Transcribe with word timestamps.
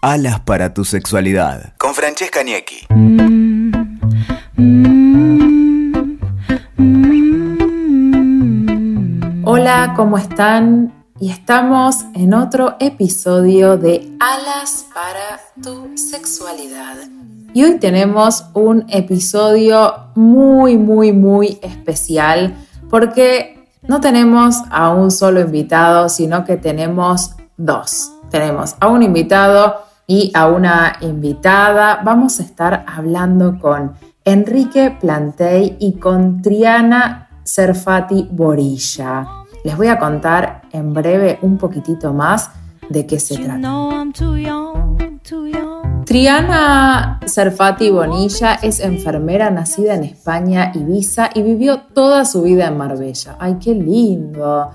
Alas 0.00 0.38
para 0.38 0.72
tu 0.72 0.84
sexualidad. 0.84 1.72
Con 1.76 1.92
Francesca 1.92 2.44
Niecki. 2.44 2.86
Hola, 9.44 9.94
¿cómo 9.96 10.16
están? 10.16 10.94
Y 11.18 11.32
estamos 11.32 12.04
en 12.14 12.32
otro 12.32 12.76
episodio 12.78 13.76
de 13.76 14.08
Alas 14.20 14.86
para 14.94 15.40
tu 15.60 15.90
sexualidad. 15.96 16.94
Y 17.52 17.64
hoy 17.64 17.80
tenemos 17.80 18.44
un 18.54 18.86
episodio 18.90 20.10
muy, 20.14 20.76
muy, 20.76 21.10
muy 21.10 21.58
especial 21.60 22.54
porque 22.88 23.68
no 23.82 24.00
tenemos 24.00 24.58
a 24.70 24.90
un 24.90 25.10
solo 25.10 25.40
invitado, 25.40 26.08
sino 26.08 26.44
que 26.44 26.56
tenemos 26.56 27.32
dos. 27.56 28.12
Tenemos 28.30 28.76
a 28.78 28.86
un 28.86 29.02
invitado 29.02 29.87
y 30.10 30.32
a 30.34 30.48
una 30.48 30.94
invitada. 31.02 32.00
Vamos 32.02 32.40
a 32.40 32.42
estar 32.42 32.84
hablando 32.88 33.58
con 33.60 33.92
Enrique 34.24 34.96
Plantey 34.98 35.76
y 35.78 35.92
con 35.98 36.40
Triana 36.42 37.28
Serfati 37.44 38.26
Borilla. 38.30 39.28
Les 39.64 39.76
voy 39.76 39.88
a 39.88 39.98
contar 39.98 40.62
en 40.72 40.94
breve 40.94 41.38
un 41.42 41.58
poquitito 41.58 42.14
más 42.14 42.50
de 42.88 43.06
qué 43.06 43.20
se 43.20 43.36
trata. 43.36 43.60
Triana 46.06 47.20
Serfati 47.26 47.90
Bonilla 47.90 48.54
es 48.54 48.80
enfermera 48.80 49.50
nacida 49.50 49.94
en 49.94 50.04
España, 50.04 50.72
Ibiza, 50.74 51.28
y 51.34 51.42
vivió 51.42 51.82
toda 51.92 52.24
su 52.24 52.42
vida 52.42 52.68
en 52.68 52.78
Marbella. 52.78 53.36
¡Ay, 53.38 53.58
qué 53.60 53.74
lindo! 53.74 54.70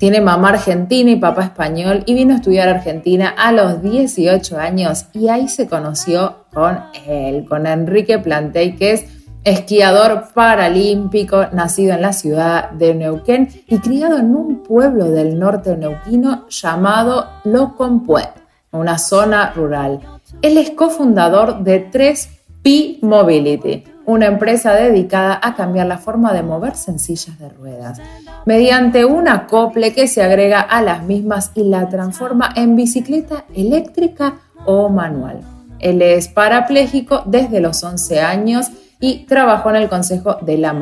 Tiene 0.00 0.22
mamá 0.22 0.48
argentina 0.48 1.10
y 1.10 1.16
papá 1.16 1.42
español 1.42 2.04
y 2.06 2.14
vino 2.14 2.32
a 2.32 2.36
estudiar 2.36 2.68
a 2.70 2.76
Argentina 2.76 3.34
a 3.36 3.52
los 3.52 3.82
18 3.82 4.56
años 4.56 5.04
y 5.12 5.28
ahí 5.28 5.46
se 5.46 5.68
conoció 5.68 6.46
con 6.54 6.78
él, 7.06 7.44
con 7.46 7.66
Enrique 7.66 8.18
Plantey, 8.18 8.76
que 8.76 8.92
es 8.92 9.04
esquiador 9.44 10.28
paralímpico, 10.32 11.48
nacido 11.52 11.92
en 11.92 12.00
la 12.00 12.14
ciudad 12.14 12.70
de 12.70 12.94
Neuquén 12.94 13.50
y 13.66 13.76
criado 13.80 14.16
en 14.16 14.34
un 14.34 14.62
pueblo 14.62 15.10
del 15.10 15.38
norte 15.38 15.76
neuquino 15.76 16.48
llamado 16.48 17.28
Locompuet, 17.44 18.30
una 18.72 18.96
zona 18.96 19.52
rural. 19.52 20.00
Él 20.40 20.56
es 20.56 20.70
cofundador 20.70 21.62
de 21.62 21.90
3P 21.90 23.02
Mobility, 23.02 23.84
una 24.10 24.26
empresa 24.26 24.74
dedicada 24.74 25.38
a 25.42 25.54
cambiar 25.54 25.86
la 25.86 25.98
forma 25.98 26.32
de 26.32 26.42
moverse 26.42 26.90
en 26.90 26.98
sillas 26.98 27.38
de 27.38 27.48
ruedas, 27.48 28.00
mediante 28.44 29.04
un 29.04 29.28
acople 29.28 29.92
que 29.92 30.08
se 30.08 30.22
agrega 30.22 30.60
a 30.60 30.82
las 30.82 31.02
mismas 31.04 31.52
y 31.54 31.64
la 31.64 31.88
transforma 31.88 32.52
en 32.56 32.76
bicicleta 32.76 33.44
eléctrica 33.54 34.36
o 34.64 34.88
manual. 34.88 35.40
Él 35.78 36.02
es 36.02 36.28
parapléjico 36.28 37.22
desde 37.26 37.60
los 37.60 37.82
11 37.82 38.20
años 38.20 38.70
y 39.00 39.24
trabajó 39.26 39.70
en 39.70 39.76
el 39.76 39.88
Consejo 39.88 40.36
de 40.42 40.58
la 40.58 40.74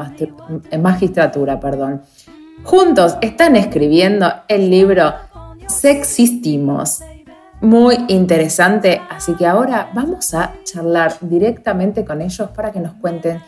Magistratura. 0.78 1.60
Perdón. 1.60 2.02
Juntos 2.64 3.16
están 3.20 3.54
escribiendo 3.54 4.32
el 4.48 4.68
libro 4.70 5.14
Sexistimos, 5.68 7.00
muy 7.60 7.96
interesante, 8.08 9.00
así 9.10 9.34
que 9.34 9.46
ahora 9.46 9.90
vamos 9.92 10.32
a 10.34 10.54
charlar 10.64 11.16
directamente 11.20 12.04
con 12.04 12.22
ellos 12.22 12.50
para 12.50 12.70
que 12.70 12.80
nos 12.80 12.94
cuenten 12.94 13.42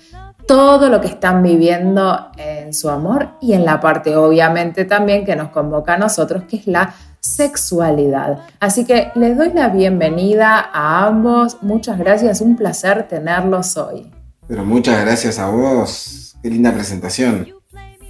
todo 0.46 0.88
lo 0.88 1.00
que 1.00 1.06
están 1.06 1.42
viviendo 1.42 2.30
en 2.36 2.74
su 2.74 2.90
amor 2.90 3.28
y 3.40 3.52
en 3.52 3.64
la 3.64 3.78
parte 3.78 4.16
obviamente 4.16 4.84
también 4.84 5.24
que 5.24 5.36
nos 5.36 5.50
convoca 5.50 5.94
a 5.94 5.98
nosotros, 5.98 6.44
que 6.48 6.56
es 6.56 6.66
la 6.66 6.92
sexualidad. 7.20 8.40
Así 8.58 8.84
que 8.84 9.12
les 9.14 9.36
doy 9.36 9.52
la 9.52 9.68
bienvenida 9.68 10.70
a 10.72 11.06
ambos. 11.06 11.58
Muchas 11.62 11.98
gracias, 11.98 12.40
un 12.40 12.56
placer 12.56 13.06
tenerlos 13.06 13.76
hoy. 13.76 14.10
Pero 14.48 14.64
muchas 14.64 15.00
gracias 15.04 15.38
a 15.38 15.48
vos. 15.48 16.36
Qué 16.42 16.50
linda 16.50 16.72
presentación. 16.72 17.46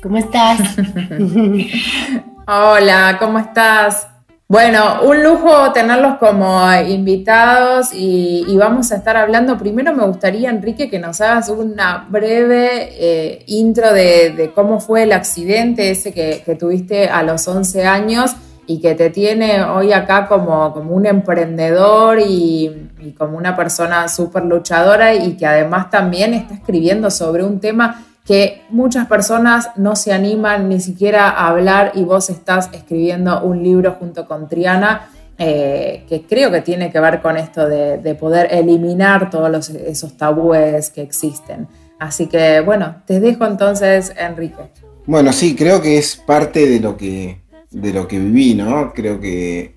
¿Cómo 0.03 0.17
estás? 0.17 0.61
Hola, 2.47 3.17
¿cómo 3.21 3.39
estás? 3.39 4.10
Bueno, 4.51 5.03
un 5.05 5.23
lujo 5.23 5.71
tenerlos 5.73 6.17
como 6.19 6.61
invitados 6.83 7.91
y, 7.95 8.57
vamos 8.57 8.91
a 8.91 8.97
estar 8.97 9.17
hablando. 9.17 9.57
Primero 9.57 9.95
me 9.95 10.05
gustaría, 10.05 10.51
Enrique, 10.51 10.91
que 10.91 10.99
nos 10.99 11.21
hagas 11.21 11.51
una 11.51 12.09
breve 12.11 12.89
eh, 12.99 13.45
intro 13.47 13.93
de, 13.93 14.51
cómo 14.53 14.81
fue 14.81 15.05
el 15.05 15.13
accidente 15.13 15.93
ese 15.93 16.13
que, 16.13 16.57
tuviste 16.59 17.09
a 17.09 17.23
los 17.23 17.47
11 17.47 17.87
años 17.87 18.33
y 18.67 18.81
que 18.81 18.97
te 18.97 19.11
tiene 19.11 19.63
hoy 19.63 19.93
acá 19.93 20.27
como, 20.27 20.73
como 20.73 20.97
un 20.97 21.07
emprendedor 21.07 22.19
y, 22.19 22.89
y 22.99 23.13
como 23.13 23.39
una 23.39 23.55
persona 23.55 24.09
súper 24.09 24.47
luchadora 24.47 25.15
y 25.15 25.37
que 25.37 25.47
además 25.47 25.91
también 25.91 26.35
está 26.35 26.55
escribiendo 26.55 27.09
sobre 27.13 27.45
un 27.45 27.61
tema 27.61 28.05
que 28.25 28.63
muchas 28.71 29.07
personas 29.07 29.71
no 29.77 29.97
se 29.97 30.13
animan 30.13 30.69
ni 30.69 30.81
siquiera 30.81 31.31
a 31.31 31.49
hablar 31.49 31.93
y 31.95 32.05
vos 32.05 32.31
estás 32.31 32.71
escribiendo 32.73 33.43
un 33.43 33.63
libro 33.63 33.97
junto 33.99 34.27
con 34.27 34.49
Triana 34.49 35.09
eh, 35.43 36.05
que 36.07 36.27
creo 36.27 36.51
que 36.51 36.61
tiene 36.61 36.93
que 36.93 37.01
ver 37.01 37.23
con 37.23 37.39
esto 37.39 37.67
de, 37.67 38.15
poder 38.15 38.49
eliminar 38.51 39.31
todos 39.31 39.71
esos 39.71 40.15
tabúes 40.19 40.91
que 40.91 41.01
existen. 41.01 41.67
Así 41.99 42.27
que 42.27 42.61
bueno, 42.61 42.97
te 43.07 43.21
dejo 43.21 43.47
entonces, 43.47 44.13
Enrique. 44.19 44.71
Bueno, 45.07 45.33
sí, 45.33 45.57
creo 45.57 45.81
que 45.81 45.97
es 45.97 46.15
parte 46.15 46.69
de 46.69 46.79
lo 46.79 46.95
que, 46.95 47.41
de 47.71 47.93
lo 47.95 48.07
que 48.07 48.19
viví, 48.19 48.55
¿no? 48.55 48.93
Creo 48.93 49.19
que 49.19 49.75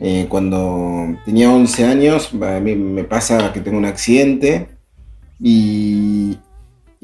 eh, 0.00 0.26
cuando 0.28 1.16
tenía 1.24 1.48
11 1.48 1.84
años, 1.84 2.30
a 2.42 2.58
mí 2.58 2.74
me 2.74 3.04
pasa 3.04 3.52
que 3.52 3.60
tengo 3.60 3.78
un 3.78 3.84
accidente 3.84 4.66
y, 5.38 6.36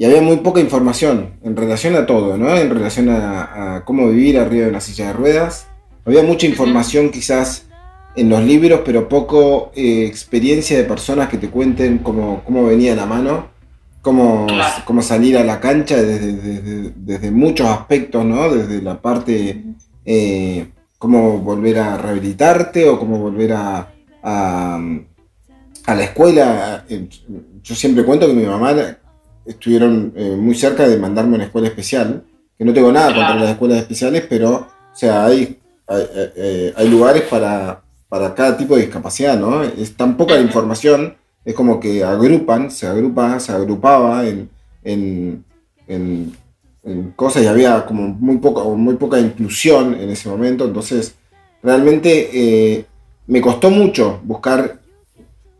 y 0.01 0.05
había 0.05 0.23
muy 0.23 0.37
poca 0.37 0.59
información 0.59 1.35
en 1.43 1.55
relación 1.55 1.95
a 1.95 2.07
todo, 2.07 2.35
¿no? 2.35 2.57
En 2.57 2.71
relación 2.71 3.07
a, 3.09 3.83
cómo 3.85 4.09
vivir 4.09 4.39
arriba 4.39 4.63
de 4.63 4.71
una 4.71 4.81
silla 4.81 5.05
de 5.05 5.13
ruedas. 5.13 5.67
Había 6.05 6.23
mucha 6.23 6.47
información 6.47 7.11
quizás 7.11 7.67
en 8.15 8.27
los 8.27 8.43
libros, 8.43 8.81
pero 8.83 9.07
poco 9.07 9.71
eh, 9.75 10.07
experiencia 10.07 10.75
de 10.75 10.85
personas 10.85 11.29
que 11.29 11.37
te 11.37 11.51
cuenten 11.51 11.99
cómo, 11.99 12.41
cómo 12.43 12.65
venía 12.65 12.95
la 12.95 13.05
mano, 13.05 13.49
cómo, 14.01 14.47
cómo 14.85 15.03
salir 15.03 15.37
a 15.37 15.43
la 15.43 15.59
cancha 15.59 16.01
desde, 16.01 16.93
desde, 16.95 17.29
muchos 17.29 17.67
aspectos, 17.67 18.25
¿no? 18.25 18.49
Desde 18.49 18.81
la 18.81 18.99
parte, 18.99 19.63
eh, 20.03 20.67
cómo 20.97 21.37
volver 21.37 21.77
a 21.77 21.97
rehabilitarte 21.99 22.89
o 22.89 22.97
cómo 22.97 23.19
volver 23.19 23.53
a, 23.53 23.93
a, 24.23 24.81
a 25.85 25.95
la 25.95 26.03
escuela. 26.03 26.85
Yo 27.61 27.75
siempre 27.75 28.03
cuento 28.03 28.25
que 28.25 28.33
mi 28.33 28.47
mamá 28.47 28.97
estuvieron 29.45 30.13
eh, 30.15 30.35
muy 30.37 30.55
cerca 30.55 30.87
de 30.87 30.97
mandarme 30.97 31.33
a 31.33 31.35
una 31.35 31.43
escuela 31.45 31.67
especial, 31.67 32.23
que 32.57 32.65
no 32.65 32.73
tengo 32.73 32.91
nada 32.91 33.07
contra 33.07 33.35
las 33.35 33.49
escuelas 33.49 33.79
especiales, 33.79 34.25
pero, 34.29 34.51
o 34.55 34.95
sea, 34.95 35.25
hay, 35.25 35.59
hay, 35.87 36.05
eh, 36.35 36.73
hay 36.75 36.89
lugares 36.89 37.23
para, 37.23 37.81
para, 38.07 38.35
cada 38.35 38.55
tipo 38.55 38.75
de 38.75 38.83
discapacidad, 38.83 39.39
¿no? 39.39 39.63
Es 39.63 39.95
tan 39.95 40.15
poca 40.15 40.35
la 40.35 40.41
información, 40.41 41.15
es 41.43 41.55
como 41.55 41.79
que 41.79 42.03
agrupan, 42.03 42.69
se 42.69 42.85
agrupa, 42.87 43.39
se 43.39 43.51
agrupaba 43.51 44.27
en, 44.27 44.49
en, 44.83 45.43
en, 45.87 46.33
cosas 47.15 47.43
y 47.43 47.47
había 47.47 47.85
como 47.85 48.07
muy 48.07 48.37
poca, 48.37 48.63
muy 48.63 48.95
poca 48.95 49.19
inclusión 49.19 49.93
en 49.93 50.09
ese 50.09 50.29
momento, 50.29 50.65
entonces 50.65 51.15
realmente 51.61 52.29
eh, 52.33 52.85
me 53.27 53.39
costó 53.39 53.69
mucho 53.69 54.19
buscar 54.23 54.79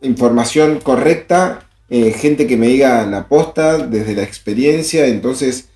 información 0.02 0.80
correcta 0.80 1.62
eh, 1.94 2.14
gente 2.14 2.48
que 2.48 2.56
me 2.56 2.68
diga 2.68 3.06
la 3.06 3.28
posta 3.28 3.78
desde 3.78 4.16
la 4.16 4.24
experiencia, 4.24 5.08
entonces 5.08 5.68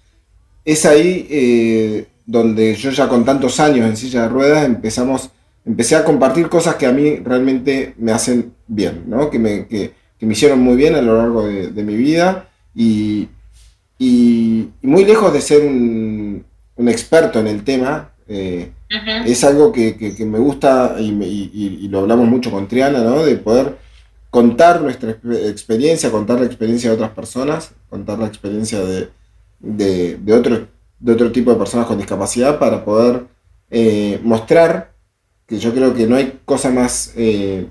es 0.63 0.85
ahí 0.85 1.27
eh, 1.29 2.05
donde 2.25 2.73
yo 2.75 2.89
ya 2.91 3.09
con 3.09 3.25
tantos 3.25 3.59
años 3.59 3.85
en 3.85 3.97
silla 3.97 4.21
de 4.21 4.29
ruedas 4.29 4.63
empezamos, 4.63 5.29
empecé 5.65 5.97
a 5.97 6.05
compartir 6.05 6.47
cosas 6.47 6.75
que 6.75 6.85
a 6.85 6.93
mí 6.93 7.17
realmente 7.17 7.95
me 7.97 8.13
hacen 8.13 8.53
bien, 8.65 9.03
¿no? 9.07 9.29
que, 9.29 9.39
me, 9.39 9.67
que, 9.67 9.91
me 10.21 10.31
hicieron 10.31 10.59
muy 10.61 10.77
bien 10.77 10.95
a 10.95 11.01
lo 11.01 11.17
largo 11.17 11.45
de, 11.45 11.83
mi 11.83 11.97
vida 11.97 12.47
y, 12.73 13.27
y, 13.99 14.69
muy 14.83 15.03
lejos 15.03 15.33
de 15.33 15.41
ser 15.41 15.65
un, 15.65 16.45
un 16.77 16.87
experto 16.87 17.41
en 17.41 17.47
el 17.47 17.65
tema, 17.65 18.11
eh, 18.29 18.71
es 19.25 19.43
algo 19.43 19.73
que, 19.73 19.97
que, 19.97 20.25
me 20.25 20.39
gusta 20.39 20.95
y, 20.97 21.09
y, 21.11 21.87
lo 21.89 21.99
hablamos 21.99 22.29
mucho 22.29 22.51
con 22.51 22.69
Triana, 22.69 23.03
¿no? 23.03 23.25
de 23.25 23.35
poder 23.35 23.83
contar 24.35 24.81
nuestra 24.81 25.11
experiencia, 25.47 26.11
contar 26.11 26.41
la 26.41 26.45
experiencia 26.45 26.89
de 26.89 26.97
otras 26.97 27.11
personas, 27.11 27.71
contar 27.89 28.19
la 28.19 28.27
experiencia 28.27 28.81
de, 28.81 29.07
de, 29.61 30.33
otro, 30.33 30.67
de 30.99 31.13
otro 31.13 31.31
tipo 31.31 31.51
de 31.51 31.57
personas 31.57 31.87
con 31.87 31.97
discapacidad 31.97 32.59
para 32.59 32.83
poder 32.83 33.27
eh, 33.71 34.19
mostrar 34.23 34.91
que 35.47 35.57
yo 35.57 35.73
creo 35.73 35.93
que 35.93 36.05
no 36.05 36.17
hay 36.17 36.37
cosa 36.43 36.69
más, 36.69 37.13
eh, 37.15 37.67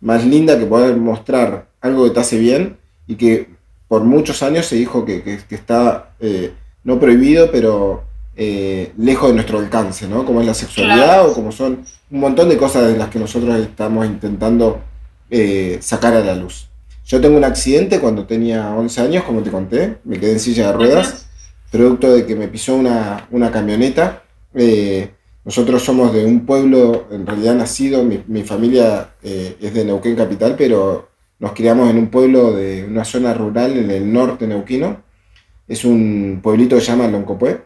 más 0.00 0.24
linda 0.26 0.58
que 0.58 0.66
poder 0.66 0.96
mostrar 0.96 1.68
algo 1.80 2.02
que 2.02 2.10
te 2.10 2.18
hace 2.18 2.40
bien 2.40 2.76
y 3.06 3.14
que 3.14 3.50
por 3.86 4.02
muchos 4.02 4.42
años 4.42 4.66
se 4.66 4.74
dijo 4.74 5.04
que, 5.04 5.22
que, 5.22 5.54
está 5.54 6.16
eh, 6.18 6.54
no 6.82 6.98
prohibido, 6.98 7.52
pero 7.52 8.02
lejos 8.34 9.28
de 9.28 9.34
nuestro 9.34 9.60
alcance, 9.60 10.08
¿no? 10.08 10.24
Como 10.24 10.40
es 10.40 10.46
la 10.48 10.54
sexualidad 10.54 11.28
o 11.28 11.34
como 11.34 11.52
son 11.52 11.84
un 12.10 12.18
montón 12.18 12.48
de 12.48 12.56
cosas 12.56 12.88
de 12.88 12.98
las 12.98 13.10
que 13.10 13.20
nosotros 13.20 13.54
estamos 13.60 14.04
intentando 14.06 14.82
eh, 15.30 15.78
sacar 15.80 16.14
a 16.14 16.20
la 16.20 16.34
luz. 16.34 16.68
Yo 17.06 17.20
tengo 17.20 17.36
un 17.36 17.44
accidente 17.44 18.00
cuando 18.00 18.26
tenía 18.26 18.74
11 18.74 19.00
años, 19.00 19.24
como 19.24 19.42
te 19.42 19.50
conté, 19.50 19.98
me 20.04 20.18
quedé 20.18 20.32
en 20.32 20.40
silla 20.40 20.68
de 20.68 20.72
ruedas, 20.72 21.26
producto 21.70 22.12
de 22.12 22.24
que 22.24 22.34
me 22.34 22.48
pisó 22.48 22.76
una, 22.76 23.50
camioneta. 23.52 24.22
Eh, 24.54 25.10
nosotros 25.44 25.82
somos 25.82 26.14
de 26.14 26.24
un 26.24 26.46
pueblo, 26.46 27.06
en 27.10 27.26
realidad 27.26 27.54
nacido, 27.54 28.02
mi, 28.04 28.42
familia 28.42 29.10
eh, 29.22 29.56
es 29.60 29.74
de 29.74 29.84
Neuquén 29.84 30.16
Capital, 30.16 30.54
pero 30.56 31.10
nos 31.38 31.52
criamos 31.52 31.90
en 31.90 31.98
un 31.98 32.08
pueblo 32.08 32.52
de 32.52 32.84
una 32.84 33.04
zona 33.04 33.34
rural 33.34 33.76
en 33.76 33.90
el 33.90 34.10
norte 34.10 34.46
neuquino. 34.46 35.02
Es 35.68 35.84
un 35.84 36.40
pueblito 36.42 36.76
que 36.76 36.80
se 36.80 36.92
llama 36.92 37.08
Loncopué. 37.08 37.60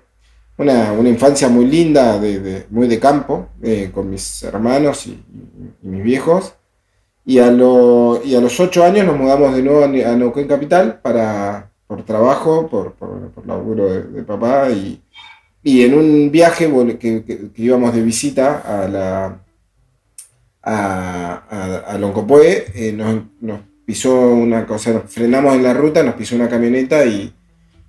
Una, 0.56 0.90
una 0.92 1.08
infancia 1.08 1.48
muy 1.48 1.66
linda, 1.66 2.18
de, 2.18 2.66
muy 2.70 2.88
de 2.88 2.98
campo, 2.98 3.50
eh, 3.62 3.90
con 3.94 4.10
mis 4.10 4.42
hermanos 4.42 5.06
y, 5.06 5.22
mis 5.82 6.02
viejos. 6.02 6.54
Y 7.28 7.40
a, 7.40 7.48
y 8.24 8.34
a 8.34 8.40
los 8.40 8.58
ocho 8.58 8.82
años 8.82 9.04
nos 9.04 9.18
mudamos 9.18 9.54
de 9.54 9.62
nuevo 9.62 9.84
a 9.84 10.16
Neuquén 10.16 10.48
Capital 10.48 10.98
para, 11.02 11.70
por 11.86 12.02
trabajo, 12.02 12.66
por, 12.68 12.94
por, 12.94 13.30
por 13.32 13.46
laburo 13.46 13.86
de 13.86 14.22
papá 14.22 14.70
y, 14.70 15.02
y 15.62 15.84
en 15.84 15.92
un 15.92 16.30
viaje 16.30 16.72
que, 16.98 17.50
íbamos 17.56 17.94
de 17.94 18.02
visita 18.02 18.62
a 18.64 18.88
la 18.88 19.40
a, 20.62 21.82
a, 21.86 21.98
Loncopoe, 21.98 22.64
eh, 22.74 22.92
nos, 22.92 23.60
pisó 23.84 24.32
una 24.32 24.64
cosa, 24.64 24.94
nos 24.94 25.12
frenamos 25.12 25.54
en 25.54 25.64
la 25.64 25.74
ruta, 25.74 26.02
nos 26.02 26.14
pisó 26.14 26.34
una 26.34 26.48
camioneta 26.48 27.04
y, 27.04 27.30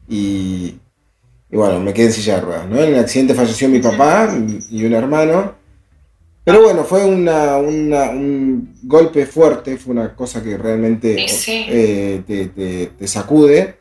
y, 0.09 0.77
bueno, 1.49 1.79
me 1.79 1.93
quedé 1.93 2.07
en 2.07 2.11
silla 2.11 2.35
de 2.35 2.41
ruedas. 2.41 2.65
En 2.65 2.77
el 2.77 2.99
accidente 2.99 3.33
falleció 3.33 3.69
mi 3.69 3.79
papá 3.79 4.29
y 4.69 4.83
un 4.83 4.93
hermano. 4.93 5.58
Pero 6.43 6.63
bueno, 6.63 6.83
fue 6.83 7.05
una, 7.05 7.57
un 7.57 8.75
golpe 8.83 9.25
fuerte, 9.25 9.77
fue 9.77 9.93
una 9.93 10.15
cosa 10.15 10.41
que 10.41 10.57
realmente 10.57 11.25
eh, 11.47 12.23
te, 12.25 12.87
te, 12.87 13.07
sacude. 13.07 13.75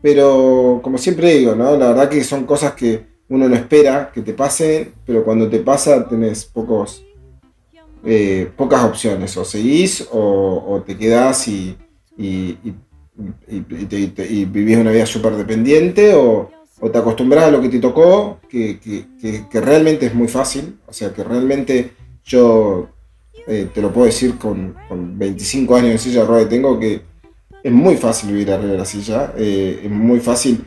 Pero 0.00 0.80
como 0.82 0.98
siempre 0.98 1.34
digo, 1.34 1.54
¿no? 1.54 1.76
la 1.76 1.88
verdad 1.88 2.08
que 2.08 2.24
son 2.24 2.44
cosas 2.44 2.72
que, 2.72 3.12
uno 3.32 3.48
no 3.48 3.56
espera 3.56 4.10
que 4.12 4.20
te 4.20 4.34
pase, 4.34 4.92
pero 5.06 5.24
cuando 5.24 5.48
te 5.48 5.60
pasa 5.60 6.06
tenés 6.06 6.44
pocos, 6.44 7.02
eh, 8.04 8.50
pocas 8.54 8.84
opciones, 8.84 9.34
o 9.38 9.44
seguís 9.44 10.06
o, 10.12 10.82
te 10.86 10.98
quedás 10.98 11.48
y, 11.48 11.74
y, 12.18 12.74
vivís 14.44 14.76
una 14.76 14.90
vida 14.90 15.06
súper 15.06 15.32
dependiente 15.34 16.12
o, 16.14 16.50
te 16.90 16.98
acostumbras 16.98 17.44
a 17.44 17.50
lo 17.50 17.60
que 17.60 17.68
te 17.68 17.78
tocó, 17.78 18.40
que, 18.48 18.78
realmente 19.52 20.06
es 20.06 20.14
muy 20.14 20.28
fácil, 20.28 20.78
o 20.86 20.92
sea 20.92 21.12
que 21.12 21.22
realmente 21.22 21.92
yo 22.24 22.88
eh, 23.46 23.68
te 23.72 23.80
lo 23.80 23.92
puedo 23.92 24.06
decir 24.06 24.36
con, 24.38 24.74
25 24.90 25.76
años 25.76 25.92
de 25.92 25.98
silla 25.98 26.20
de 26.22 26.26
ruedas 26.26 26.48
tengo 26.48 26.78
que 26.78 27.02
es 27.62 27.72
muy 27.72 27.96
fácil 27.96 28.30
vivir 28.30 28.50
arriba 28.50 28.72
de 28.72 28.78
la 28.78 28.84
silla, 28.84 29.32
eh, 29.36 29.82
es 29.84 29.90
muy 29.90 30.18
fácil 30.18 30.64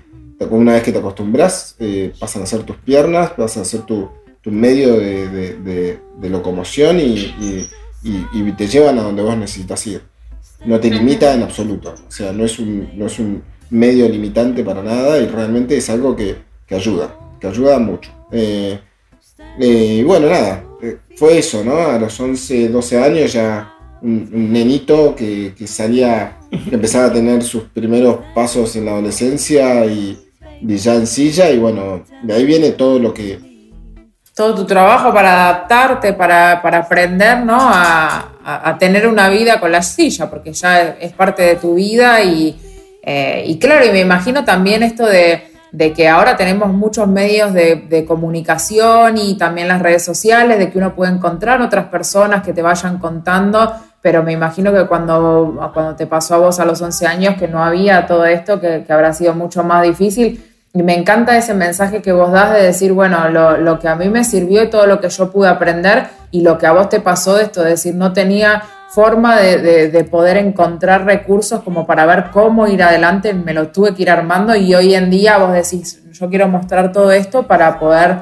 una 0.49 0.73
vez 0.73 0.83
que 0.83 0.91
te 0.91 0.99
acostumbras, 0.99 1.75
eh, 1.79 2.13
pasan 2.19 2.43
a 2.43 2.45
ser 2.45 2.63
tus 2.63 2.77
piernas, 2.77 3.31
pasan 3.31 3.63
a 3.63 3.65
ser 3.65 3.81
tu, 3.81 4.09
medio 4.45 4.97
de, 4.97 5.99
locomoción 6.21 6.99
y, 6.99 7.33
te 8.57 8.67
llevan 8.67 8.99
a 8.99 9.03
donde 9.03 9.23
vos 9.23 9.35
necesitas 9.37 9.85
ir. 9.87 10.01
No 10.65 10.79
te 10.79 10.89
limita 10.89 11.33
en 11.33 11.43
absoluto. 11.43 11.93
O 12.07 12.11
sea, 12.11 12.31
no 12.31 12.45
es 12.45 12.59
un, 12.59 12.89
no 12.97 13.07
es 13.07 13.19
un 13.19 13.43
medio 13.69 14.07
limitante 14.07 14.63
para 14.63 14.81
nada 14.81 15.19
y 15.19 15.27
realmente 15.27 15.77
es 15.77 15.89
algo 15.89 16.15
que, 16.15 16.35
ayuda, 16.69 17.15
que 17.39 17.47
ayuda 17.47 17.79
mucho. 17.79 18.11
Eh, 18.31 18.79
eh, 19.59 20.03
bueno, 20.05 20.27
nada, 20.29 20.63
fue 21.15 21.37
eso, 21.37 21.63
¿no? 21.63 21.77
A 21.77 21.97
los 21.97 22.19
11, 22.19 22.69
12 22.69 23.03
años 23.03 23.33
ya 23.33 23.73
un, 24.01 24.51
nenito 24.51 25.15
que, 25.15 25.53
que, 25.57 25.67
salía, 25.67 26.37
que 26.49 26.75
empezaba 26.75 27.05
a 27.07 27.13
tener 27.13 27.41
sus 27.43 27.63
primeros 27.63 28.19
pasos 28.33 28.75
en 28.75 28.85
la 28.85 28.91
adolescencia 28.91 29.85
y, 29.85 30.21
ya 30.61 30.95
en 30.95 31.05
silla 31.05 31.49
y 31.51 31.59
bueno, 31.59 32.03
de 32.23 32.33
ahí 32.33 32.45
viene 32.45 32.71
todo 32.71 32.99
lo 32.99 33.13
que... 33.13 33.39
Todo 34.33 34.53
tu 34.53 34.65
trabajo 34.65 35.13
para 35.13 35.49
adaptarte, 35.49 36.13
para, 36.13 36.53
aprender, 36.53 37.39
¿no? 37.45 37.57
A, 37.59 38.31
tener 38.79 39.07
una 39.07 39.29
vida 39.29 39.59
con 39.59 39.71
la 39.71 39.81
silla, 39.81 40.29
porque 40.29 40.53
ya 40.53 40.97
es, 40.99 41.13
parte 41.13 41.43
de 41.43 41.55
tu 41.55 41.75
vida 41.75 42.21
y, 42.21 42.55
eh, 43.05 43.43
y 43.45 43.59
claro, 43.59 43.85
y 43.85 43.91
me 43.91 44.01
imagino 44.01 44.43
también 44.43 44.81
esto 44.81 45.05
de, 45.05 45.43
que 45.93 46.07
ahora 46.07 46.35
tenemos 46.35 46.69
muchos 46.69 47.07
medios 47.07 47.53
de, 47.53 47.75
de, 47.75 48.03
comunicación 48.03 49.17
y 49.17 49.37
también 49.37 49.67
las 49.67 49.81
redes 49.81 50.03
sociales, 50.03 50.57
de 50.57 50.71
que 50.71 50.79
uno 50.79 50.95
puede 50.95 51.11
encontrar 51.11 51.61
otras 51.61 51.85
personas 51.85 52.43
que 52.43 52.53
te 52.53 52.63
vayan 52.63 52.97
contando, 52.97 53.73
pero 54.01 54.23
me 54.23 54.31
imagino 54.31 54.73
que 54.73 54.87
cuando, 54.87 55.71
cuando 55.73 55.95
te 55.95 56.07
pasó 56.07 56.35
a 56.35 56.37
vos 56.39 56.59
a 56.59 56.65
los 56.65 56.81
11 56.81 57.05
años, 57.05 57.35
que 57.37 57.47
no 57.47 57.63
había 57.63 58.07
todo 58.07 58.25
esto, 58.25 58.59
que, 58.59 58.83
que 58.85 58.93
habrá 58.93 59.13
sido 59.13 59.35
mucho 59.35 59.63
más 59.63 59.83
difícil. 59.83 60.43
Y 60.73 60.83
me 60.83 60.97
encanta 60.97 61.37
ese 61.37 61.53
mensaje 61.53 62.01
que 62.01 62.11
vos 62.11 62.31
das 62.31 62.53
de 62.53 62.61
decir, 62.61 62.91
bueno, 62.91 63.29
lo, 63.29 63.57
lo, 63.57 63.79
que 63.79 63.87
a 63.87 63.95
mí 63.95 64.09
me 64.09 64.23
sirvió 64.23 64.63
y 64.63 64.69
todo 64.69 64.87
lo 64.87 64.99
que 64.99 65.09
yo 65.09 65.31
pude 65.31 65.47
aprender 65.47 66.07
y 66.31 66.41
lo 66.41 66.57
que 66.57 66.67
a 66.67 66.73
vos 66.73 66.89
te 66.89 66.99
pasó 66.99 67.35
de 67.37 67.43
esto, 67.43 67.63
de 67.63 67.71
decir, 67.71 67.95
no 67.95 68.13
tenía 68.13 68.61
forma 68.95 69.37
de, 69.39 69.89
de, 69.89 70.03
poder 70.05 70.37
encontrar 70.37 71.05
recursos 71.05 71.61
como 71.61 71.85
para 71.85 72.05
ver 72.05 72.31
cómo 72.31 72.65
ir 72.65 72.81
adelante, 72.81 73.33
me 73.33 73.53
lo 73.53 73.67
tuve 73.67 73.93
que 73.93 74.03
ir 74.03 74.09
armando 74.09 74.55
y 74.55 74.73
hoy 74.73 74.95
en 74.95 75.09
día 75.09 75.37
vos 75.37 75.51
decís, 75.51 76.01
yo 76.11 76.29
quiero 76.29 76.47
mostrar 76.47 76.93
todo 76.93 77.11
esto 77.11 77.43
para 77.43 77.77
poder 77.77 78.15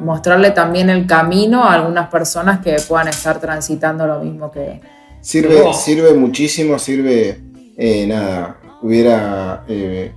mostrarle 0.00 0.50
también 0.50 0.88
el 0.88 1.06
camino 1.06 1.62
a 1.62 1.74
algunas 1.74 2.08
personas 2.08 2.60
que 2.60 2.76
puedan 2.88 3.08
estar 3.08 3.38
transitando 3.38 4.06
lo 4.06 4.20
mismo 4.20 4.50
que... 4.50 4.80
Sirve, 5.20 5.72
sirve 5.74 6.14
muchísimo, 6.14 6.78
sirve, 6.78 7.40
eh, 7.76 8.06
nada, 8.06 8.56
hubiera... 8.82 9.64
Eh, 9.68 10.12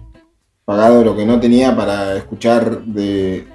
pagado 0.68 1.02
lo 1.02 1.16
que 1.16 1.26
no 1.26 1.40
tenía 1.40 1.74
para 1.74 2.18
escuchar 2.18 2.84
de, 2.84 3.46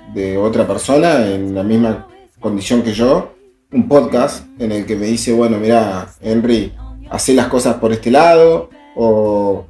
otra 0.40 0.66
persona 0.66 1.26
en 1.26 1.54
la 1.54 1.62
misma 1.62 2.08
condición 2.40 2.80
que 2.80 2.94
yo, 2.94 3.34
un 3.72 3.88
podcast 3.88 4.44
en 4.58 4.72
el 4.72 4.84
que 4.84 4.96
me 4.96 5.06
dice, 5.06 5.32
bueno, 5.32 5.58
mira, 5.58 6.08
Henry, 6.20 6.72
hace 7.10 7.34
las 7.34 7.46
cosas 7.48 7.76
por 7.76 7.92
este 7.92 8.10
lado, 8.10 8.70
o, 8.96 9.66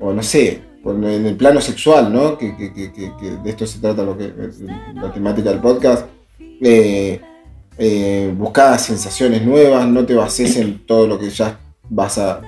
no 0.00 0.22
sé, 0.22 0.62
en 0.84 1.26
el 1.26 1.36
plano 1.36 1.60
sexual, 1.60 2.12
¿no? 2.12 2.36
Que, 2.36 2.52
de 2.52 3.50
esto 3.50 3.66
se 3.66 3.78
trata 3.78 4.02
lo 4.02 4.16
que, 4.16 4.32
la 4.94 5.12
temática 5.12 5.50
del 5.50 5.60
podcast. 5.60 6.06
Eh, 6.60 7.20
eh, 7.78 8.34
sensaciones 8.78 9.44
nuevas, 9.44 9.86
no 9.86 10.04
te 10.04 10.14
bases 10.14 10.56
en 10.56 10.84
todo 10.84 11.06
lo 11.06 11.18
que 11.18 11.30
ya 11.30 11.60
vas 11.88 12.18
a, 12.18 12.40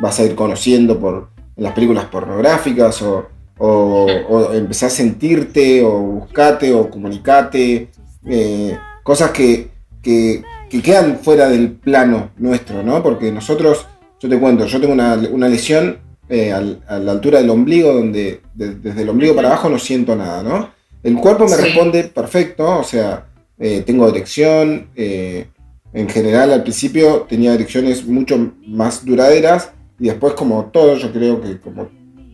vas 0.00 0.18
a 0.18 0.24
ir 0.24 0.34
conociendo 0.34 0.98
por 0.98 1.28
las 1.56 1.72
películas 1.72 2.06
pornográficas 2.06 3.00
o, 3.02 3.26
o, 3.58 4.06
o 4.28 4.52
empezar 4.52 4.88
a 4.88 4.90
sentirte, 4.90 5.84
o 5.84 6.00
buscate, 6.00 6.72
o 6.72 6.90
comunicate, 6.90 7.90
eh, 8.26 8.76
cosas 9.04 9.30
que, 9.30 9.71
quedan 10.02 11.18
fuera 11.18 11.48
del 11.48 11.72
plano 11.72 12.30
nuestro, 12.36 12.82
¿no? 12.82 13.02
Porque 13.02 13.30
nosotros, 13.30 13.86
yo 14.20 14.28
te 14.28 14.38
cuento, 14.38 14.66
yo 14.66 14.80
tengo 14.80 14.92
una, 14.92 15.48
lesión 15.48 15.98
eh, 16.28 16.52
a 16.52 16.98
la 16.98 17.12
altura 17.12 17.40
del 17.40 17.50
ombligo, 17.50 17.92
donde 17.92 18.40
desde 18.54 19.02
el 19.02 19.08
ombligo 19.08 19.34
para 19.34 19.48
abajo 19.48 19.68
no 19.68 19.78
siento 19.78 20.16
nada, 20.16 20.42
¿no? 20.42 20.70
El 21.02 21.16
cuerpo 21.16 21.46
me 21.48 21.56
responde 21.56 22.04
perfecto, 22.04 22.78
o 22.78 22.84
sea, 22.84 23.26
eh, 23.58 23.82
tengo 23.84 24.08
erección, 24.08 24.88
en 24.96 26.08
general 26.08 26.52
al 26.52 26.62
principio 26.62 27.26
tenía 27.28 27.54
erecciones 27.54 28.06
mucho 28.06 28.52
más 28.66 29.04
duraderas 29.04 29.72
y 29.98 30.06
después 30.06 30.34
como 30.34 30.66
todo, 30.66 30.96
yo 30.96 31.12
creo 31.12 31.40
que 31.40 31.60
como 31.60 31.88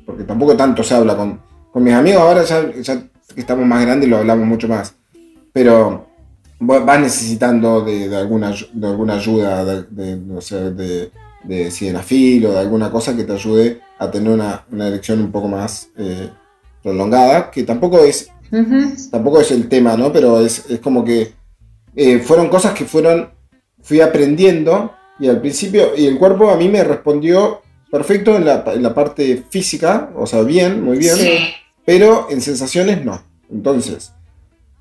porque 0.09 0.25
tampoco 0.25 0.57
tanto 0.57 0.83
se 0.83 0.95
habla 0.95 1.15
con, 1.15 1.39
mis 1.85 1.93
amigos, 1.93 2.23
ahora 2.23 2.43
ya, 2.43 2.73
que 2.73 3.41
estamos 3.41 3.67
más 3.67 3.85
grandes 3.85 4.09
lo 4.09 4.17
hablamos 4.17 4.47
mucho 4.47 4.67
más, 4.67 4.95
pero 5.53 6.08
vas 6.61 7.01
necesitando 7.01 7.83
de, 7.83 8.15
alguna, 8.17 8.53
de 8.73 8.87
alguna 8.87 9.15
ayuda, 9.15 9.83
de, 9.83 10.17
no 10.17 10.41
sé, 10.41 10.73
de, 10.73 11.11
de 11.45 11.71
sildenafil 11.71 12.47
o 12.47 12.53
de 12.53 12.59
alguna 12.59 12.91
cosa 12.91 13.17
que 13.17 13.25
te 13.25 13.33
ayude 13.33 13.81
a 13.99 14.11
tener 14.11 14.33
una, 14.33 14.65
una 14.71 14.89
erección 14.89 15.21
un 15.21 15.33
poco 15.33 15.49
más 15.49 15.89
eh, 15.97 16.31
prolongada, 16.83 17.51
que 17.51 17.63
tampoco 17.63 18.01
es, 18.05 18.31
tampoco 19.11 19.41
es 19.41 19.51
el 19.51 19.69
tema, 19.69 19.97
¿no? 19.97 20.13
Pero 20.13 20.41
es, 20.41 20.67
como 20.83 21.05
que 21.05 21.33
eh, 21.95 22.19
fueron 22.21 22.49
cosas 22.49 22.75
que 22.75 22.85
fueron, 22.85 23.31
fui 23.83 24.01
aprendiendo 24.01 24.93
y 25.19 25.29
al 25.29 25.41
principio, 25.41 25.97
y 25.97 26.07
el 26.07 26.19
cuerpo 26.19 26.51
a 26.51 26.57
mí 26.57 26.69
me 26.69 26.85
respondió 26.85 27.63
perfecto 27.91 28.37
en 28.37 28.45
la, 28.45 28.95
parte 28.95 29.45
física, 29.49 30.11
o 30.15 30.27
sea, 30.27 30.43
bien, 30.43 30.85
muy 30.85 30.99
bien, 30.99 31.17
pero 31.85 32.29
en 32.31 32.41
sensaciones 32.41 33.05
no. 33.05 33.23
Entonces, 33.51 34.13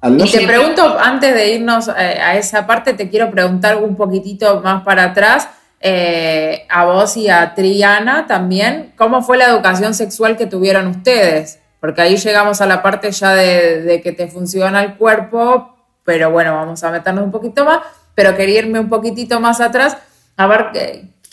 no 0.02 0.26
y 0.26 0.32
te 0.32 0.46
pregunto, 0.46 0.98
antes 1.00 1.34
de 1.34 1.54
irnos 1.54 1.88
eh, 1.88 1.92
a 1.92 2.36
esa 2.38 2.68
parte, 2.68 2.94
te 2.94 3.10
quiero 3.10 3.32
preguntar 3.32 3.78
un 3.78 3.96
poquitito 3.96 4.62
más 4.62 4.84
para 4.84 5.06
atrás. 5.06 5.50
Eh, 5.80 6.66
a 6.70 6.86
vos 6.86 7.18
y 7.18 7.30
a 7.30 7.54
Triana 7.54 8.26
también, 8.26 8.94
¿cómo 8.98 9.22
fue 9.22 9.38
la 9.38 9.46
educación 9.46 9.94
sexual 9.94 10.36
que 10.36 10.48
tuvieron 10.48 10.88
ustedes? 10.88 11.60
Porque 11.80 12.02
ahí 12.02 12.18
llegamos 12.18 12.62
a 12.62 12.66
la 12.66 12.82
parte 12.82 13.12
ya 13.12 13.36
de, 13.36 13.84
de 13.84 14.02
que 14.02 14.12
te 14.12 14.28
funciona 14.28 14.82
el 14.82 14.96
cuerpo, 14.96 15.76
pero 16.04 16.32
bueno, 16.32 16.56
vamos 16.56 16.84
a 16.84 16.90
meternos 16.90 17.24
un 17.24 17.32
poquito 17.32 17.64
más, 17.64 17.82
pero 18.16 18.36
quería 18.36 18.60
irme 18.60 18.80
un 18.80 18.90
poquitito 18.90 19.40
más 19.40 19.62
atrás 19.62 19.98
a 20.36 20.48
ver 20.48 20.72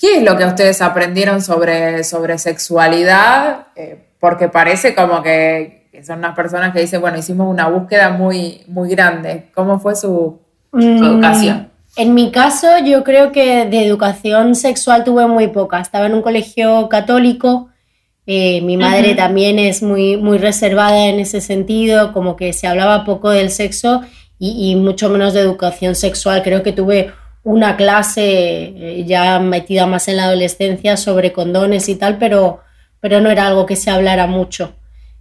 ¿Qué 0.04 0.18
es 0.18 0.22
lo 0.22 0.36
que 0.36 0.44
ustedes 0.44 0.82
aprendieron 0.82 1.40
sobre, 1.40 2.04
sobre 2.04 2.38
sexualidad? 2.38 3.68
Eh, 3.76 4.08
porque 4.18 4.48
parece 4.48 4.94
como 4.94 5.22
que, 5.22 5.83
son 6.02 6.18
unas 6.18 6.34
personas 6.34 6.72
que 6.72 6.80
dicen, 6.80 7.00
bueno, 7.00 7.18
hicimos 7.18 7.46
una 7.48 7.68
búsqueda 7.68 8.10
muy, 8.10 8.62
muy 8.66 8.90
grande. 8.90 9.50
¿Cómo 9.54 9.78
fue 9.78 9.94
su, 9.94 10.40
Mm, 10.72 11.04
educación? 11.04 11.70
En 11.96 12.14
mi 12.14 12.32
caso, 12.32 12.66
yo 12.84 13.04
creo 13.04 13.30
que 13.30 13.66
de 13.66 13.86
educación 13.86 14.56
sexual 14.56 15.04
tuve 15.04 15.26
muy 15.28 15.48
poca. 15.48 15.80
Estaba 15.80 16.06
en 16.06 16.14
un 16.14 16.22
colegio 16.22 16.88
católico. 16.88 17.68
eh, 18.26 18.62
mi 18.62 18.76
madre 18.78 19.14
también 19.14 19.58
es 19.58 19.82
muy, 19.82 20.16
muy 20.16 20.38
reservada 20.38 21.06
en 21.08 21.20
ese 21.20 21.40
sentido, 21.42 22.12
como 22.12 22.36
que 22.36 22.52
se 22.54 22.66
hablaba 22.66 23.04
poco 23.04 23.28
del 23.30 23.50
sexo 23.50 24.00
y, 24.38 24.70
y 24.72 24.76
mucho 24.76 25.10
menos 25.10 25.34
de 25.34 25.40
educación 25.40 25.94
sexual. 25.94 26.42
Creo 26.42 26.62
que 26.62 26.72
tuve 26.72 27.12
una 27.42 27.76
clase 27.76 28.22
eh, 28.24 29.04
ya 29.06 29.38
metida 29.40 29.86
más 29.86 30.08
en 30.08 30.16
la 30.16 30.24
adolescencia 30.24 30.96
sobre 30.96 31.32
condones 31.32 31.88
y 31.90 31.96
tal, 31.96 32.16
pero, 32.18 32.60
pero 33.00 33.20
no 33.20 33.30
era 33.30 33.46
algo 33.46 33.66
que 33.66 33.76
se 33.76 33.90
hablara 33.90 34.26
mucho. 34.26 34.72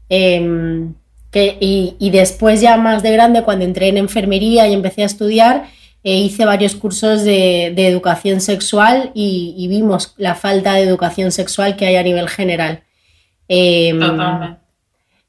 Em, 0.09 0.93
que, 1.31 1.57
y, 1.59 1.95
y 1.99 2.09
después 2.11 2.61
ya 2.61 2.77
más 2.77 3.01
de 3.03 3.11
grande, 3.11 3.41
cuando 3.43 3.65
entré 3.65 3.87
en 3.87 3.97
enfermería 3.97 4.67
y 4.67 4.73
empecé 4.73 5.01
a 5.03 5.07
estudiar, 5.07 5.65
eh, 6.03 6.17
hice 6.17 6.45
varios 6.45 6.75
cursos 6.75 7.23
de, 7.23 7.71
de 7.75 7.87
educación 7.87 8.41
sexual 8.41 9.11
y, 9.15 9.55
y 9.57 9.67
vimos 9.67 10.13
la 10.17 10.35
falta 10.35 10.73
de 10.75 10.81
educación 10.83 11.31
sexual 11.31 11.75
que 11.75 11.85
hay 11.87 11.95
a 11.95 12.03
nivel 12.03 12.27
general. 12.29 12.83
Em, 13.47 13.99
Totalmente. 13.99 14.59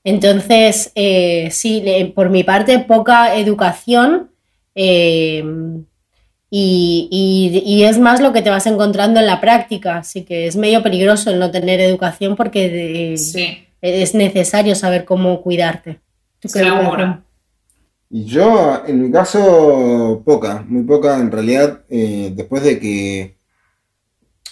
entonces, 0.02 0.92
eh, 0.94 1.48
sí, 1.52 1.80
le- 1.80 2.06
por 2.06 2.28
mi 2.30 2.42
parte, 2.44 2.78
poca 2.80 3.36
educación 3.36 4.30
eh, 4.74 5.42
y, 6.50 7.08
y- 7.10 7.62
y 7.74 7.84
es 7.84 7.98
más 7.98 8.20
lo 8.20 8.32
que 8.32 8.42
te 8.42 8.50
vas 8.50 8.66
encontrando 8.66 9.20
en 9.20 9.26
la 9.26 9.40
práctica, 9.40 9.98
así 9.98 10.22
que 10.24 10.46
es 10.46 10.56
medio 10.56 10.82
peligroso 10.82 11.30
el 11.30 11.38
no 11.38 11.50
tener 11.50 11.80
educación 11.80 12.36
porque 12.36 12.68
de- 12.68 13.16
Sí, 13.18 13.58
es 13.84 14.14
necesario 14.14 14.74
saber 14.74 15.04
cómo 15.04 15.42
cuidarte. 15.42 16.00
Y 18.10 18.24
yo, 18.24 18.82
en 18.86 19.02
mi 19.02 19.10
caso, 19.10 20.22
poca, 20.24 20.64
muy 20.68 20.84
poca, 20.84 21.18
en 21.18 21.30
realidad, 21.30 21.82
eh, 21.90 22.32
después 22.34 22.62
de 22.62 22.78
que, 22.78 23.36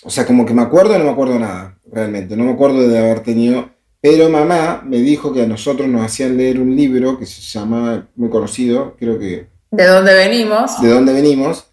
o 0.03 0.11
sea, 0.11 0.27
como 0.27 0.45
que 0.45 0.53
me 0.53 0.63
acuerdo, 0.63 0.99
no 0.99 1.05
me 1.05 1.11
acuerdo 1.11 1.39
nada, 1.39 1.79
realmente, 1.91 2.37
no 2.37 2.45
me 2.45 2.53
acuerdo 2.53 2.87
de 2.89 2.99
haber 2.99 3.21
tenido, 3.21 3.71
pero 4.01 4.29
mamá 4.29 4.83
me 4.85 4.99
dijo 4.99 5.33
que 5.33 5.43
a 5.43 5.47
nosotros 5.47 5.89
nos 5.89 6.03
hacían 6.05 6.37
leer 6.37 6.61
un 6.61 6.75
libro 6.75 7.19
que 7.19 7.27
se 7.27 7.41
llama, 7.41 8.09
muy 8.17 8.31
conocido, 8.31 8.97
creo 8.99 9.19
que, 9.19 9.47
¿De 9.71 9.87
dónde 9.87 10.13
venimos? 10.13 10.83
de 10.83 10.89
dónde 10.89 11.13
venimos, 11.13 11.67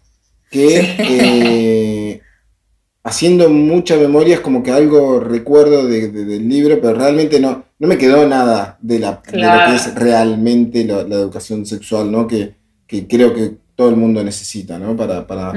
que 0.50 0.96
eh, 0.98 1.99
haciendo 3.02 3.48
mucha 3.48 3.96
memoria 3.96 4.34
es 4.34 4.40
como 4.40 4.62
que 4.62 4.70
algo 4.70 5.20
recuerdo 5.20 5.86
de- 5.86 6.10
de- 6.10 6.24
del 6.24 6.48
libro, 6.48 6.78
pero 6.80 6.94
realmente 6.94 7.40
no, 7.40 7.64
no 7.78 7.88
me 7.88 7.96
quedó 7.98 8.26
nada 8.28 8.78
de, 8.82 8.98
la, 8.98 9.22
de 9.30 9.38
lo 9.38 9.70
que 9.70 9.76
es 9.76 9.94
realmente 9.94 10.84
la, 10.84 11.02
la 11.04 11.14
educación 11.16 11.64
sexual, 11.64 12.10
¿no? 12.12 12.26
Que, 12.26 12.54
que 12.86 13.06
creo 13.06 13.34
que 13.34 13.52
todo 13.74 13.88
el 13.88 13.96
mundo 13.96 14.22
necesita, 14.22 14.78
¿no? 14.78 14.94
Para, 14.96 15.26
para, 15.26 15.52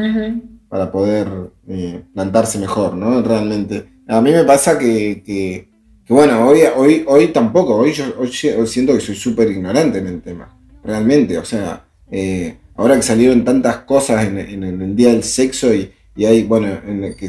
para 0.69 0.91
poder 0.91 1.27
eh, 1.67 2.01
plantarse 2.13 2.57
mejor, 2.59 2.95
¿no? 2.95 3.21
Realmente. 3.21 3.85
A 4.07 4.21
mí 4.21 4.31
me 4.31 4.43
pasa 4.45 4.77
que, 4.79 5.21
que, 5.25 5.67
que, 6.05 6.13
bueno, 6.13 6.47
hoy, 6.47 6.59
hoy, 6.77 7.03
hoy 7.07 7.27
tampoco, 7.27 7.75
hoy 7.75 7.91
yo 7.91 8.05
hoy 8.17 8.31
si- 8.31 8.49
hoy 8.49 8.67
siento 8.67 8.93
que 8.93 9.01
soy 9.01 9.15
súper 9.15 9.51
ignorante 9.51 9.97
en 9.99 10.07
el 10.07 10.21
tema, 10.21 10.57
realmente, 10.83 11.37
o 11.37 11.45
sea, 11.45 11.83
eh, 12.09 12.55
ahora 12.75 12.95
que 12.95 13.01
salieron 13.01 13.43
tantas 13.43 13.77
cosas 13.79 14.25
en, 14.25 14.37
en- 14.39 14.63
en 14.63 14.81
el 14.81 14.95
Día 14.95 15.09
del 15.09 15.23
Sexo 15.23 15.73
y, 15.73 15.91
y 16.15 16.25
hay, 16.25 16.43
bueno, 16.43 16.67
en 16.87 17.03
el 17.03 17.15
que 17.15 17.27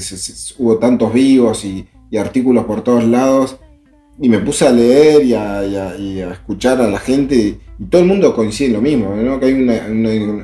hubo 0.59 0.79
tantos 0.79 1.13
vivos 1.13 1.65
y, 1.65 1.87
y 2.11 2.17
artículos 2.17 2.65
por 2.65 2.83
todos 2.83 3.05
lados, 3.05 3.57
y 4.21 4.29
me 4.29 4.39
puse 4.39 4.67
a 4.67 4.71
leer 4.71 5.25
y 5.25 5.35
a, 5.35 5.65
y 5.65 5.77
a- 5.77 5.97
y 5.97 6.21
a 6.21 6.31
escuchar 6.33 6.81
a 6.81 6.87
la 6.89 6.99
gente 6.99 7.35
y, 7.35 7.61
todo 7.91 8.03
el 8.03 8.07
mundo 8.07 8.37
coincide 8.37 8.69
en 8.69 8.73
lo 8.75 8.81
mismo, 8.81 9.13
¿no? 9.17 9.41
Que 9.41 9.47
hay 9.47 9.53
una, 9.55 9.75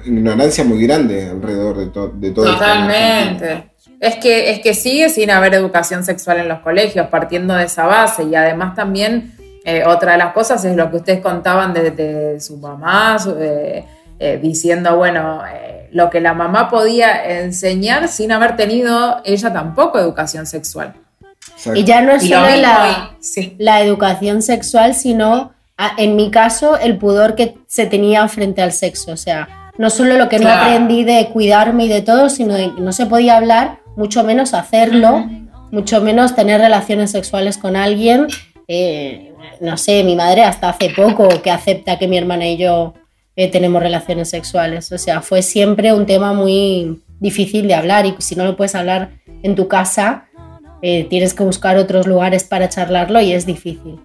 ignorancia 0.05 0.65
muy 0.65 0.83
grande 0.83 1.29
alrededor 1.29 1.77
de, 1.79 1.87
to- 1.87 2.09
de 2.09 2.33
todo. 2.33 2.53
Totalmente. 2.53 3.71
Es 4.01 4.17
que, 4.17 4.51
es 4.51 4.59
que 4.59 4.75
sigue 4.75 5.09
sin 5.11 5.31
haber 5.31 5.55
educación 5.55 6.03
sexual 6.03 6.39
en 6.39 6.49
los 6.49 6.59
colegios, 6.61 7.07
partiendo 7.07 7.55
de 7.55 7.67
esa 7.67 7.87
base. 7.87 8.25
Y 8.25 8.35
además 8.35 8.75
también 8.75 9.33
eh, 9.65 9.85
otra 9.87 10.13
de 10.13 10.19
las 10.19 10.33
cosas 10.33 10.65
es 10.65 10.75
lo 10.75 10.91
que 10.91 10.97
ustedes 10.97 11.21
contaban 11.21 11.73
de, 11.73 11.93
de 11.93 12.41
su 12.41 12.57
mamá, 12.57 13.17
eh, 13.39 13.85
eh, 14.19 14.41
diciendo, 14.43 14.97
bueno, 14.97 15.41
lo 15.93 16.11
que 16.11 16.21
la 16.21 16.35
mamá 16.35 16.69
podía 16.71 17.41
enseñar 17.41 18.09
sin 18.09 18.33
haber 18.33 18.57
tenido 18.57 19.21
ella 19.25 19.53
tampoco 19.53 19.99
educación 19.99 20.47
sexual. 20.47 20.95
Exacto. 21.55 21.79
Y 21.79 21.85
ya 21.85 22.01
no 22.03 22.13
es 22.13 22.23
solo 22.29 22.41
la, 22.57 23.11
y- 23.21 23.25
sí. 23.25 23.57
la 23.59 23.81
educación 23.83 24.43
sexual, 24.43 24.95
sino, 24.95 25.53
en 25.97 26.17
mi 26.17 26.31
caso, 26.31 26.79
el 26.79 26.97
pudor 26.99 27.35
que 27.35 27.57
se 27.67 27.87
tenía 27.87 28.27
frente 28.29 28.63
al 28.63 28.73
sexo. 28.73 29.13
O 29.13 29.17
sea, 29.17 29.71
no 29.79 29.91
solo 29.91 30.17
lo 30.17 30.29
que 30.29 30.39
no 30.39 30.49
aprendí 30.51 31.05
de 31.05 31.29
cuidarme 31.33 31.87
y 31.87 31.89
de 31.89 32.03
todo, 32.03 32.29
sino 32.31 32.55
de 32.55 32.75
que 32.75 32.81
no 32.81 32.93
se 32.93 33.07
podía 33.07 33.37
hablar, 33.37 33.79
mucho 33.97 34.23
menos 34.25 34.55
hacerlo, 34.55 35.27
mucho 35.71 36.01
menos 36.01 36.35
tener 36.35 36.61
relaciones 36.61 37.11
sexuales 37.11 37.59
con 37.59 37.77
alguien. 37.77 38.27
Eh, 38.69 39.33
no 39.61 39.77
sé, 39.77 40.05
mi 40.05 40.17
madre 40.17 40.45
hasta 40.45 40.69
hace 40.71 40.91
poco 40.91 41.29
que 41.43 41.51
acepta 41.51 41.99
que 41.99 42.09
mi 42.09 42.17
hermana 42.17 42.47
y 42.47 42.57
yo 42.57 42.95
eh, 43.41 43.51
tenemos 43.51 43.83
relaciones 43.83 44.29
sexuales. 44.29 44.93
O 44.93 44.99
sea, 44.99 45.23
fue 45.23 45.41
siempre 45.41 45.95
un 45.95 46.05
tema 46.05 46.35
muy 46.35 47.01
difícil 47.21 47.67
de 47.67 47.73
hablar 47.73 48.05
y 48.05 48.15
si 48.19 48.37
no 48.37 48.45
lo 48.45 48.55
puedes 48.55 48.75
hablar 48.75 49.13
en 49.43 49.55
tu 49.55 49.67
casa, 49.67 50.27
eh, 50.83 51.07
tienes 51.09 51.33
que 51.33 51.43
buscar 51.43 51.79
otros 51.79 52.07
lugares 52.07 52.45
para 52.45 52.69
charlarlo 52.69 53.19
y 53.23 53.33
es 53.33 53.47
difícil. 53.47 53.99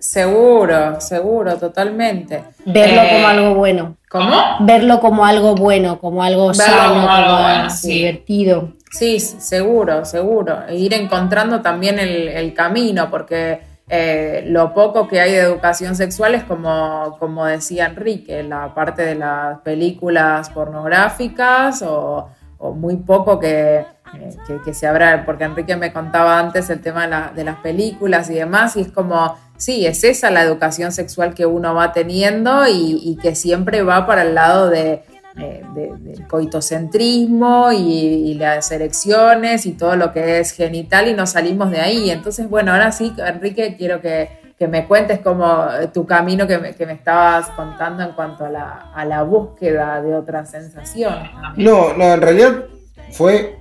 Seguro, 0.00 1.00
seguro, 1.00 1.56
totalmente. 1.56 2.42
Verlo 2.66 3.00
Eh, 3.02 3.10
como 3.12 3.26
algo 3.28 3.54
bueno. 3.54 3.96
¿Cómo? 4.10 4.34
Verlo 4.58 4.98
como 4.98 5.24
algo 5.24 5.54
bueno, 5.54 6.00
como 6.00 6.24
algo 6.24 6.48
Verlo 6.48 6.64
sano, 6.64 6.94
como 6.94 7.08
algo 7.08 7.70
sí. 7.70 7.92
divertido. 7.92 8.72
Sí, 8.90 9.20
seguro, 9.20 10.04
seguro. 10.04 10.66
E 10.68 10.74
ir 10.74 10.94
encontrando 10.94 11.62
también 11.62 12.00
el, 12.00 12.26
el 12.26 12.52
camino, 12.54 13.08
porque 13.08 13.60
eh, 13.88 14.44
lo 14.46 14.72
poco 14.72 15.06
que 15.08 15.20
hay 15.20 15.32
de 15.32 15.40
educación 15.40 15.94
sexual 15.94 16.34
es 16.34 16.44
como, 16.44 17.16
como 17.18 17.44
decía 17.44 17.86
Enrique, 17.86 18.42
la 18.42 18.74
parte 18.74 19.02
de 19.04 19.14
las 19.14 19.60
películas 19.60 20.48
pornográficas 20.50 21.82
o, 21.86 22.28
muy 22.74 22.96
poco 22.96 23.38
que, 23.38 23.80
eh, 24.14 24.36
que, 24.46 24.58
que 24.64 24.72
se 24.72 24.86
habrá, 24.86 25.24
porque 25.26 25.44
Enrique 25.44 25.76
me 25.76 25.92
contaba 25.92 26.38
antes 26.38 26.70
el 26.70 26.80
tema 26.80 27.02
de, 27.02 27.08
la- 27.08 27.32
de 27.34 27.44
las 27.44 27.56
películas 27.56 28.30
y 28.30 28.34
demás, 28.36 28.74
y 28.76 28.80
es 28.80 28.88
como, 28.90 29.36
sí, 29.58 29.84
es 29.86 30.02
esa 30.02 30.30
la 30.30 30.42
educación 30.42 30.90
sexual 30.90 31.34
que 31.34 31.44
uno 31.44 31.74
va 31.74 31.92
teniendo 31.92 32.66
y 32.66 33.18
que 33.20 33.34
siempre 33.34 33.82
va 33.82 34.06
para 34.06 34.22
el 34.22 34.34
lado 34.34 34.70
de, 34.70 35.02
eh, 35.38 35.62
de- 35.74 35.92
del 35.98 36.26
coitocentrismo 36.28 37.72
y, 37.72 38.34
las 38.34 38.70
erecciones 38.70 39.66
y 39.66 39.72
todo 39.72 39.96
lo 39.96 40.12
que 40.12 40.38
es 40.40 40.52
genital 40.52 41.08
y 41.08 41.14
nos 41.14 41.30
salimos 41.30 41.70
de 41.70 41.80
ahí. 41.80 42.10
Entonces, 42.10 42.48
bueno, 42.48 42.72
ahora 42.72 42.92
sí, 42.92 43.12
Enrique, 43.18 43.74
quiero 43.76 44.00
que, 44.00 44.28
que 44.58 44.68
me 44.68 44.86
cuentes 44.86 45.20
como 45.20 45.66
eh, 45.80 45.88
tu 45.92 46.04
camino 46.06 46.46
que 46.46 46.58
me, 46.58 46.74
que 46.74 46.86
me 46.86 46.92
estabas 46.94 47.48
contando 47.50 48.02
en 48.02 48.12
cuanto 48.12 48.44
a 48.44 48.50
la, 48.50 48.70
a 48.94 49.04
la 49.04 49.22
búsqueda 49.22 50.00
de 50.02 50.14
otras 50.14 50.50
sensaciones. 50.50 51.30
también. 51.40 51.68
No, 51.70 51.94
no, 51.94 52.04
en 52.14 52.20
realidad 52.20 52.64
fue. 53.12 53.56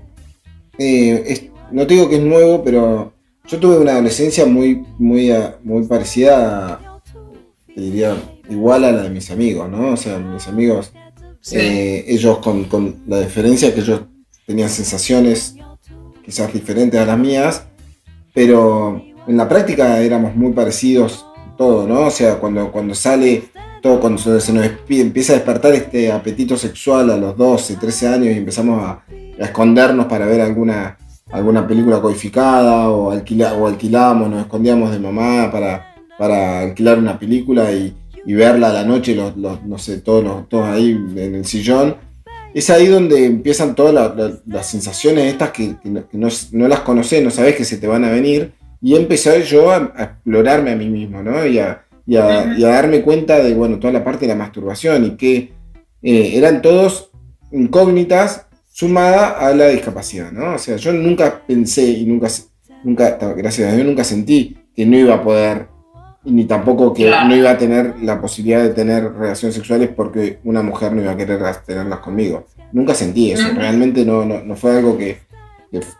eh, 0.77 1.49
no 1.71 1.87
te 1.87 1.93
digo 1.95 2.09
que 2.09 2.17
es 2.17 2.21
nuevo, 2.23 2.63
pero 2.63 3.13
yo 3.47 3.59
tuve 3.59 3.77
una 3.79 3.93
adolescencia 3.93 4.45
muy, 4.45 4.85
muy, 4.99 5.31
ah, 5.31 5.55
muy 5.63 5.83
parecida, 5.85 6.73
a- 6.75 6.99
diría, 7.75 8.15
igual 8.49 8.83
a 8.83 8.91
la 8.91 9.03
de 9.03 9.09
mis 9.09 9.31
amigos, 9.31 9.69
¿no? 9.69 9.93
O 9.93 9.97
sea, 9.97 10.17
mis 10.19 10.47
amigos, 10.47 10.93
Sí. 11.43 11.57
eh, 11.57 12.05
ellos 12.07 12.37
con, 12.37 12.63
con 12.65 13.03
la 13.05 13.19
diferencia 13.19 13.73
que 13.73 13.81
ellos 13.81 14.03
tenían 14.47 14.69
sensaciones 14.69 15.55
quizás 16.23 16.53
diferentes 16.53 16.97
a 16.97 17.05
las 17.05 17.19
mías, 17.19 17.63
pero 18.33 19.03
en 19.27 19.35
la 19.37 19.49
práctica 19.49 19.99
éramos 19.99 20.35
muy 20.35 20.53
parecidos 20.53 21.25
todo, 21.57 21.85
¿no? 21.85 22.07
O 22.07 22.11
sea, 22.11 22.39
cuando, 22.39 22.71
cuando 22.71 22.95
sale 22.95 23.43
todo, 23.81 23.99
cuando 23.99 24.17
se 24.17 24.39
se 24.39 24.53
nos 24.53 24.65
empieza 24.89 25.33
a 25.33 25.35
despertar 25.35 25.73
este 25.73 26.11
apetito 26.11 26.55
sexual 26.55 27.11
a 27.11 27.17
los 27.17 27.35
12, 27.35 27.75
13 27.75 28.07
años 28.07 28.27
y 28.27 28.37
empezamos 28.37 28.81
a, 28.81 29.03
a 29.39 29.43
escondernos 29.43 30.05
para 30.05 30.25
ver 30.25 30.39
alguna, 30.39 30.97
alguna 31.29 31.67
película 31.67 31.99
codificada 31.99 32.89
o, 32.89 33.11
alquila, 33.11 33.55
o 33.55 33.67
alquilábamos, 33.67 34.29
nos 34.29 34.41
escondíamos 34.41 34.91
de 34.91 34.99
mamá 34.99 35.51
para, 35.51 35.93
para 36.17 36.61
alquilar 36.61 36.97
una 36.97 37.19
película 37.19 37.69
y, 37.73 37.93
y 38.25 38.33
verla 38.33 38.69
a 38.69 38.73
la 38.73 38.83
noche, 38.85 39.15
los, 39.15 39.35
los- 39.37 39.63
no 39.63 39.77
sé, 39.77 39.99
todos, 40.01 40.23
los- 40.23 40.47
todos 40.49 40.65
ahí 40.65 40.91
en 40.91 41.35
el 41.35 41.45
sillón. 41.45 41.95
Es 42.53 42.69
ahí 42.69 42.87
donde 42.87 43.25
empiezan 43.25 43.73
todas 43.75 43.93
la- 43.93 44.13
la- 44.15 44.39
las 44.45 44.67
sensaciones 44.69 45.25
estas 45.31 45.51
que, 45.51 45.75
que 45.81 45.89
no, 45.89 46.07
que 46.07 46.17
no- 46.17 46.27
no 46.51 46.67
las 46.67 46.81
conoces, 46.81 47.23
no 47.23 47.31
sabes 47.31 47.55
que 47.55 47.65
se 47.65 47.77
te 47.77 47.87
van 47.87 48.03
a 48.03 48.11
venir. 48.11 48.53
Y 48.81 48.95
empecé 48.95 49.43
yo 49.43 49.71
a, 49.71 49.91
a 49.95 50.03
explorarme 50.03 50.71
a 50.71 50.75
mí 50.75 50.87
mismo, 50.89 51.23
¿no? 51.23 51.45
Y 51.45 51.57
a, 51.59 51.83
y 52.05 52.15
a- 52.17 52.45
Ujú. 52.51 52.59
y 52.59 52.63
a 52.65 52.67
darme 52.69 53.01
cuenta 53.01 53.39
de, 53.41 53.53
bueno, 53.53 53.79
toda 53.79 53.93
la 53.93 54.03
parte 54.03 54.21
de 54.27 54.33
la 54.33 54.35
masturbación 54.37 55.05
y 55.05 55.11
que 55.11 55.53
eh, 56.01 56.31
eran 56.35 56.61
todos 56.61 57.09
incógnitas 57.51 58.45
sumada 58.71 59.29
a 59.39 59.53
la 59.53 59.67
discapacidad, 59.69 60.31
¿no? 60.31 60.55
O 60.55 60.57
sea, 60.57 60.75
yo 60.77 60.91
nunca 60.91 61.41
pensé 61.47 61.83
y 61.83 62.05
nunca, 62.05 62.27
nunca 62.83 63.17
gracias 63.37 63.71
a 63.71 63.75
Dios, 63.75 63.85
nunca 63.87 64.03
sentí 64.03 64.57
que 64.75 64.85
no 64.85 64.97
iba 64.97 65.13
a 65.15 65.23
poder, 65.23 65.67
ni 66.25 66.45
tampoco 66.45 66.93
que 66.93 67.09
no 67.09 67.35
iba 67.35 67.51
a 67.51 67.57
tener 67.57 67.95
la 68.01 68.19
posibilidad 68.21 68.63
de 68.63 68.69
tener 68.69 69.11
relaciones 69.13 69.55
sexuales 69.55 69.89
porque 69.95 70.39
una 70.43 70.61
mujer 70.61 70.93
no 70.93 71.01
iba 71.01 71.11
a 71.11 71.17
querer 71.17 71.41
tenerlas 71.65 71.99
conmigo. 71.99 72.45
Nunca 72.71 72.93
sentí 72.93 73.31
eso, 73.31 73.47
realmente 73.55 74.05
no, 74.05 74.25
no, 74.25 74.55
fue 74.55 74.77
algo 74.77 74.97
que, 74.97 75.17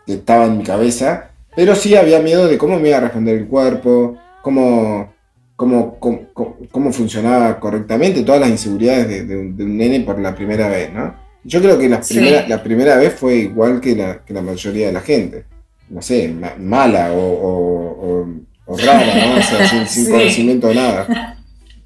estaba 0.08 0.46
en 0.46 0.60
mi 0.60 0.63
cabeza, 0.63 1.30
pero 1.56 1.75
sí 1.75 1.96
había 1.96 2.20
miedo 2.20 2.48
de 2.48 2.58
cómo 2.58 2.80
me 2.80 2.89
iba 2.89 2.98
a 2.98 3.01
responder 3.01 3.38
el 3.38 3.48
cuerpo, 3.48 4.18
cómo, 4.42 5.13
cómo, 5.56 5.98
cómo, 6.00 6.94
funcionaba 6.94 7.60
correctamente, 7.60 8.24
todas 8.24 8.42
las 8.42 8.50
inseguridades 8.50 9.27
de, 9.27 9.38
un, 9.38 9.77
nene 9.77 10.01
por 10.01 10.20
la 10.20 10.36
primera 10.36 10.68
vez, 10.68 10.94
¿no? 10.94 11.15
Yo 11.44 11.62
creo 11.62 11.77
que 11.77 11.89
la 11.89 12.00
primera, 12.00 12.48
la 12.48 12.63
primera 12.63 12.96
vez 12.96 13.13
fue 13.13 13.36
igual 13.36 13.82
que 13.82 13.96
la, 13.96 14.24
que 14.24 14.34
la 14.34 14.42
mayoría 14.42 14.88
de 14.88 14.94
la 14.94 15.01
gente. 15.01 15.46
No 15.89 16.01
sé, 16.01 16.34
mala 16.60 17.12
o, 17.13 18.25
rara, 18.67 19.27
¿no? 19.27 19.39
O 19.39 19.41
sea, 19.41 19.88
sin, 19.88 20.05
conocimiento 20.12 20.67
de 20.67 20.75
nada. 20.75 21.38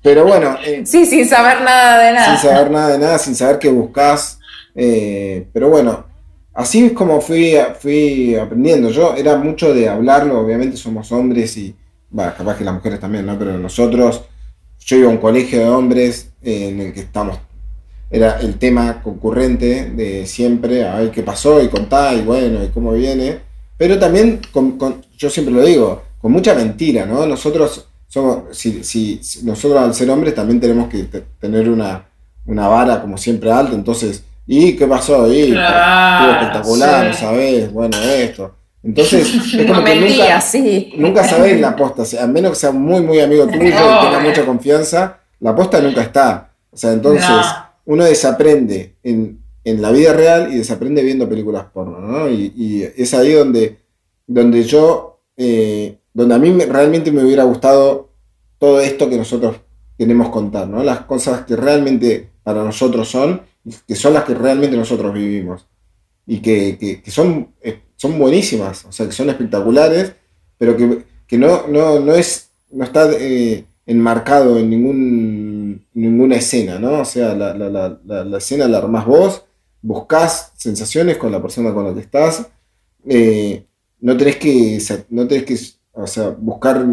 Pero 0.01 0.25
bueno. 0.25 0.57
Eh, 0.65 0.83
sí, 0.85 1.05
sin 1.05 1.27
saber 1.27 1.61
nada 1.61 2.03
de 2.03 2.13
nada. 2.13 2.37
Sin 2.37 2.49
saber 2.49 2.71
nada 2.71 2.87
de 2.93 2.99
nada, 2.99 3.17
sin 3.17 3.35
saber 3.35 3.59
qué 3.59 3.69
buscas. 3.69 4.39
Eh, 4.75 5.47
pero 5.51 5.69
bueno, 5.69 6.05
así 6.53 6.85
es 6.85 6.93
como 6.93 7.19
fui, 7.19 7.55
fui 7.79 8.35
aprendiendo. 8.35 8.89
Yo 8.89 9.15
era 9.15 9.35
mucho 9.37 9.73
de 9.73 9.89
hablarlo, 9.89 10.39
obviamente 10.39 10.77
somos 10.77 11.11
hombres 11.11 11.57
y 11.57 11.75
bueno, 12.09 12.33
capaz 12.37 12.57
que 12.57 12.63
las 12.63 12.73
mujeres 12.73 12.99
también, 12.99 13.25
¿no? 13.25 13.37
Pero 13.37 13.57
nosotros, 13.57 14.23
yo 14.79 14.97
iba 14.97 15.07
a 15.07 15.11
un 15.11 15.17
colegio 15.17 15.59
de 15.59 15.69
hombres 15.69 16.31
eh, 16.41 16.69
en 16.69 16.79
el 16.79 16.93
que 16.93 17.01
estamos, 17.01 17.39
era 18.09 18.39
el 18.39 18.57
tema 18.57 19.01
concurrente 19.01 19.89
de 19.89 20.25
siempre, 20.25 20.87
a 20.87 20.99
ver 20.99 21.11
qué 21.11 21.23
pasó 21.23 21.61
y 21.61 21.67
contá 21.67 22.13
y 22.13 22.21
bueno, 22.21 22.63
y 22.63 22.69
cómo 22.69 22.93
viene. 22.93 23.39
Pero 23.77 23.99
también, 23.99 24.39
con, 24.51 24.77
yo 25.17 25.29
siempre 25.29 25.53
lo 25.53 25.63
digo, 25.63 26.03
con 26.27 26.33
mucha 26.33 26.53
mentira, 26.53 27.05
¿no? 27.05 27.25
Nosotros 27.25 27.87
somos, 28.05 28.43
si, 28.51 28.83
si, 28.83 29.21
nosotros 29.43 29.81
al 29.81 29.95
ser 29.95 30.09
hombres 30.09 30.35
también 30.35 30.59
tenemos 30.59 30.89
que 30.89 31.05
tener 31.39 31.69
una, 31.69 32.03
una 32.45 32.67
vara 32.67 32.99
como 32.99 33.17
siempre 33.17 33.49
alta, 33.49 33.73
entonces, 33.73 34.25
¿y 34.45 34.75
qué 34.75 34.85
pasó 34.87 35.23
ahí? 35.23 35.53
Estuvo 35.53 36.31
espectacular, 36.33 37.15
¿sabes? 37.15 37.71
Bueno, 37.71 37.95
esto. 37.97 38.53
Entonces, 38.83 39.35
es 39.53 39.65
como 39.67 39.85
que 39.85 39.95
nunca, 39.95 40.41
sí. 40.41 40.95
nunca 40.97 41.23
sabés 41.23 41.61
la 41.61 41.73
posta, 41.73 42.03
a 42.21 42.27
menos 42.27 42.51
que 42.51 42.57
sea 42.57 42.71
muy, 42.71 42.99
muy 42.99 43.21
amigo 43.21 43.47
tuyo 43.47 43.63
y 43.63 43.71
tenga 43.71 44.19
mucha 44.21 44.45
confianza, 44.45 45.19
la 45.39 45.55
posta 45.55 45.79
nunca 45.79 46.01
está. 46.01 46.51
O 46.69 46.75
sea, 46.75 46.91
entonces 46.91 47.37
uno 47.85 48.03
desaprende 48.03 48.95
en, 49.01 49.39
la 49.63 49.91
vida 49.91 50.11
real 50.11 50.51
y 50.51 50.57
desaprende 50.57 51.01
viendo 51.03 51.29
películas 51.29 51.67
porno, 51.73 52.01
¿no? 52.01 52.29
Y, 52.29 52.85
es 52.97 53.13
ahí 53.13 53.31
donde, 53.31 53.77
donde 54.27 54.65
yo, 54.65 55.21
eh, 55.37 55.99
donde 56.17 56.35
a 56.35 56.39
mí 56.39 56.51
realmente 56.65 57.11
me 57.11 57.23
hubiera 57.23 57.43
gustado 57.43 58.09
todo 58.57 58.81
esto 58.81 59.09
que 59.09 59.17
nosotros 59.17 59.57
queremos 59.97 60.29
contar, 60.29 60.67
¿no? 60.67 60.83
Las 60.83 61.01
cosas 61.01 61.45
que 61.45 61.55
realmente 61.55 62.29
para 62.43 62.63
nosotros 62.63 63.07
son, 63.07 63.41
que 63.87 63.95
son 63.95 64.13
las 64.13 64.23
que 64.23 64.33
realmente 64.33 64.75
nosotros 64.75 65.13
vivimos. 65.13 65.67
Y 66.25 66.39
que, 66.39 67.01
que 67.03 67.11
son 67.11 67.49
eh, 67.61 67.81
son 67.97 68.17
buenísimas, 68.17 68.85
o 68.85 68.91
sea, 68.91 69.07
que 69.07 69.11
son 69.11 69.29
espectaculares, 69.29 70.13
pero 70.57 70.77
que, 70.77 71.37
no, 71.37 71.67
no, 71.67 72.13
es, 72.13 72.51
no 72.71 72.83
está 72.83 73.09
eh, 73.11 73.65
enmarcado 73.85 74.57
en 74.59 74.69
ningún, 74.69 75.85
ninguna 75.93 76.35
escena, 76.35 76.79
¿no? 76.79 77.01
O 77.01 77.05
sea, 77.05 77.33
la, 77.35 77.53
la, 77.53 78.37
escena 78.37 78.67
la 78.67 78.77
armás 78.77 79.05
vos, 79.05 79.43
buscas 79.81 80.53
sensaciones 80.55 81.17
con 81.17 81.31
la 81.31 81.41
persona 81.41 81.73
con 81.73 81.85
la 81.85 81.93
que 81.93 82.01
estás, 82.01 82.47
eh, 83.07 83.65
no 83.99 84.15
tenés 84.15 84.37
que, 84.37 84.79
no 85.09 85.27
tenés 85.27 85.43
que 85.43 85.57
o 85.97 86.07
sea, 86.07 86.29
buscar 86.29 86.85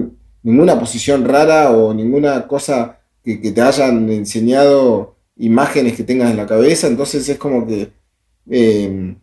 ninguna 0.43 0.79
posición 0.79 1.25
rara 1.25 1.71
o 1.71 1.93
ninguna 1.95 2.47
cosa 2.47 2.99
que, 3.23 3.37
te 3.37 3.61
hayan 3.61 4.11
enseñado 4.11 5.17
imágenes 5.37 5.95
que 5.95 6.05
tengas 6.05 6.31
en 6.31 6.37
la 6.37 6.47
cabeza, 6.47 6.87
entonces 6.87 7.29
es 7.29 7.39
como 7.39 7.67
que... 7.67 7.91
Eh, 8.51 9.17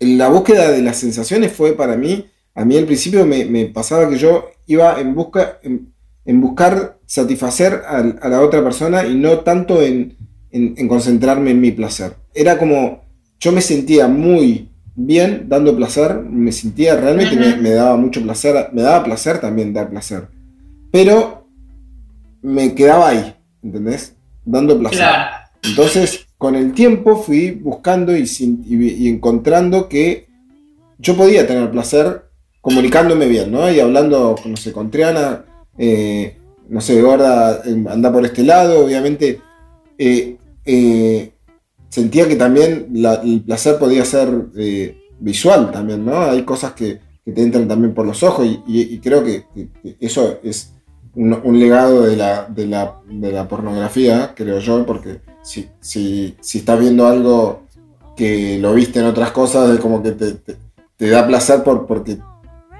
la 0.00 0.28
búsqueda 0.28 0.70
de 0.70 0.82
las 0.82 0.96
sensaciones 0.96 1.52
fue 1.52 1.72
para 1.72 1.96
mí, 1.96 2.26
a 2.54 2.64
mí 2.64 2.76
al 2.76 2.86
principio 2.86 3.26
me, 3.26 3.66
pasaba 3.66 4.08
que 4.08 4.18
yo 4.18 4.50
iba 4.66 5.00
en 5.00 5.14
busca, 5.14 5.58
en, 5.62 6.40
buscar 6.40 6.98
satisfacer 7.06 7.82
a, 7.86 8.28
la 8.28 8.40
otra 8.40 8.62
persona 8.62 9.06
y 9.06 9.14
no 9.14 9.40
tanto 9.40 9.82
en, 9.82 10.16
concentrarme 10.88 11.52
en 11.52 11.60
mi 11.60 11.70
placer. 11.70 12.14
Era 12.34 12.58
como, 12.58 13.04
yo 13.38 13.52
me 13.52 13.60
sentía 13.60 14.08
muy 14.08 14.68
bien 15.06 15.46
dando 15.48 15.76
placer, 15.76 16.20
me 16.22 16.52
sentía 16.52 16.96
realmente, 16.96 17.36
me, 17.56 17.70
daba 17.70 17.96
mucho 17.96 18.22
placer, 18.22 18.70
me 18.72 18.82
daba 18.82 19.04
placer 19.04 19.40
también 19.40 19.72
dar 19.72 19.90
placer, 19.90 20.28
pero 20.90 21.46
me 22.42 22.74
quedaba 22.74 23.08
ahí, 23.08 23.34
¿entendés? 23.62 24.14
Dando 24.44 24.78
placer. 24.78 25.06
Entonces, 25.62 26.26
con 26.38 26.54
el 26.54 26.72
tiempo 26.72 27.16
fui 27.16 27.50
buscando 27.50 28.16
y, 28.16 29.08
encontrando 29.08 29.88
que 29.88 30.28
yo 30.98 31.16
podía 31.16 31.46
tener 31.46 31.70
placer 31.70 32.24
comunicándome 32.60 33.26
bien, 33.26 33.50
¿no? 33.50 33.70
Y 33.70 33.80
hablando, 33.80 34.36
no 34.44 34.56
sé, 34.56 34.72
con 34.72 34.90
Triana, 34.90 35.44
eh, 35.78 36.36
no 36.68 36.80
sé, 36.80 37.00
gorda, 37.00 37.62
anda 37.88 38.12
por 38.12 38.24
este 38.24 38.42
lado, 38.42 38.84
obviamente. 38.84 39.40
Eh, 39.98 40.36
eh, 40.64 41.32
sentía 41.90 42.26
que 42.26 42.36
también 42.36 42.88
el 42.94 43.42
placer 43.42 43.78
podía 43.78 44.04
ser 44.04 44.30
visual 45.18 45.70
también, 45.70 46.06
¿no? 46.06 46.22
Hay 46.22 46.42
cosas 46.44 46.72
que, 46.72 46.98
te 47.22 47.42
entran 47.42 47.68
también 47.68 47.94
por 47.94 48.06
los 48.06 48.24
ojos 48.24 48.44
y, 48.66 48.98
creo 48.98 49.22
que, 49.22 49.44
eso 50.00 50.40
es 50.42 50.72
un, 51.14 51.60
legado 51.60 52.02
de 52.02 52.16
la, 52.16 52.48
de 52.48 52.66
la, 53.32 53.46
pornografía, 53.46 54.32
creo 54.34 54.58
yo, 54.58 54.84
porque 54.86 55.20
si, 55.42 55.68
si, 55.80 56.34
si 56.40 56.58
estás 56.58 56.80
viendo 56.80 57.06
algo 57.06 57.62
que 58.16 58.58
lo 58.58 58.74
viste 58.74 58.98
en 58.98 59.06
otras 59.06 59.30
cosas, 59.30 59.70
es 59.70 59.80
como 59.80 60.02
que 60.02 60.12
te, 60.12 61.10
da 61.10 61.26
placer 61.26 61.62
por, 61.62 61.86
porque 61.86 62.18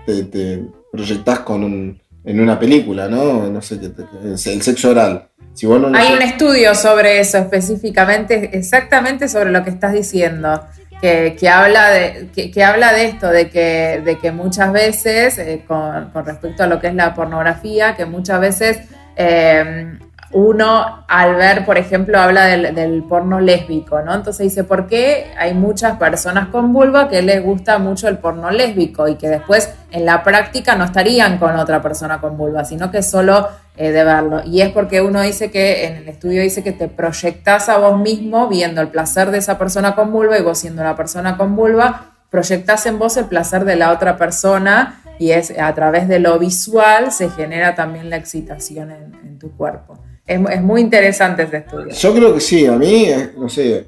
te, 0.06 0.24
te 0.24 0.64
proyectás 0.90 1.40
con 1.40 2.00
en 2.24 2.40
una 2.40 2.58
película, 2.58 3.08
¿no? 3.08 3.48
No 3.48 3.62
sé, 3.62 3.80
el 4.22 4.62
sexo 4.62 4.90
oral. 4.90 5.28
Si 5.54 5.66
Hay 5.66 6.12
un 6.12 6.22
estudio 6.22 6.74
sobre 6.74 7.20
eso 7.20 7.38
específicamente, 7.38 8.50
exactamente 8.56 9.28
sobre 9.28 9.50
lo 9.50 9.64
que 9.64 9.70
estás 9.70 9.92
diciendo. 9.92 10.66
Que, 11.00 11.34
que, 11.38 11.48
habla 11.48 11.88
de, 11.88 12.28
que, 12.30 12.62
habla 12.62 12.92
de 12.92 13.06
esto, 13.06 13.28
de 13.28 13.48
que, 13.48 14.02
de 14.04 14.18
que 14.18 14.32
muchas 14.32 14.70
veces, 14.70 15.38
eh, 15.38 15.64
con, 15.66 16.10
con, 16.10 16.26
respecto 16.26 16.62
a 16.62 16.66
lo 16.66 16.78
que 16.78 16.88
es 16.88 16.94
la 16.94 17.14
pornografía, 17.14 17.96
que 17.96 18.04
muchas 18.04 18.38
veces 18.38 18.80
eh, 19.16 19.98
uno 20.32 21.04
al 21.08 21.34
ver, 21.34 21.64
por 21.64 21.76
ejemplo, 21.76 22.18
habla 22.18 22.44
del, 22.44 23.02
porno 23.08 23.40
lésbico, 23.40 24.00
¿no? 24.02 24.14
Entonces 24.14 24.44
dice, 24.44 24.62
¿por 24.62 24.86
qué 24.86 25.32
hay 25.36 25.54
muchas 25.54 25.96
personas 25.96 26.48
con 26.48 26.72
vulva 26.72 27.08
que 27.08 27.20
les 27.20 27.42
gusta 27.42 27.78
mucho 27.78 28.06
el 28.06 28.18
porno 28.18 28.50
lésbico 28.50 29.08
y 29.08 29.16
que 29.16 29.28
después 29.28 29.70
en 29.90 30.06
la 30.06 30.22
práctica 30.22 30.76
no 30.76 30.84
estarían 30.84 31.38
con 31.38 31.56
otra 31.56 31.82
persona 31.82 32.20
con 32.20 32.36
vulva, 32.36 32.64
sino 32.64 32.92
que 32.92 33.02
solo 33.02 33.48
eh, 33.76 33.90
de 33.90 34.04
verlo? 34.04 34.42
Y 34.44 34.60
es 34.60 34.68
porque 34.70 35.00
uno 35.00 35.20
dice 35.20 35.50
que, 35.50 35.86
en 35.86 35.96
el 35.96 36.08
estudio 36.08 36.42
dice 36.42 36.62
que 36.62 36.72
te 36.72 36.86
proyectas 36.86 37.68
a 37.68 37.78
vos 37.78 37.98
mismo 37.98 38.48
viendo 38.48 38.80
el 38.80 38.88
placer 38.88 39.32
de 39.32 39.38
esa 39.38 39.58
persona 39.58 39.96
con 39.96 40.12
vulva 40.12 40.38
y 40.38 40.42
vos 40.42 40.58
siendo 40.58 40.82
una 40.82 40.94
persona 40.94 41.36
con 41.36 41.56
vulva, 41.56 42.12
proyectas 42.30 42.86
en 42.86 43.00
vos 43.00 43.16
el 43.16 43.24
placer 43.24 43.64
de 43.64 43.74
la 43.74 43.90
otra 43.90 44.16
persona 44.16 45.02
y 45.18 45.32
es 45.32 45.52
a 45.58 45.74
través 45.74 46.06
de 46.06 46.20
lo 46.20 46.38
visual 46.38 47.10
se 47.10 47.28
genera 47.30 47.74
también 47.74 48.08
la 48.08 48.16
excitación 48.16 48.92
en 48.92 49.38
tu 49.40 49.50
cuerpo. 49.56 49.98
Es, 50.30 50.62
muy 50.62 50.80
interesante 50.80 51.42
este 51.42 51.56
estudio. 51.56 51.92
Yo 51.92 52.14
creo 52.14 52.32
que 52.32 52.38
sí, 52.38 52.64
a 52.64 52.76
mí, 52.76 53.06
eh, 53.06 53.32
no 53.36 53.48
sé, 53.48 53.84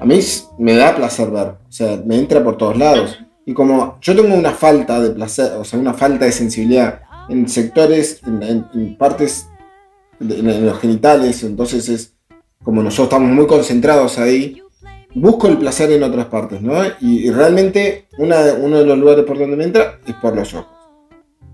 a 0.00 0.04
mí 0.04 0.18
me 0.58 0.74
da 0.74 0.96
placer 0.96 1.30
ver, 1.30 1.46
o 1.46 1.70
sea, 1.70 2.02
me 2.04 2.18
entra 2.18 2.42
por 2.42 2.56
todos 2.56 2.76
lados. 2.76 3.16
Y 3.44 3.54
como 3.54 3.96
yo 4.00 4.16
tengo 4.16 4.34
una 4.34 4.50
falta 4.50 4.98
de 4.98 5.10
placer, 5.10 5.52
o 5.52 5.62
sea, 5.62 5.78
una 5.78 5.94
falta 5.94 6.24
de 6.24 6.32
sensibilidad 6.32 7.02
en 7.28 7.48
sectores, 7.48 8.20
en, 8.26 8.96
partes, 8.98 9.46
en, 10.18 10.66
los 10.66 10.80
genitales, 10.80 11.44
entonces 11.44 11.88
es 11.88 12.14
como 12.64 12.82
nosotros 12.82 13.06
estamos 13.06 13.30
muy 13.30 13.46
concentrados 13.46 14.18
ahí, 14.18 14.60
busco 15.14 15.46
el 15.46 15.56
placer 15.56 15.92
en 15.92 16.02
otras 16.02 16.26
partes, 16.26 16.62
¿no? 16.62 16.74
Y, 17.00 17.30
realmente 17.30 18.08
uno 18.18 18.36
de 18.42 18.84
los 18.84 18.98
lugares 18.98 19.24
por 19.24 19.38
donde 19.38 19.56
me 19.56 19.62
entra 19.62 20.00
es 20.04 20.14
por 20.14 20.34
los 20.34 20.52
ojos. 20.52 20.66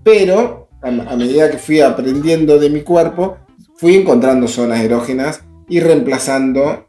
Pero 0.03 0.69
a 0.81 1.15
medida 1.15 1.51
que 1.51 1.59
fui 1.59 1.81
aprendiendo 1.81 2.57
de 2.57 2.71
mi 2.71 2.81
cuerpo, 2.81 3.37
fui 3.83 3.97
encontrando 3.97 4.47
zonas 4.47 4.79
erógenas 4.79 5.41
y 5.67 5.81
reemplazando 5.81 6.87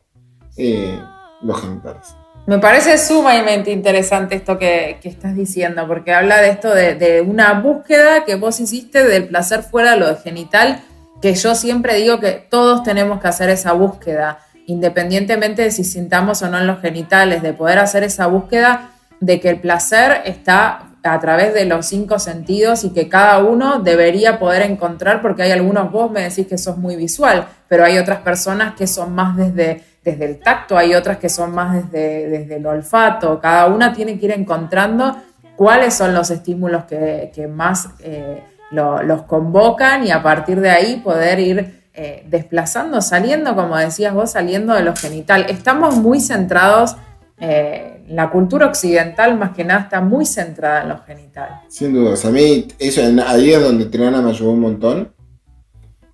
eh, 0.57 0.97
los 1.43 1.61
genitales. 1.61 2.15
Me 2.47 2.61
parece 2.61 2.99
sumamente 2.99 3.73
interesante 3.73 4.37
esto 4.37 4.57
que, 4.61 5.01
estás 5.03 5.35
diciendo, 5.35 5.89
porque 5.89 6.15
habla 6.15 6.41
de 6.41 6.51
esto 6.51 6.73
de, 6.73 7.21
una 7.27 7.55
búsqueda 7.55 8.25
que 8.25 8.37
vos 8.37 8.61
hiciste 8.61 9.03
del 9.03 9.27
placer 9.27 9.65
fuera 9.65 9.95
de 9.95 9.97
lo 9.97 10.17
genital, 10.19 10.85
que 11.21 11.35
yo 11.35 11.57
siempre 11.57 11.97
digo 11.97 12.21
que 12.21 12.31
todos 12.49 12.85
tenemos 12.85 13.21
que 13.21 13.27
hacer 13.27 13.51
esa 13.51 13.73
búsqueda. 13.73 14.39
independientemente 14.67 15.63
de 15.63 15.73
si 15.73 15.83
sintamos 15.83 16.43
o 16.43 16.49
no 16.49 16.59
en 16.59 16.69
los 16.69 16.81
genitales, 16.81 17.43
de 17.43 17.55
poder 17.55 17.81
hacer 17.81 18.05
esa 18.05 18.29
búsqueda 18.29 18.93
de 19.19 19.41
que 19.41 19.49
el 19.49 19.59
placer 19.59 20.23
está 20.27 20.94
a 21.05 21.21
través 21.21 21.53
de 21.53 21.67
los 21.67 21.85
cinco 21.85 22.19
sentidos 22.19 22.83
y 22.83 22.91
que 22.91 23.11
cada 23.11 23.45
uno 23.45 23.81
debería 23.81 24.39
poder 24.39 24.63
encontrar, 24.63 25.21
porque 25.21 25.43
hay 25.43 25.51
algunos, 25.51 25.93
vos 25.93 26.11
me 26.11 26.23
decís 26.23 26.47
que 26.47 26.57
sos 26.57 26.79
muy 26.79 26.97
visual, 26.97 27.47
pero 27.69 27.85
hay 27.85 27.99
otras 27.99 28.21
personas 28.21 28.75
que 28.75 28.87
son 28.87 29.15
más 29.15 29.37
desde, 29.37 29.83
desde 30.03 30.25
el 30.25 30.41
tacto, 30.41 30.79
hay 30.79 30.95
otras 30.95 31.19
que 31.19 31.29
son 31.29 31.55
más 31.55 31.75
desde, 31.93 32.29
desde 32.31 32.57
el 32.57 32.67
olfato, 32.67 33.39
cada 33.39 33.67
una 33.67 33.93
tiene 33.93 34.19
que 34.19 34.27
ir 34.27 34.33
encontrando 34.33 35.15
cuáles 35.57 35.93
son 35.93 36.15
los 36.15 36.31
estímulos 36.31 36.85
que, 36.85 37.51
más 37.53 37.91
eh, 38.01 38.43
los 38.71 39.23
convocan 39.23 40.07
y 40.07 40.11
a 40.11 40.23
partir 40.23 40.61
de 40.61 40.71
ahí 40.71 40.97
poder 40.97 41.39
ir 41.39 41.83
eh, 41.93 42.25
desplazando, 42.27 43.01
saliendo, 43.03 43.55
como 43.55 43.77
decías 43.77 44.15
vos, 44.15 44.33
saliendo 44.33 44.75
de 44.75 44.83
lo 44.83 44.97
genital. 44.97 45.47
Estamos 45.49 45.97
muy 45.97 46.21
centrados 46.21 46.97
eh, 47.41 48.05
la 48.09 48.31
cultura 48.31 48.67
occidental 48.67 49.37
más 49.37 49.55
que 49.55 49.65
nada 49.65 49.81
está 49.81 50.01
muy 50.01 50.25
centrada 50.25 50.83
en 50.83 50.89
los 50.91 51.05
genitales. 51.05 51.59
Sin 51.69 51.93
dudas, 51.93 52.25
a 52.25 52.31
mí 52.31 52.69
eso, 52.79 53.03
ahí 53.27 53.53
es 53.53 53.63
donde 53.63 53.87
Triana 53.87 54.23
me 54.23 54.31
ayudó 54.31 54.51
un 54.51 54.61
montón. 54.61 55.13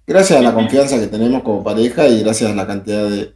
Gracias 0.06 0.38
a 0.38 0.42
la 0.42 0.54
confianza 0.54 0.98
que 0.98 1.06
tenemos 1.06 1.42
como 1.42 1.62
pareja 1.62 2.09
y 2.09 2.22
gracias 2.22 2.50
a 2.50 2.54
la 2.54 2.66
cantidad 2.66 3.09
de, 3.09 3.35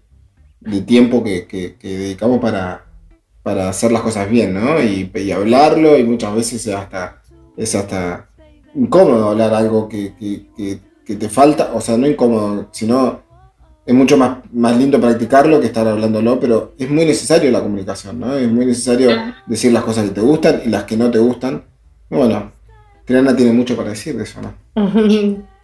tiempo 0.82 1.22
que, 1.22 1.76
dedicamos 1.80 2.40
para, 2.40 2.86
para 3.42 3.68
hacer 3.68 3.92
las 3.92 4.02
cosas 4.02 4.28
bien, 4.30 4.54
¿no? 4.54 4.82
Y, 4.82 5.30
hablarlo 5.30 5.98
y 5.98 6.04
muchas 6.04 6.34
veces 6.34 6.66
es 6.66 6.74
hasta, 6.74 7.22
es 7.56 7.74
hasta 7.74 8.28
incómodo 8.74 9.28
hablar 9.28 9.54
algo 9.54 9.88
que, 9.88 10.14
que 10.16 11.16
te 11.16 11.28
falta, 11.28 11.72
o 11.74 11.80
sea, 11.80 11.96
no 11.98 12.08
incómodo, 12.08 12.68
sino 12.72 13.23
es 13.86 13.94
mucho 13.94 14.16
más, 14.16 14.38
más 14.52 14.76
lindo 14.76 15.00
practicarlo 15.00 15.60
que 15.60 15.66
estar 15.66 15.86
hablándolo, 15.86 16.40
pero 16.40 16.74
es 16.78 16.88
muy 16.88 17.04
necesario 17.04 17.50
la 17.50 17.60
comunicación, 17.60 18.18
¿no? 18.18 18.34
Es 18.34 18.50
muy 18.50 18.66
necesario 18.66 19.10
decir 19.46 19.72
las 19.72 19.84
cosas 19.84 20.04
que 20.04 20.10
te 20.10 20.20
gustan 20.20 20.62
y 20.64 20.68
las 20.68 20.84
que 20.84 20.96
no 20.96 21.10
te 21.10 21.18
gustan. 21.18 21.64
Bueno, 22.08 22.52
Triana 23.04 23.36
tiene 23.36 23.52
mucho 23.52 23.76
para 23.76 23.90
decir 23.90 24.16
de 24.16 24.24
eso, 24.24 24.40
¿no? 24.40 24.54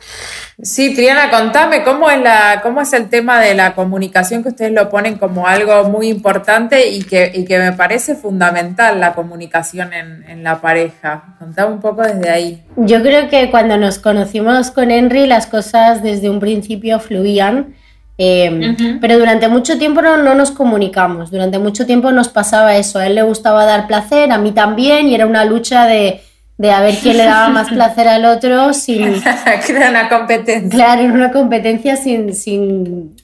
Sí, 0.63 0.95
Triana, 0.95 1.31
contame 1.31 1.83
cómo 1.83 2.11
es, 2.11 2.21
la, 2.21 2.61
cómo 2.63 2.83
es 2.83 2.93
el 2.93 3.09
tema 3.09 3.41
de 3.41 3.55
la 3.55 3.75
comunicación 3.75 4.43
que 4.43 4.51
ustedes 4.51 4.73
lo 4.73 4.91
ponen 4.91 5.17
como 5.17 5.47
algo 5.47 5.85
muy 5.85 6.09
importante 6.09 6.91
y 6.91 7.03
que, 7.03 7.33
y 7.35 7.47
que 7.47 7.59
me 7.59 7.73
parece 7.73 8.15
fundamental 8.15 9.01
la 9.01 9.15
comunicación 9.15 9.95
en, 9.95 10.23
en, 10.29 10.43
la 10.43 10.61
pareja. 10.61 11.37
Contame 11.39 11.73
un 11.73 11.81
poco 11.81 12.03
desde 12.03 12.29
ahí. 12.29 12.63
Yo 12.77 13.01
creo 13.01 13.31
que 13.31 13.51
cuando 13.51 13.79
nos 13.79 13.99
conocimos 13.99 14.71
con 14.71 14.91
Henry 14.91 15.27
las 15.27 15.47
cosas 15.47 16.03
desde 16.03 16.29
un 16.29 16.41
principio 16.41 17.01
fluían 17.01 17.75
Em, 18.23 19.01
pero 19.01 19.19
durante 19.19 19.49
mucho 19.49 19.79
tiempo 19.79 20.03
no, 20.03 20.35
nos 20.35 20.51
comunicamos, 20.51 21.31
durante 21.31 21.59
mucho 21.59 21.87
tiempo 21.87 22.13
nos 22.13 22.29
pasaba 22.29 22.77
eso, 22.77 22.99
a 22.99 23.07
él 23.07 23.15
le 23.15 23.23
gustaba 23.23 23.65
dar 23.65 23.87
placer, 23.87 24.31
a 24.31 24.37
mí 24.37 24.53
también, 24.53 25.09
y 25.09 25.15
era 25.15 25.25
una 25.25 25.47
lucha 25.47 25.87
de, 25.87 26.21
de 26.59 26.71
a 26.71 26.83
ver 26.83 26.97
quién 26.97 27.17
le 27.17 27.25
daba 27.25 27.49
más 27.49 27.69
placer 27.73 28.09
al 28.09 28.27
otro 28.27 28.75
sin... 28.75 29.23
era 29.71 29.89
una 29.89 30.11
competencia. 30.11 30.69
Claro, 30.69 31.01
era 31.01 31.15
una 31.15 31.33
competencia 31.33 31.97
sin, 31.97 32.35
sin, 32.35 33.17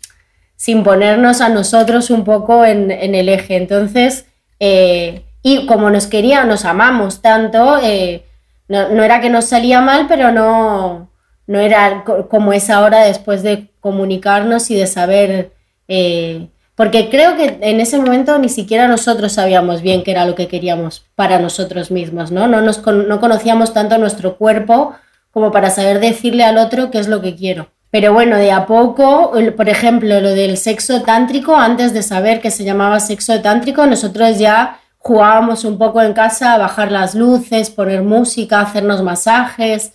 sin 0.56 0.82
ponernos 0.82 1.42
a 1.42 1.50
nosotros 1.50 2.09
un 2.09 2.24
poco 2.24 2.64
en, 2.64 2.90
en 2.90 3.14
el 3.14 3.28
eje. 3.28 3.56
Entonces, 3.56 4.24
eh, 4.61 5.24
y 5.42 5.66
como 5.66 5.90
nos 5.90 6.06
quería, 6.06 6.44
nos 6.44 6.64
amamos 6.64 7.20
tanto, 7.20 7.78
eh, 7.82 8.24
no, 8.68 8.88
no, 8.88 9.04
era 9.04 9.20
que 9.20 9.28
nos 9.28 9.44
salía 9.44 9.82
mal, 9.82 10.06
pero 10.09 10.32
no, 10.32 11.11
no 11.46 11.61
era 11.61 12.04
como 12.04 12.52
es 12.52 12.70
ahora 12.70 13.04
después 13.04 13.42
de 13.42 13.68
comunicarnos 13.80 14.70
y 14.70 14.76
de 14.76 14.87
saber, 14.87 15.52
eh, 15.88 16.48
porque 16.74 17.09
creo 17.09 17.37
que 17.37 17.59
en 17.61 17.80
ese 17.80 17.98
momento 17.98 18.38
ni 18.38 18.48
siquiera 18.48 18.88
nosotros 18.88 19.32
sabíamos 19.32 19.82
bien 19.82 20.02
qué 20.02 20.11
era 20.11 20.26
lo 20.26 20.35
que 20.35 20.48
queríamos 20.48 21.04
para 21.14 21.38
nosotros 21.38 21.90
mismos, 21.90 22.32
¿no? 22.32 22.48
No, 22.48 22.61
nos, 22.61 22.85
no 22.87 23.20
conocíamos 23.20 23.72
tanto 23.72 23.96
nuestro 23.98 24.37
cuerpo 24.37 24.94
como 25.30 25.52
para 25.52 25.70
saber 25.70 26.00
decirle 26.00 26.44
al 26.44 26.59
otro 26.59 26.90
qué 26.90 26.98
es 26.98 27.09
lo 27.09 27.20
que 27.20 27.37
quiero. 27.37 27.68
Pero 27.90 28.12
bueno, 28.12 28.37
de 28.37 28.52
a 28.52 28.66
poco, 28.66 29.32
por 29.56 29.68
ejemplo, 29.68 30.20
lo 30.20 30.30
del 30.30 30.56
sexo 30.56 31.02
tántrico, 31.02 31.56
antes 31.56 31.94
de 31.94 32.02
saber 32.02 32.40
que 32.40 32.50
se 32.50 32.64
llamaba 32.64 33.00
sexo 33.00 33.40
tántrico, 33.40 33.87
nosotros 33.87 34.38
ya 34.38 34.80
jugábamos 34.98 35.64
un 35.64 35.78
poco 35.78 36.02
en 36.02 36.12
casa 36.12 36.59
bajar 36.59 36.90
las 36.90 37.14
luces, 37.14 37.70
poner 37.70 38.02
música, 38.02 38.61
hacernos 38.61 39.02
masajes. 39.02 39.92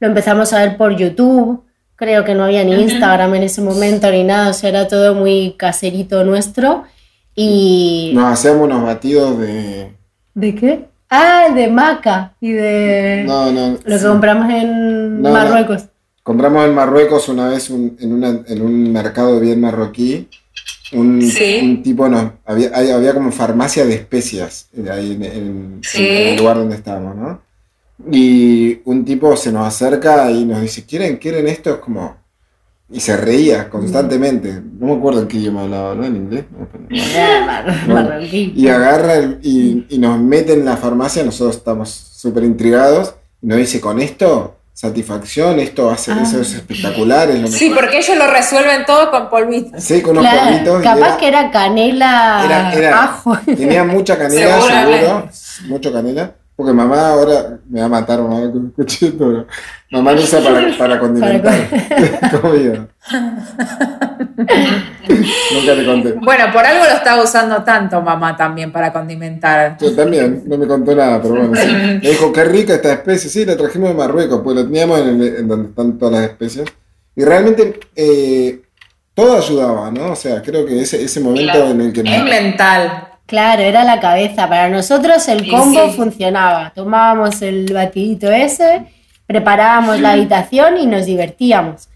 Lo 0.00 0.08
empezamos 0.08 0.52
a 0.52 0.60
ver 0.60 0.76
por 0.76 0.96
YouTube. 0.96 1.62
Creo 1.94 2.24
que 2.24 2.34
no 2.34 2.44
había 2.44 2.64
ni 2.64 2.72
Instagram 2.72 3.34
en 3.34 3.42
ese 3.42 3.60
momento 3.60 4.10
ni 4.10 4.24
nada, 4.24 4.50
o 4.50 4.52
sea, 4.54 4.70
era 4.70 4.88
todo 4.88 5.14
muy 5.14 5.54
caserito 5.58 6.24
nuestro. 6.24 6.84
Y. 7.34 8.12
Nos 8.14 8.32
hacíamos 8.32 8.62
unos 8.62 8.82
batidos 8.82 9.38
de. 9.38 9.92
¿De 10.34 10.54
qué? 10.54 10.86
Ah, 11.10 11.48
de 11.54 11.68
maca 11.68 12.34
y 12.40 12.52
de. 12.52 13.24
No, 13.26 13.52
no. 13.52 13.78
Lo 13.84 13.98
que 13.98 14.04
compramos 14.04 14.50
en 14.50 15.20
Marruecos. 15.20 15.84
Compramos 16.22 16.64
en 16.64 16.74
Marruecos 16.74 17.28
una 17.28 17.48
vez 17.48 17.68
en, 17.68 18.62
un 18.62 18.92
mercado 18.92 19.38
bien 19.38 19.60
marroquí. 19.60 20.28
Un, 20.92 21.82
tipo, 21.84 22.08
no, 22.08 22.32
había, 22.44 22.70
había 22.74 23.14
como 23.14 23.30
farmacia 23.30 23.84
de 23.84 23.94
especias 23.94 24.68
ahí 24.90 25.12
en 25.12 25.22
el 25.22 26.36
lugar 26.36 26.56
donde 26.56 26.74
estábamos, 26.74 27.14
¿no? 27.14 27.49
Y 28.10 28.80
un 28.84 29.04
tipo 29.04 29.36
se 29.36 29.52
nos 29.52 29.66
acerca 29.66 30.30
y 30.30 30.44
nos 30.44 30.60
dice, 30.60 30.84
¿quieren, 30.84 31.16
quieren 31.16 31.46
esto? 31.48 31.70
Es 31.70 31.76
como... 31.76 32.18
Y 32.92 32.98
se 32.98 33.16
reía 33.16 33.70
constantemente. 33.70 34.60
No 34.78 34.86
me 34.86 34.94
acuerdo 34.94 35.20
en 35.22 35.28
qué 35.28 35.36
idioma 35.36 35.62
hablaba, 35.62 35.94
¿no? 35.94 36.04
En 36.04 36.16
inglés. 36.16 36.44
y 38.32 38.66
agarra 38.66 39.38
y, 39.42 39.86
nos 39.98 40.18
mete 40.18 40.54
en 40.54 40.64
la 40.64 40.76
farmacia, 40.76 41.22
nosotros 41.22 41.56
estamos 41.56 41.88
súper 41.90 42.42
intrigados. 42.42 43.14
Y 43.40 43.46
nos 43.46 43.58
dice, 43.58 43.80
con 43.80 44.00
esto, 44.00 44.56
satisfacción, 44.72 45.60
esto 45.60 45.88
hace, 45.88 46.10
eso 46.20 46.40
es 46.40 46.54
ah. 46.54 46.56
espectacular. 46.56 47.28
sí, 47.48 47.70
porque 47.72 47.98
ellos 47.98 48.16
lo 48.16 48.26
resuelven 48.26 48.84
todo 48.84 49.08
con 49.12 49.30
polvitos. 49.30 49.84
Sí, 49.84 50.02
con 50.02 50.18
unos 50.18 50.34
polvitos. 50.34 50.82
Capaz 50.82 51.16
que 51.18 51.28
era 51.28 51.50
canela, 51.52 53.02
ajo. 53.02 53.38
Tenía 53.44 53.84
mucha 53.84 54.18
canela, 54.18 54.60
seguro. 54.60 55.28
Mucho 55.68 55.92
canela. 55.92 56.34
Porque 56.60 56.74
mamá 56.74 57.08
ahora 57.08 57.58
me 57.70 57.80
va 57.80 57.86
a 57.86 57.88
matar 57.88 58.20
mamá 58.20 58.42
con 58.52 58.56
un 58.58 58.70
cuchillo, 58.72 59.14
pero 59.16 59.46
mamá 59.92 60.12
lo 60.12 60.20
usa 60.20 60.40
para, 60.40 60.60
para 60.78 61.00
condimentar 61.00 61.54
comida. 62.42 62.86
Nunca 65.08 65.74
te 65.74 65.86
conté. 65.86 66.12
Bueno, 66.20 66.52
por 66.52 66.66
algo 66.66 66.84
lo 66.84 66.90
estaba 66.90 67.24
usando 67.24 67.64
tanto 67.64 68.02
mamá 68.02 68.36
también 68.36 68.70
para 68.70 68.92
condimentar. 68.92 69.78
Yo 69.80 69.96
también, 69.96 70.42
no 70.44 70.58
me 70.58 70.66
contó 70.66 70.94
nada, 70.94 71.22
pero 71.22 71.36
bueno. 71.36 71.52
Me 71.52 72.00
dijo, 72.00 72.30
qué 72.30 72.44
rica 72.44 72.74
esta 72.74 72.92
especie. 72.92 73.30
Sí, 73.30 73.46
la 73.46 73.56
trajimos 73.56 73.88
de 73.88 73.94
Marruecos, 73.94 74.42
pues 74.44 74.54
la 74.54 74.64
teníamos 74.64 75.00
en, 75.00 75.48
donde 75.48 75.70
están 75.70 75.98
todas 75.98 76.20
las 76.20 76.30
especies. 76.30 76.68
Y 77.16 77.24
realmente 77.24 77.80
eh, 77.96 78.60
todo 79.14 79.38
ayudaba, 79.38 79.90
¿no? 79.90 80.12
O 80.12 80.16
sea, 80.16 80.42
creo 80.42 80.66
que 80.66 80.78
ese, 80.78 81.02
ese 81.02 81.20
momento 81.20 81.70
en 81.70 81.80
el 81.80 81.90
que... 81.90 82.00
Es 82.00 82.22
mental. 82.22 83.09
Claro, 83.30 83.62
era 83.62 83.84
la 83.84 84.00
cabeza. 84.00 84.48
Para 84.48 84.68
nosotros 84.68 85.28
el 85.28 85.48
combo 85.48 85.88
funcionaba. 85.92 86.72
Tomábamos 86.74 87.40
el 87.42 87.72
batidito 87.72 88.28
ese, 88.28 88.86
preparábamos 89.24 90.00
la 90.00 90.14
habitación 90.14 90.78
y 90.78 90.86
nos 90.86 91.06
divertíamos. 91.06 91.88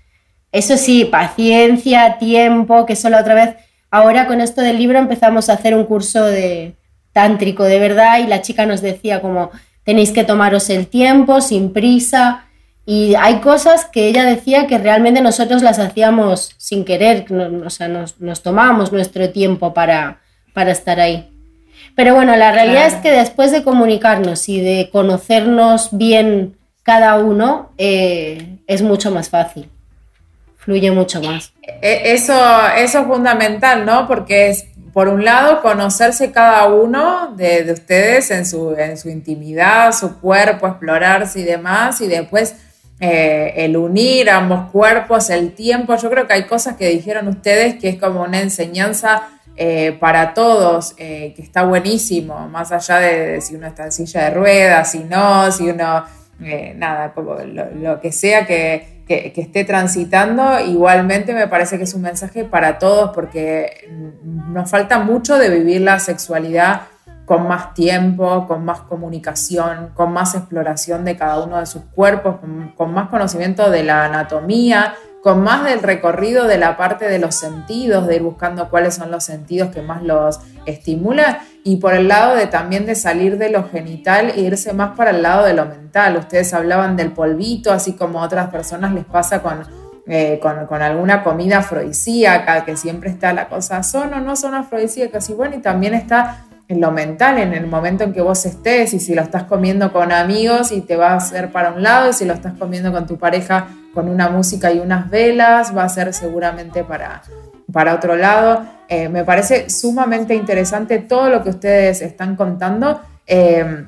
Eso 0.53 0.77
sí, 0.77 1.07
paciencia, 1.07 2.19
tiempo, 2.19 2.87
que 2.87 2.93
eso 2.93 3.11
la 3.11 3.21
otra 3.21 3.35
vez. 3.35 3.57
Ahora 3.91 4.29
con 4.29 4.41
esto 4.41 4.61
del 4.63 4.79
libro 4.79 4.97
empezamos 4.97 5.49
a 5.49 5.55
hacer 5.55 5.75
un 5.75 5.87
curso 5.87 6.25
de 6.25 6.77
tántrico 7.13 7.65
de 7.65 7.81
verdad 7.81 8.21
y 8.21 8.29
la 8.29 8.41
chica 8.41 8.65
nos 8.65 8.81
decía 8.81 9.21
como 9.21 9.51
tenéis 9.83 10.13
que 10.13 10.23
tomaros 10.23 10.71
el 10.71 10.87
tiempo, 10.87 11.41
sin 11.41 11.73
prisa. 11.73 12.45
Y 12.87 13.17
hay 13.17 13.41
cosas 13.41 13.87
que 13.87 14.07
ella 14.07 14.23
decía 14.23 14.69
que 14.69 14.79
realmente 14.79 15.21
nosotros 15.21 15.63
las 15.63 15.81
hacíamos 15.81 16.55
sin 16.59 16.85
querer, 16.85 17.27
o 17.67 17.71
sea, 17.71 17.89
nos, 17.89 18.21
nos 18.21 18.41
tomábamos 18.41 18.93
nuestro 18.93 19.31
tiempo 19.31 19.75
para, 19.75 20.21
para 20.55 20.73
estar 20.73 21.01
ahí. 21.01 21.29
Pero 21.95 22.15
bueno, 22.15 22.35
la 22.37 22.51
realidad 22.53 22.87
es 22.87 22.95
que 22.95 23.11
después 23.11 23.53
de 23.53 23.63
comunicarnos 23.63 24.49
y 24.49 24.61
de 24.61 24.89
conocernos 24.91 25.91
bien 25.93 26.57
cada 26.83 27.17
uno, 27.17 27.71
eh, 27.79 28.59
es 28.67 28.83
mucho 28.83 29.11
más 29.11 29.31
fácil, 29.31 29.69
fluye 30.57 30.91
mucho 30.91 31.23
más. 31.23 31.53
E, 31.63 32.13
eso, 32.13 32.35
eso 32.77 33.01
es 33.01 33.07
fundamental, 33.07 33.87
¿no? 33.87 34.07
Porque 34.09 34.51
es, 34.51 34.67
por 34.93 35.09
un 35.09 35.25
lado, 35.25 35.63
conocerse 35.63 36.33
cada 36.33 36.67
uno 36.67 37.33
de, 37.37 37.71
ustedes 37.73 38.31
en 38.31 38.45
su, 38.45 38.75
en 38.75 38.99
su 38.99 39.09
intimidad, 39.09 39.93
su 39.93 40.21
cuerpo, 40.21 40.67
explorarse 40.67 41.41
y 41.41 41.45
demás, 41.45 42.01
y 42.01 42.09
después 42.09 42.57
eh, 43.01 43.55
el 43.57 43.77
unir 43.77 44.31
ambos 44.31 44.71
cuerpos, 44.71 45.31
el 45.31 45.53
tiempo. 45.53 45.97
Yo 45.97 46.11
creo 46.11 46.27
que 46.27 46.35
hay 46.35 46.45
cosas 46.45 46.77
que 46.77 46.89
dijeron 46.89 47.29
ustedes 47.29 47.77
que 47.77 47.89
es 47.89 47.99
como 47.99 48.23
una 48.23 48.41
enseñanza 48.41 49.29
eh, 49.57 49.97
para 50.01 50.35
todos, 50.35 50.95
eh, 50.97 51.33
que 51.37 51.43
está 51.43 51.63
buenísimo, 51.63 52.49
más 52.49 52.73
allá 52.73 52.99
de, 52.99 53.41
si 53.41 53.55
uno 53.55 53.69
está 53.69 53.85
en 53.85 53.93
silla 53.93 54.25
de 54.25 54.31
ruedas, 54.31 54.91
si 54.91 55.05
no, 55.05 55.51
si 55.53 55.71
uno, 55.71 56.05
eh, 56.43 56.75
nada, 56.77 57.13
lo, 57.81 58.01
que 58.01 58.11
sea 58.11 58.47
que, 58.47 59.03
que, 59.07 59.33
esté 59.37 59.65
transitando, 59.65 60.59
igualmente 60.59 61.33
me 61.33 61.47
parece 61.47 61.79
que 61.79 61.85
es 61.85 61.95
un 61.95 62.03
mensaje 62.03 62.45
para 62.45 62.79
todos 62.79 63.13
porque 63.15 63.89
nos 64.25 64.69
falta 64.69 64.99
mucho 64.99 65.39
de 65.39 65.51
vivir 65.51 65.83
la 65.83 66.01
sexualidad 66.01 66.83
con 67.25 67.49
más 67.49 67.75
tiempo, 67.75 68.47
con 68.47 68.65
más 68.65 68.81
comunicación, 68.81 69.91
con 69.95 70.13
más 70.13 70.35
exploración 70.35 71.05
de 71.05 71.17
cada 71.17 71.43
uno 71.43 71.59
de 71.59 71.67
sus 71.67 71.83
cuerpos, 71.95 72.37
con, 72.77 72.93
más 72.93 73.09
conocimiento 73.09 73.71
de 73.71 73.83
la 73.83 74.05
anatomía, 74.05 74.95
con 75.25 75.43
más 75.43 75.65
del 75.65 75.83
recorrido 75.83 76.47
de 76.47 76.59
la 76.59 76.77
parte 76.77 77.09
de 77.09 77.19
los 77.19 77.35
sentidos, 77.35 78.07
de 78.07 78.17
ir 78.17 78.23
buscando 78.23 78.69
cuáles 78.69 78.97
son 78.97 79.11
los 79.11 79.25
sentidos 79.25 79.71
que 79.71 79.81
más 79.81 80.03
los 80.03 80.39
estimulan 80.67 81.39
y 81.65 81.77
por 81.77 81.95
el 81.95 82.09
lado 82.09 82.37
de 82.37 82.47
también 82.47 82.85
de 82.85 82.95
salir 82.95 83.39
de 83.39 83.49
lo 83.49 83.67
genital 83.71 84.29
e 84.37 84.43
irse 84.43 84.75
más 84.75 84.95
para 84.95 85.13
el 85.13 85.23
lado 85.23 85.47
de 85.47 85.55
lo 85.55 85.65
mental. 85.65 86.19
Ustedes 86.19 86.53
hablaban 86.53 86.95
del 86.95 87.13
polvito, 87.13 87.73
así 87.73 87.95
como 87.95 88.21
a 88.21 88.27
otras 88.27 88.51
personas 88.51 88.93
les 88.93 89.07
pasa 89.07 89.41
con, 89.41 89.63
eh, 90.07 90.39
con, 90.43 90.83
alguna 90.83 91.25
comida 91.25 91.61
afrodisíaca, 91.61 92.67
que 92.67 92.77
siempre 92.77 93.09
está 93.09 93.33
la 93.33 93.49
cosa, 93.49 93.83
son 93.83 94.13
o 94.13 94.21
no 94.21 94.37
son 94.37 94.55
afrodisíacas, 94.55 95.31
y 95.31 95.33
bueno, 95.33 95.57
y 95.57 95.63
también 95.63 95.95
está 95.95 96.45
en 96.69 96.83
lo 96.83 96.91
mental, 96.91 97.39
en 97.39 97.55
el 97.55 97.67
momento 97.67 98.05
en 98.05 98.13
que 98.13 98.21
vos 98.21 98.45
estés, 98.45 98.93
y 98.93 99.01
si 99.01 99.15
lo 99.15 99.23
estás 99.23 99.45
comiendo 99.45 99.91
con 99.91 100.13
amigos 100.13 100.71
y 100.71 100.83
te 100.83 100.97
va 100.97 101.13
a 101.13 101.17
hacer 101.17 101.51
para 101.51 101.71
un 101.71 101.83
lado, 101.83 102.11
y 102.11 102.13
si 102.13 102.27
lo 102.27 102.35
estás 102.35 102.53
comiendo 102.59 102.93
con 102.93 103.07
tu 103.07 103.17
pareja 103.17 103.69
con 103.95 104.09
una 104.09 104.29
música 104.29 104.73
y 104.73 104.81
unas 104.81 105.09
velas, 105.09 105.77
va 105.77 105.85
a 105.85 105.89
ser 105.89 106.13
seguramente 106.13 106.85
para, 106.85 107.23
para 107.73 107.95
otro 107.95 108.17
lado. 108.17 108.65
Eh, 108.89 109.09
me 109.09 109.25
parece 109.25 109.71
sumamente 109.71 110.35
interesante 110.35 110.99
todo 110.99 111.31
lo 111.31 111.43
que 111.43 111.51
ustedes 111.51 112.03
están 112.03 112.37
contando. 112.37 113.01
Eh, 113.27 113.87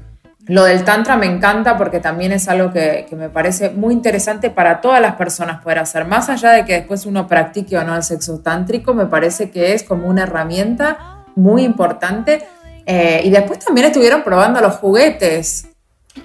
lo 0.49 0.63
del 0.63 0.85
Tantra 0.85 1.17
me 1.17 1.27
encanta 1.27 1.77
porque 1.77 1.99
también 1.99 2.31
es 2.31 2.49
algo 2.49 2.73
que, 2.73 3.07
me 3.17 3.29
parece 3.29 3.71
muy 3.71 3.93
interesante 3.93 4.49
para 4.49 4.81
todas 4.81 5.01
las 5.01 5.17
personas 5.17 5.61
poder 5.61 5.81
hacer. 5.81 6.05
Más 6.05 6.29
allá 6.29 6.53
de 6.53 6.65
que 6.65 6.75
después 6.75 7.05
uno 7.05 7.27
practique 7.27 7.77
o 7.77 7.83
no 7.83 7.97
el 7.97 8.05
sexo 8.05 8.39
tántrico, 8.39 8.95
me 8.95 9.07
parece 9.07 9.51
que 9.51 9.75
es 9.75 9.83
como 9.83 10.07
una 10.07 10.23
herramienta 10.23 11.25
muy 11.35 11.65
importante. 11.65 12.47
Eh, 12.87 13.23
y 13.25 13.31
después 13.31 13.59
también 13.59 13.89
estuvieron 13.89 14.23
probando 14.23 14.61
los 14.61 14.75
juguetes. 14.77 15.67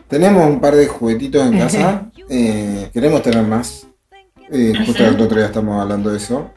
Tenemos 0.07 0.45
un 0.47 0.59
par 0.59 0.75
de 0.75 0.87
juguetitos 0.87 1.43
en 1.47 1.57
casa. 1.57 2.03
Eh, 2.33 2.89
queremos 2.93 3.21
tener 3.21 3.45
más. 3.45 3.85
Eh, 4.49 4.71
justo 4.85 5.03
el 5.03 5.19
otro 5.19 5.35
día 5.35 5.47
estamos 5.47 5.81
hablando 5.81 6.09
de 6.11 6.17
eso. 6.17 6.49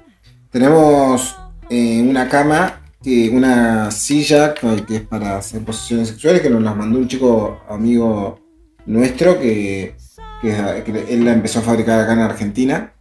Tenemos 0.48 1.34
eh, 1.68 2.00
una 2.00 2.28
cama, 2.28 2.80
que, 3.02 3.28
una 3.30 3.90
silla 3.90 4.54
que 4.54 4.84
es 4.94 5.00
para 5.02 5.38
hacer 5.38 5.64
posiciones 5.64 6.08
sexuales, 6.08 6.42
que 6.42 6.50
nos 6.50 6.62
las 6.62 6.76
mandó 6.76 7.00
un 7.00 7.08
chico 7.08 7.60
amigo 7.68 8.38
nuestro 8.86 9.40
que, 9.40 9.96
él 10.44 11.24
la 11.24 11.32
empezó 11.32 11.58
a 11.58 11.62
fabricar 11.62 11.98
acá 11.98 12.12
en 12.12 12.20
Argentina. 12.20 12.92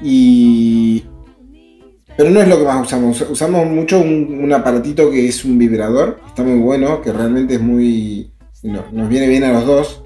Y 0.00 1.04
pero 2.16 2.30
no 2.30 2.40
es 2.40 2.46
lo 2.46 2.58
que 2.58 2.64
más 2.64 2.80
usamos. 2.80 3.20
Usamos 3.22 3.66
mucho 3.66 3.98
un, 3.98 4.52
aparatito 4.52 5.10
que 5.10 5.26
es 5.26 5.44
un 5.44 5.58
vibrador. 5.58 6.20
Está 6.28 6.44
muy 6.44 6.60
bueno, 6.60 7.02
que 7.02 7.12
realmente 7.12 7.54
es 7.54 7.60
muy. 7.60 8.30
nos 8.62 9.08
viene 9.08 9.26
bien 9.26 9.42
a 9.42 9.52
los 9.52 9.66
dos. 9.66 10.03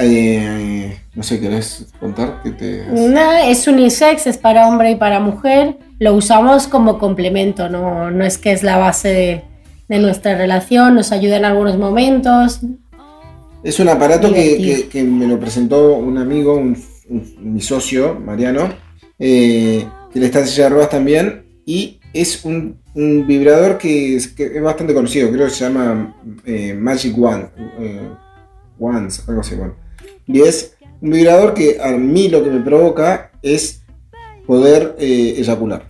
Eh, 0.00 0.96
no 1.14 1.22
sé, 1.22 1.40
¿querés 1.40 1.86
contar? 1.98 2.40
qué 2.42 2.50
te... 2.52 2.86
No, 2.86 3.32
es 3.32 3.66
unisex, 3.66 4.26
es 4.26 4.38
para 4.38 4.68
hombre 4.68 4.92
y 4.92 4.96
para 4.96 5.18
mujer. 5.18 5.76
Lo 5.98 6.14
usamos 6.14 6.68
como 6.68 6.98
complemento, 6.98 7.68
no, 7.68 8.10
no 8.10 8.24
es 8.24 8.38
que 8.38 8.52
es 8.52 8.62
la 8.62 8.78
base 8.78 9.42
de, 9.88 9.98
nuestra 9.98 10.36
relación, 10.36 10.94
nos 10.94 11.10
ayuda 11.10 11.38
en 11.38 11.44
algunos 11.44 11.76
momentos. 11.78 12.60
Es 13.64 13.80
un 13.80 13.88
aparato 13.88 14.32
que, 14.32 15.04
me 15.04 15.26
lo 15.26 15.40
presentó 15.40 15.94
un 15.94 16.18
amigo, 16.18 16.62
mi 17.40 17.60
socio, 17.60 18.14
Mariano, 18.14 18.68
eh, 19.18 19.84
que 20.12 20.20
le 20.20 20.26
está 20.26 20.40
en 20.40 20.46
silla 20.46 20.68
ruedas 20.68 20.90
también, 20.90 21.46
y 21.66 21.98
es 22.12 22.44
un, 22.44 22.78
vibrador 22.94 23.78
que 23.78 24.16
es, 24.16 24.34
bastante 24.62 24.94
conocido, 24.94 25.30
creo 25.32 25.46
que 25.46 25.52
se 25.52 25.64
llama 25.64 26.16
eh, 26.44 26.74
Magic 26.74 27.16
One, 27.18 27.48
Wands, 28.78 29.28
algo 29.28 29.40
así, 29.40 29.56
bueno. 29.56 29.87
Y 30.28 30.42
es 30.42 30.76
un 31.00 31.10
vibrador 31.10 31.54
que 31.54 31.78
a 31.82 31.90
mí 31.92 32.28
lo 32.28 32.44
que 32.44 32.50
me 32.50 32.60
provoca 32.60 33.32
es 33.42 33.82
poder 34.46 34.94
eh, 34.98 35.34
eyacular. 35.38 35.86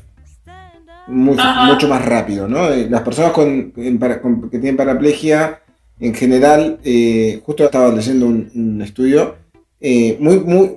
mucho 1.08 1.88
más 1.88 2.04
rápido, 2.04 2.48
¿no? 2.48 2.68
Eh, 2.68 2.86
las 2.88 3.02
personas 3.02 3.32
con, 3.32 3.72
que 3.72 4.58
tienen 4.58 4.76
paraplegia, 4.76 5.60
en 5.98 6.14
general, 6.14 6.78
eh, 6.84 7.40
justo 7.44 7.64
estaba 7.64 7.92
leyendo 7.92 8.26
un, 8.26 8.80
estudio, 8.82 9.36
muy, 9.80 10.40
muy, 10.40 10.76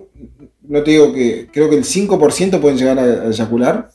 no 0.68 0.84
te 0.84 0.92
digo 0.92 1.14
que, 1.14 1.48
creo 1.52 1.70
que 1.70 1.78
el 1.78 1.84
5% 1.84 2.60
pueden 2.60 2.78
llegar 2.78 2.98
a, 2.98 3.28
eyacular 3.28 3.90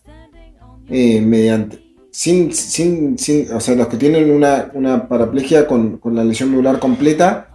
mediante, 0.89 1.79
sin, 2.11 2.53
sin, 2.53 3.19
sin, 3.19 3.53
o 3.53 3.61
sea, 3.61 3.75
los 3.75 3.89
que 3.89 3.97
tienen 3.97 4.31
una, 4.31 4.71
una 4.75 5.09
paraplegia 5.09 5.67
con, 5.67 5.99
con 5.99 6.15
la 6.15 6.23
lesión 6.23 6.51
medular 6.51 6.79
completa, 6.79 7.46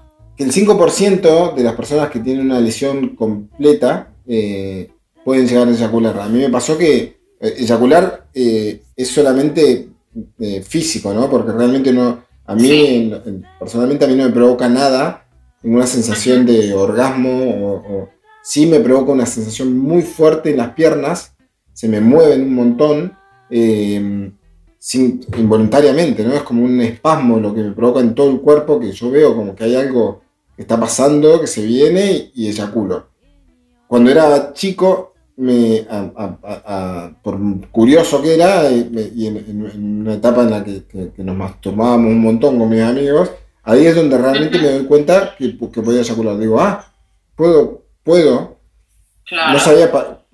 el 0.41 0.51
5% 0.51 1.55
de 1.55 1.63
las 1.63 1.75
personas 1.75 2.09
que 2.09 2.19
tienen 2.19 2.45
una 2.45 2.59
lesión 2.59 3.15
completa 3.15 4.13
eh, 4.27 4.89
pueden 5.23 5.47
llegar 5.47 5.67
a 5.67 5.71
eyacular. 5.71 6.19
A 6.19 6.27
mí 6.27 6.39
me 6.39 6.49
pasó 6.49 6.77
que 6.77 7.17
eh, 7.39 7.53
eyacular 7.57 8.27
eh, 8.33 8.81
es 8.95 9.07
solamente 9.07 9.87
físico, 10.63 11.13
¿no? 11.13 11.29
Porque 11.29 11.53
realmente 11.53 11.93
no, 11.93 12.21
a 12.45 12.53
mí 12.53 13.13
personalmente 13.57 14.03
a 14.03 14.09
mí 14.09 14.15
no 14.15 14.25
me 14.25 14.31
provoca 14.31 14.67
nada, 14.67 15.25
ninguna 15.63 15.87
sensación 15.87 16.45
de 16.45 16.73
orgasmo 16.73 17.79
o, 17.85 18.09
sí 18.43 18.65
me 18.65 18.81
provoca 18.81 19.13
una 19.13 19.25
sensación 19.25 19.77
muy 19.77 20.01
fuerte 20.01 20.51
en 20.51 20.57
las 20.57 20.73
piernas, 20.73 21.33
se 21.71 21.87
me 21.87 22.01
mueven 22.01 22.41
un 22.41 22.55
montón. 22.55 23.13
involuntariamente, 25.37 26.25
¿no? 26.25 26.33
Es 26.33 26.43
como 26.43 26.65
un 26.65 26.81
espasmo 26.81 27.39
lo 27.39 27.53
que 27.53 27.63
me 27.63 27.71
provoca 27.71 28.01
en 28.01 28.13
todo 28.13 28.31
el 28.31 28.41
cuerpo, 28.41 28.81
que 28.81 28.91
yo 28.91 29.09
veo 29.11 29.33
como 29.33 29.55
que 29.55 29.63
hay 29.63 29.75
algo 29.75 30.20
está 30.57 30.79
pasando, 30.79 31.39
que 31.39 31.47
se 31.47 31.65
viene 31.65 32.31
y, 32.33 32.47
eyaculo. 32.47 33.07
Cuando 33.87 34.11
era 34.11 34.53
chico, 34.53 35.13
me, 35.37 35.85
por 37.21 37.39
curioso 37.71 38.21
que 38.21 38.35
era, 38.35 38.69
y, 38.71 39.27
en, 39.27 40.01
una 40.01 40.13
etapa 40.15 40.43
en 40.43 40.51
la 40.51 40.63
que, 40.63 41.11
nos 41.17 41.35
masturbábamos 41.35 42.11
un 42.11 42.21
montón 42.21 42.59
con 42.59 42.69
mis 42.69 42.81
amigos, 42.81 43.31
ahí 43.63 43.85
es 43.85 43.95
donde 43.95 44.17
realmente 44.17 44.59
me 44.59 44.71
doy 44.71 44.85
cuenta 44.85 45.35
que, 45.37 45.57
que 45.57 45.81
podía 45.81 46.01
eyacular. 46.01 46.37
Digo, 46.37 46.59
ah, 46.59 46.91
puedo, 47.35 47.83
puedo. 48.03 48.57
No 49.31 49.59
sabía 49.59 49.91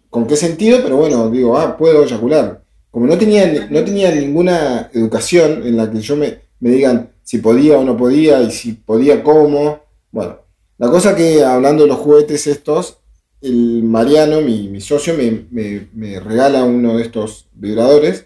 con 0.10 0.28
qué 0.28 0.36
sentido, 0.36 0.80
pero 0.84 0.98
bueno, 0.98 1.30
digo, 1.30 1.58
ah, 1.58 1.78
puedo 1.78 2.04
eyacular. 2.04 2.64
Como 2.92 3.06
no 3.06 3.18
tenía, 3.18 3.68
no 3.70 3.84
tenía 3.84 4.12
ninguna 4.12 4.90
educación 4.94 5.62
en 5.66 5.78
la 5.78 5.92
que 5.92 6.00
yo 6.00 6.16
me, 6.16 6.40
me 6.60 6.70
digan 6.72 7.12
si 7.24 7.40
podía 7.40 7.78
o 7.78 7.84
no 7.84 7.98
podía 7.98 8.42
y 8.42 8.52
si 8.52 8.74
podía 8.74 9.22
cómo, 9.22 9.82
bueno, 10.18 10.40
la 10.80 10.90
cosa 10.90 11.16
que 11.16 11.44
hablando 11.44 11.84
de 11.84 11.90
los 11.90 12.00
juguetes 12.00 12.48
estos, 12.48 12.98
el 13.40 13.84
Mariano, 13.84 14.42
mi, 14.42 14.82
socio, 14.82 15.14
me, 15.16 16.20
regala 16.20 16.64
uno 16.64 16.98
de 16.98 17.04
estos 17.04 17.48
vibradores 17.54 18.26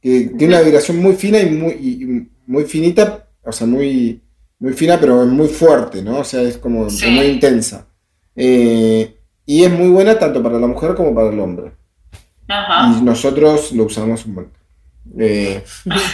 que 0.00 0.32
tiene 0.38 0.54
una 0.54 0.62
vibración 0.62 0.96
muy 1.02 1.16
fina 1.16 1.38
y 1.38 1.50
muy, 1.50 2.30
muy 2.46 2.64
finita, 2.64 3.28
o 3.44 3.52
sea, 3.52 3.66
muy, 3.66 4.22
muy 4.58 4.72
fina, 4.72 4.98
pero 4.98 5.26
muy 5.26 5.48
fuerte, 5.48 6.00
¿no? 6.00 6.20
O 6.20 6.24
sea, 6.24 6.40
es 6.40 6.56
como 6.56 6.84
muy 6.84 7.26
intensa. 7.26 7.86
Eh, 8.34 9.18
y 9.44 9.64
es 9.64 9.70
muy 9.70 9.90
buena 9.90 10.18
tanto 10.18 10.42
para 10.42 10.58
la 10.58 10.66
mujer 10.66 10.94
como 10.94 11.14
para 11.14 11.28
el 11.28 11.38
hombre. 11.40 11.72
Y 12.48 13.02
nosotros 13.02 13.72
lo 13.72 13.84
usamos 13.84 14.24
un 14.24 14.34
montón. 14.34 14.62
Eh, 15.18 15.62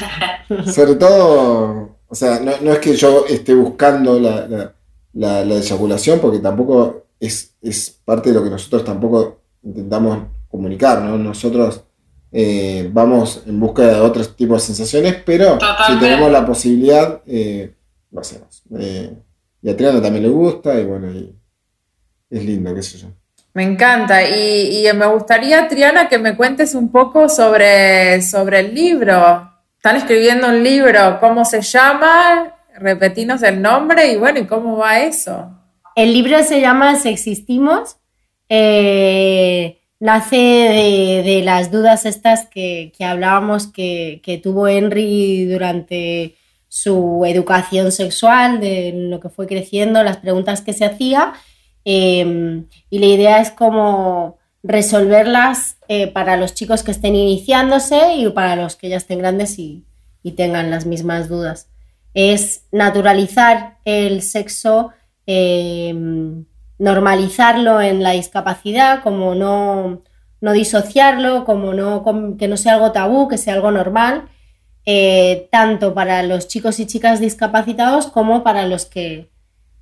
sobre 0.72 0.96
todo, 0.96 1.98
o 2.08 2.14
sea, 2.16 2.40
no, 2.40 2.72
es 2.72 2.78
que 2.80 2.96
yo 2.96 3.26
esté 3.28 3.54
buscando 3.54 4.18
la 4.18 4.48
la, 4.48 4.74
la 5.14 5.42
eyaculación, 5.42 6.20
porque 6.20 6.40
tampoco 6.40 7.04
es, 7.20 8.00
parte 8.04 8.30
de 8.30 8.34
lo 8.34 8.44
que 8.44 8.50
nosotros 8.50 8.84
tampoco 8.84 9.40
intentamos 9.62 10.18
comunicar, 10.48 11.02
¿no? 11.02 11.16
Nosotros 11.16 11.84
eh, 12.30 12.88
vamos 12.92 13.42
en 13.46 13.58
busca 13.58 13.82
de 13.86 14.00
otros 14.00 14.36
tipos 14.36 14.60
de 14.62 14.66
sensaciones, 14.66 15.16
pero 15.24 15.58
si 15.86 15.98
tenemos 15.98 16.30
la 16.30 16.44
posibilidad, 16.44 17.22
eh, 17.26 17.74
lo 18.10 18.20
hacemos. 18.20 18.62
Eh, 18.78 19.12
y 19.62 19.70
a 19.70 19.76
Triana 19.76 20.02
también 20.02 20.24
le 20.24 20.30
gusta, 20.30 20.78
y 20.78 20.84
bueno, 20.84 21.08
es 22.30 22.44
lindo, 22.44 22.74
qué 22.74 22.82
sé 22.82 22.98
yo. 22.98 23.08
Me 23.54 23.62
encanta. 23.62 24.28
Y, 24.28 24.86
me 24.94 25.06
gustaría, 25.06 25.68
Triana, 25.68 26.08
que 26.08 26.18
me 26.18 26.36
cuentes 26.36 26.74
un 26.74 26.90
poco 26.90 27.28
sobre, 27.28 28.20
sobre 28.20 28.60
el 28.60 28.74
libro. 28.74 29.50
Están 29.76 29.96
escribiendo 29.96 30.48
un 30.48 30.62
libro, 30.62 31.18
¿cómo 31.20 31.44
se 31.44 31.62
llama? 31.62 32.53
Repetinos 32.76 33.42
el 33.42 33.62
nombre 33.62 34.12
y 34.12 34.16
bueno, 34.16 34.40
¿y 34.40 34.46
cómo 34.46 34.76
va 34.76 35.00
eso? 35.00 35.50
El 35.94 36.12
libro 36.12 36.42
se 36.42 36.60
llama 36.60 36.96
Sexistimos. 36.96 37.96
Eh, 38.48 39.80
nace 40.00 40.36
de, 40.36 41.42
las 41.44 41.70
dudas 41.70 42.04
estas 42.04 42.46
que, 42.46 42.92
hablábamos 43.00 43.68
que, 43.68 44.40
tuvo 44.42 44.68
Henry 44.68 45.46
durante 45.46 46.34
su 46.68 47.24
educación 47.26 47.92
sexual, 47.92 48.60
de 48.60 48.92
lo 48.94 49.20
que 49.20 49.28
fue 49.28 49.46
creciendo, 49.46 50.02
las 50.02 50.16
preguntas 50.16 50.60
que 50.60 50.72
se 50.72 50.84
hacía. 50.84 51.32
Em, 51.84 52.66
y 52.90 52.98
la 52.98 53.06
idea 53.06 53.40
es 53.40 53.50
como 53.50 54.38
resolverlas 54.64 55.76
eh, 55.88 56.08
para 56.08 56.36
los 56.36 56.54
chicos 56.54 56.82
que 56.82 56.90
estén 56.90 57.14
iniciándose 57.14 58.14
y 58.16 58.28
para 58.30 58.56
los 58.56 58.76
que 58.76 58.88
ya 58.88 58.96
estén 58.96 59.18
grandes 59.18 59.58
y, 59.58 59.84
tengan 60.36 60.70
las 60.70 60.86
mismas 60.86 61.28
dudas. 61.28 61.68
Es 62.14 62.66
naturalizar 62.72 63.78
el 63.84 64.22
sexo, 64.22 64.92
em, 65.26 66.46
normalizarlo 66.78 67.80
en 67.80 68.02
la 68.02 68.12
discapacidad, 68.12 69.02
como 69.02 69.34
no, 69.34 70.02
no 70.40 70.52
disociarlo, 70.52 71.44
como 71.44 71.74
no, 71.74 72.36
que 72.38 72.48
no 72.48 72.56
sea 72.56 72.74
algo 72.74 72.92
tabú, 72.92 73.28
que 73.28 73.38
sea 73.38 73.54
algo 73.54 73.70
normal, 73.70 74.28
eh, 74.86 75.48
tanto 75.50 75.94
para 75.94 76.22
los 76.22 76.48
chicos 76.48 76.78
y 76.80 76.86
chicas 76.86 77.20
discapacitados 77.20 78.06
como 78.06 78.42
para 78.44 78.66
los 78.66 78.86
que, 78.86 79.30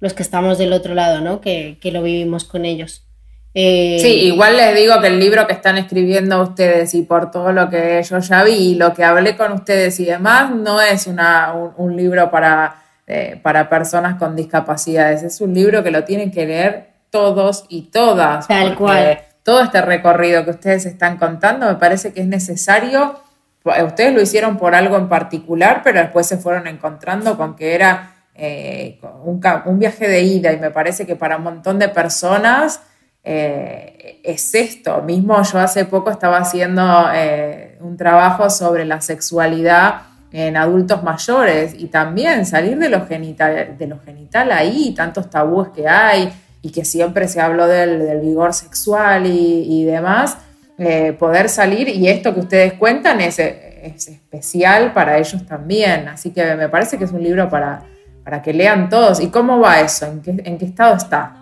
los 0.00 0.14
que 0.14 0.22
estamos 0.22 0.58
del 0.58 0.72
otro 0.72 0.94
lado, 0.94 1.20
¿no? 1.20 1.40
que, 1.40 1.78
que 1.80 1.92
lo 1.92 2.02
vivimos 2.02 2.44
con 2.44 2.64
ellos. 2.64 3.06
Eh, 3.54 3.98
sí, 4.00 4.08
igual 4.24 4.56
les 4.56 4.74
digo 4.74 4.98
que 5.00 5.08
el 5.08 5.20
libro 5.20 5.46
que 5.46 5.52
están 5.52 5.76
escribiendo 5.76 6.40
ustedes 6.42 6.94
y 6.94 7.02
por 7.02 7.30
todo 7.30 7.52
lo 7.52 7.68
que 7.68 8.02
yo 8.02 8.18
ya 8.18 8.44
vi 8.44 8.52
y 8.52 8.74
lo 8.76 8.94
que 8.94 9.04
hablé 9.04 9.36
con 9.36 9.52
ustedes 9.52 10.00
y 10.00 10.06
demás, 10.06 10.50
no 10.50 10.80
es 10.80 11.06
una, 11.06 11.52
un, 11.52 11.96
libro 11.96 12.30
para, 12.30 12.82
eh, 13.06 13.38
para 13.42 13.68
personas 13.68 14.16
con 14.18 14.34
discapacidades, 14.34 15.22
es 15.22 15.40
un 15.42 15.52
libro 15.52 15.82
que 15.82 15.90
lo 15.90 16.04
tienen 16.04 16.30
que 16.30 16.46
leer 16.46 16.92
todos 17.10 17.66
y 17.68 17.82
todas. 17.90 18.48
Tal 18.48 18.74
cual. 18.74 19.20
Todo 19.42 19.60
este 19.62 19.82
recorrido 19.82 20.44
que 20.44 20.52
ustedes 20.52 20.86
están 20.86 21.18
contando 21.18 21.66
me 21.66 21.74
parece 21.74 22.12
que 22.12 22.20
es 22.20 22.26
necesario. 22.26 23.20
Ustedes 23.64 24.14
lo 24.14 24.22
hicieron 24.22 24.56
por 24.56 24.74
algo 24.74 24.96
en 24.96 25.08
particular, 25.08 25.82
pero 25.84 26.00
después 26.00 26.26
se 26.26 26.38
fueron 26.38 26.68
encontrando 26.68 27.36
con 27.36 27.54
que 27.54 27.74
era 27.74 28.14
eh, 28.34 28.98
un, 29.24 29.40
un 29.66 29.78
viaje 29.78 30.08
de 30.08 30.22
ida 30.22 30.52
y 30.52 30.58
me 30.58 30.70
parece 30.70 31.06
que 31.06 31.16
para 31.16 31.36
un 31.36 31.42
montón 31.42 31.78
de 31.78 31.88
personas 31.88 32.80
eh, 33.24 34.20
es 34.22 34.54
esto. 34.54 35.02
Mismo 35.02 35.40
yo 35.42 35.58
hace 35.58 35.84
poco 35.84 36.10
estaba 36.10 36.38
haciendo 36.38 36.82
eh, 37.14 37.76
un 37.80 37.96
trabajo 37.96 38.50
sobre 38.50 38.84
la 38.84 39.00
sexualidad 39.00 40.02
en 40.32 40.56
adultos 40.56 41.02
mayores 41.02 41.74
y 41.76 41.86
también 41.86 42.46
salir 42.46 42.78
de 42.78 42.88
lo 42.88 43.06
genital, 43.06 43.76
de 43.78 43.94
genital 44.04 44.50
ahí, 44.50 44.94
tantos 44.94 45.28
tabúes 45.28 45.68
que 45.68 45.86
hay 45.86 46.32
y 46.62 46.70
que 46.72 46.84
siempre 46.84 47.28
se 47.28 47.40
habló 47.40 47.66
del, 47.66 48.20
vigor 48.20 48.54
sexual 48.54 49.26
y, 49.26 49.84
demás, 49.84 50.38
eh, 50.78 51.12
poder 51.12 51.48
salir 51.48 51.88
y 51.88 52.08
esto 52.08 52.32
que 52.32 52.40
ustedes 52.40 52.72
cuentan 52.74 53.20
es, 53.20 53.38
es 53.38 54.08
especial 54.08 54.92
para 54.94 55.18
ellos 55.18 55.44
también. 55.46 56.08
Así 56.08 56.30
que 56.30 56.54
me 56.54 56.68
parece 56.68 56.96
que 56.96 57.04
es 57.04 57.12
un 57.12 57.22
libro 57.22 57.50
para, 57.50 57.82
para 58.24 58.42
que 58.42 58.52
lean 58.52 58.88
todos. 58.88 59.20
¿Y 59.20 59.28
cómo 59.28 59.58
va 59.58 59.80
eso? 59.80 60.06
¿En 60.06 60.58
qué, 60.58 60.64
estado 60.64 60.96
está? 60.96 61.36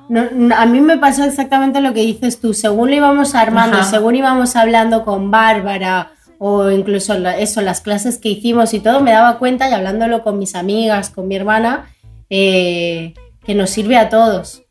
a 0.56 0.66
mí 0.66 0.80
me 0.80 0.96
pasó 0.98 1.24
exactamente 1.24 1.80
lo 1.80 1.92
que 1.92 2.00
dices 2.00 2.40
tú. 2.40 2.54
Según 2.54 2.90
lo 2.90 2.96
íbamos 2.96 3.34
armando, 3.34 3.82
según 3.84 4.16
íbamos 4.16 4.56
hablando 4.56 5.04
con 5.04 5.30
Bárbara 5.30 6.12
o 6.38 6.70
incluso 6.70 7.14
eso, 7.14 7.60
las 7.60 7.82
clases 7.82 8.16
que 8.16 8.30
hicimos 8.30 8.72
y 8.72 8.80
todo, 8.80 9.02
me 9.02 9.12
daba 9.12 9.38
cuenta 9.38 9.68
y 9.68 9.74
hablándolo 9.74 10.22
con 10.22 10.38
mis 10.38 10.54
amigas, 10.54 11.10
con 11.10 11.28
mi 11.28 11.36
hermana, 11.36 11.90
eh, 12.30 13.12
que 13.44 13.54
nos 13.54 13.68
sirve 13.70 13.98
a 13.98 14.08
todos. 14.08 14.62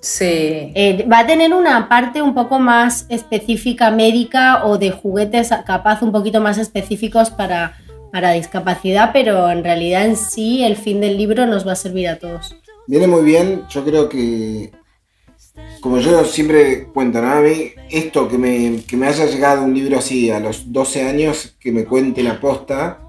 Sí. 0.00 0.24
Eh, 0.74 1.06
va 1.12 1.18
a 1.20 1.26
tener 1.26 1.52
una 1.52 1.90
parte 1.90 2.22
un 2.22 2.32
poco 2.32 2.58
más 2.58 3.04
específica 3.10 3.90
médica 3.90 4.64
o 4.64 4.78
de 4.78 4.92
juguetes 4.92 5.50
capaz 5.66 6.00
un 6.00 6.10
poquito 6.10 6.40
más 6.40 6.56
específicos 6.56 7.30
para 7.30 7.74
para 8.10 8.32
discapacidad, 8.32 9.10
pero 9.12 9.50
en 9.50 9.64
realidad 9.64 10.06
en 10.06 10.16
sí 10.16 10.64
el 10.64 10.76
fin 10.76 11.00
del 11.00 11.16
libro 11.16 11.46
nos 11.46 11.66
va 11.66 11.72
a 11.72 11.76
servir 11.76 12.08
a 12.08 12.18
todos. 12.18 12.56
Viene 12.86 13.06
muy 13.06 13.22
bien, 13.22 13.62
yo 13.70 13.84
creo 13.84 14.08
que, 14.08 14.72
como 15.80 15.98
yo 15.98 16.24
siempre 16.24 16.86
cuento, 16.86 17.20
¿no? 17.22 17.30
a 17.30 17.40
mí 17.40 17.72
esto 17.88 18.28
que 18.28 18.38
me, 18.38 18.82
que 18.86 18.96
me 18.96 19.06
haya 19.06 19.26
llegado 19.26 19.62
un 19.62 19.74
libro 19.74 19.98
así 19.98 20.30
a 20.30 20.40
los 20.40 20.72
12 20.72 21.08
años, 21.08 21.56
que 21.60 21.72
me 21.72 21.84
cuente 21.84 22.22
la 22.22 22.40
posta, 22.40 23.00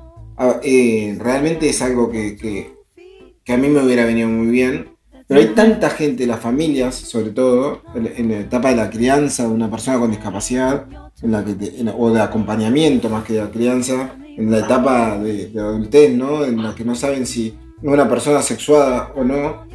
eh, 0.64 1.18
realmente 1.20 1.70
es 1.70 1.82
algo 1.82 2.10
que, 2.10 2.36
que, 2.36 3.54
a 3.54 3.58
mí 3.58 3.68
me 3.68 3.84
hubiera 3.84 4.06
venido 4.06 4.30
muy 4.30 4.48
bien. 4.48 4.90
Pero 5.28 5.40
hay 5.40 5.48
tanta 5.48 5.90
gente, 5.90 6.28
las 6.28 6.42
familias, 6.42 6.96
sobre 6.96 7.30
todo, 7.30 7.82
en 7.96 8.30
la 8.30 8.40
etapa 8.40 8.70
de 8.70 8.76
la 8.76 8.90
crianza 8.90 9.44
de 9.44 9.50
una 9.50 9.72
persona 9.72 9.98
con 9.98 10.12
discapacidad, 10.12 10.86
en 11.22 11.32
la 11.32 11.46
que 11.46 11.56
o 11.98 12.12
de 12.12 12.22
acompañamiento 12.22 13.10
más 13.10 13.24
que 13.24 13.34
de 13.34 13.40
la 13.40 13.50
crianza, 13.50 14.16
en 14.38 14.52
la 14.52 14.60
etapa 14.60 15.18
de, 15.18 15.52
adultez, 15.60 16.14
¿no? 16.14 16.44
En 16.46 16.62
la 16.62 16.76
que 16.76 16.84
no 16.84 16.96
saben 16.96 17.26
si 17.26 17.48
es 17.48 17.90
una 17.90 18.08
persona 18.10 18.42
sexuada 18.42 19.12
o 19.16 19.24
no. 19.24 19.66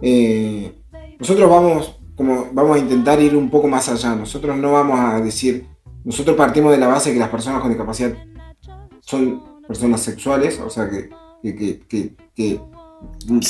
Eh, 0.00 0.72
nosotros 1.18 1.48
vamos, 1.48 1.96
como, 2.14 2.48
vamos 2.52 2.76
a 2.76 2.80
intentar 2.80 3.20
ir 3.20 3.36
un 3.36 3.50
poco 3.50 3.68
más 3.68 3.88
allá. 3.88 4.14
Nosotros 4.14 4.56
no 4.56 4.72
vamos 4.72 4.98
a 4.98 5.20
decir, 5.20 5.66
nosotros 6.04 6.36
partimos 6.36 6.72
de 6.72 6.78
la 6.78 6.88
base 6.88 7.12
que 7.12 7.18
las 7.18 7.28
personas 7.28 7.60
con 7.60 7.70
discapacidad 7.70 8.12
son 9.00 9.42
personas 9.66 10.00
sexuales, 10.00 10.60
o 10.60 10.70
sea 10.70 10.88
que, 10.88 11.10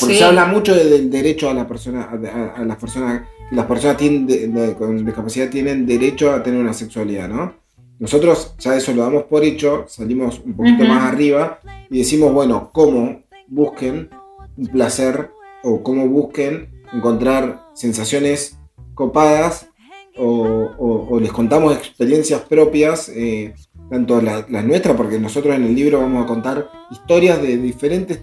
porque 0.01 0.17
se 0.17 0.25
habla 0.25 0.47
mucho 0.47 0.75
del 0.75 1.11
derecho 1.11 1.49
a 1.49 1.55
la 1.55 1.67
persona, 1.67 2.11
a, 2.57 2.65
las 2.65 2.77
personas, 2.77 3.23
que 3.49 3.57
las 3.57 3.67
personas 3.67 3.97
tienen 3.97 4.75
con 4.75 5.05
discapacidad 5.05 5.49
tienen 5.49 5.87
derecho 5.87 6.33
a 6.33 6.43
tener 6.43 6.61
una 6.61 6.73
sexualidad, 6.73 7.29
¿no? 7.29 7.55
Nosotros 7.99 8.55
ya 8.59 8.77
eso 8.77 8.93
lo 8.93 9.03
damos 9.03 9.25
por 9.25 9.45
hecho, 9.45 9.85
salimos 9.89 10.41
un 10.45 10.55
poquito 10.55 10.85
más 10.85 11.13
arriba 11.13 11.61
y 11.91 11.99
decimos, 11.99 12.33
bueno, 12.33 12.71
cómo 12.73 13.23
busquen 13.47 14.11
un 14.57 14.67
placer 14.67 15.31
o 15.63 15.83
cómo 15.83 16.09
busquen 16.09 16.69
encontrar 16.93 17.67
sensaciones 17.75 18.59
copadas 18.95 19.69
o, 20.17 21.19
les 21.21 21.33
contamos 21.33 21.75
experiencias 21.77 22.41
propias, 22.43 23.09
eh, 23.09 23.55
tanto 23.91 24.21
las 24.21 24.49
nuestras, 24.65 24.97
porque 24.97 25.19
nosotros 25.19 25.55
en 25.55 25.65
el 25.65 25.75
libro 25.75 26.01
vamos 26.01 26.25
a 26.25 26.27
contar 26.27 26.69
historias 26.91 27.41
de 27.43 27.57
diferentes 27.57 28.21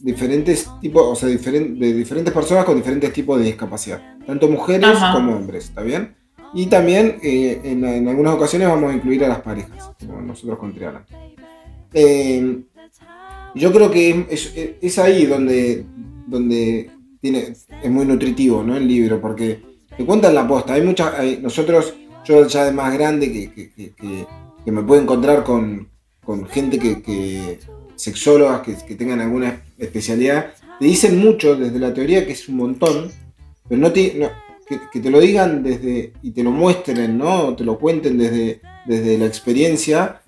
diferentes 0.00 0.70
tipos, 0.80 1.02
o 1.04 1.14
sea, 1.16 1.28
de 1.28 1.92
diferentes 1.92 2.32
personas 2.32 2.64
con 2.64 2.76
diferentes 2.76 3.12
tipos 3.12 3.38
de 3.38 3.46
discapacidad, 3.46 4.00
tanto 4.26 4.48
mujeres 4.48 4.96
como 5.12 5.34
hombres, 5.34 5.64
¿está 5.64 5.82
bien? 5.82 6.14
Y 6.54 6.66
también 6.66 7.18
eh, 7.22 7.60
en, 7.64 8.08
algunas 8.08 8.34
ocasiones 8.34 8.68
vamos 8.68 8.90
a 8.90 8.96
incluir 8.96 9.24
a 9.24 9.28
las 9.28 9.40
parejas, 9.40 9.90
como 9.98 10.20
nosotros 10.22 10.58
con 10.58 10.74
Triana. 10.74 11.04
Eh, 11.92 12.62
yo 13.54 13.72
creo 13.72 13.90
que 13.90 14.26
es, 14.80 14.98
ahí 14.98 15.26
donde, 15.26 15.84
donde 16.26 16.90
tiene, 17.20 17.54
es 17.82 17.90
muy 17.90 18.06
nutritivo 18.06 18.62
¿no? 18.62 18.76
el 18.76 18.86
libro, 18.86 19.20
porque 19.20 19.60
te 19.96 20.04
cuentan 20.04 20.34
la 20.34 20.46
posta. 20.46 20.74
Hay 20.74 20.82
muchas, 20.82 21.12
nosotros, 21.40 21.94
yo 22.24 22.46
ya 22.46 22.64
de 22.64 22.72
más 22.72 22.92
grande 22.94 23.32
que, 23.32 23.70
que, 23.94 24.26
me 24.70 24.82
puedo 24.82 25.00
encontrar 25.00 25.44
con, 25.44 25.88
con 26.22 26.46
gente 26.46 26.78
que, 26.78 27.58
sexólogas 27.96 28.60
que, 28.62 28.94
tengan 28.94 29.20
alguna 29.20 29.62
especialidad, 29.78 30.52
te 30.78 30.86
dicen 30.86 31.18
mucho 31.18 31.56
desde 31.56 31.78
la 31.78 31.92
teoría 31.92 32.26
que 32.26 32.32
es 32.32 32.48
un 32.48 32.56
montón, 32.56 33.10
pero 33.68 33.80
no, 33.80 33.90
te, 33.92 34.30
que, 34.68 35.00
te 35.00 35.10
lo 35.10 35.20
digan 35.20 35.62
desde 35.62 36.12
y 36.22 36.32
te 36.32 36.42
lo 36.42 36.50
muestren, 36.50 37.16
¿no? 37.16 37.54
Te 37.54 37.64
lo 37.64 37.78
cuenten 37.78 38.18
desde, 38.18 38.60
desde 38.86 39.18
la 39.18 39.26
experiencia, 39.26 40.22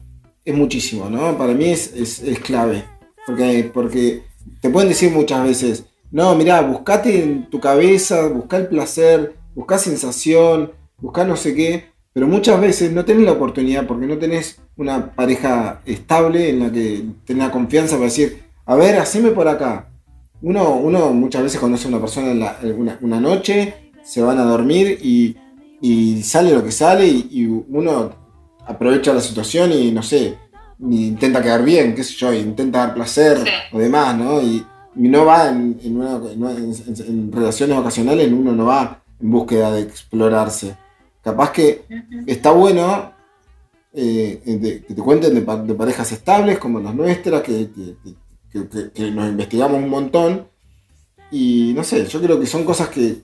es 0.44 0.54
muchísimo, 0.54 1.10
¿no? 1.10 1.36
Para 1.36 1.52
mí 1.52 1.66
es, 1.66 2.22
clave. 2.42 2.84
Porque, 3.26 3.70
porque 3.72 4.22
te 4.60 4.70
pueden 4.70 4.88
decir 4.88 5.10
muchas 5.10 5.44
veces, 5.44 5.84
no, 6.10 6.34
mira, 6.34 6.60
buscate 6.62 7.22
en 7.22 7.50
tu 7.50 7.60
cabeza, 7.60 8.28
busca 8.28 8.56
el 8.56 8.68
placer, 8.68 9.34
busca 9.54 9.78
sensación, 9.78 10.72
busca 10.98 11.24
no 11.24 11.36
sé 11.36 11.54
qué, 11.54 11.84
pero 12.12 12.26
muchas 12.26 12.60
veces 12.60 12.90
no 12.92 13.04
tenés 13.04 13.24
la 13.24 13.32
oportunidad 13.32 13.86
porque 13.86 14.06
no 14.06 14.18
tenés 14.18 14.60
una 14.76 15.14
pareja 15.14 15.82
estable 15.84 16.48
en 16.48 16.60
la 16.60 16.72
que 16.72 17.04
tenés 17.24 17.50
confianza 17.50 17.96
para 17.96 18.06
decir, 18.06 18.42
a 18.64 18.74
ver, 18.74 18.96
haceme 18.96 19.30
por 19.30 19.46
acá. 19.46 19.88
Uno, 20.42 20.76
uno 20.76 21.12
muchas 21.12 21.42
veces 21.42 21.60
conoce 21.60 21.86
a 21.86 21.88
una 21.90 22.00
persona 22.00 22.56
una, 22.62 22.98
una 23.02 23.20
noche 23.20 23.89
se 24.02 24.22
van 24.22 24.38
a 24.38 24.44
dormir 24.44 24.98
y, 25.02 25.36
sale 26.22 26.52
lo 26.52 26.62
que 26.62 26.72
sale 26.72 27.06
y, 27.06 27.46
uno 27.46 28.12
aprovecha 28.66 29.14
la 29.14 29.20
situación 29.20 29.72
y 29.72 29.90
no 29.90 30.02
sé, 30.02 30.36
intenta 30.78 31.42
quedar 31.42 31.64
bien, 31.64 31.94
qué 31.94 32.04
sé 32.04 32.14
yo, 32.14 32.32
intenta 32.32 32.80
dar 32.80 32.94
placer 32.94 33.38
o 33.72 33.78
demás, 33.78 34.16
¿no? 34.16 34.40
Y, 34.42 34.64
no 34.94 35.24
va 35.24 35.48
en, 35.48 35.78
en, 35.82 37.32
relaciones 37.32 37.78
ocasionales, 37.78 38.30
uno 38.30 38.52
no 38.52 38.66
va 38.66 39.02
en 39.20 39.30
búsqueda 39.30 39.72
de 39.72 39.82
explorarse. 39.82 40.76
Capaz 41.22 41.52
que 41.52 41.84
está 42.26 42.50
bueno 42.50 43.12
eh, 43.92 44.40
que 44.88 44.94
te 44.94 45.02
cuenten 45.02 45.34
de, 45.34 45.74
parejas 45.74 46.12
estables 46.12 46.58
como 46.58 46.80
las 46.80 46.94
nuestras, 46.94 47.42
que, 47.42 47.70
que, 48.52 49.10
nos 49.10 49.28
investigamos 49.28 49.78
un 49.78 49.88
montón 49.88 50.49
y 51.30 51.72
no 51.74 51.84
sé, 51.84 52.06
yo 52.06 52.20
creo 52.20 52.40
que 52.40 52.46
son 52.46 52.64
cosas 52.64 52.88
que, 52.88 53.18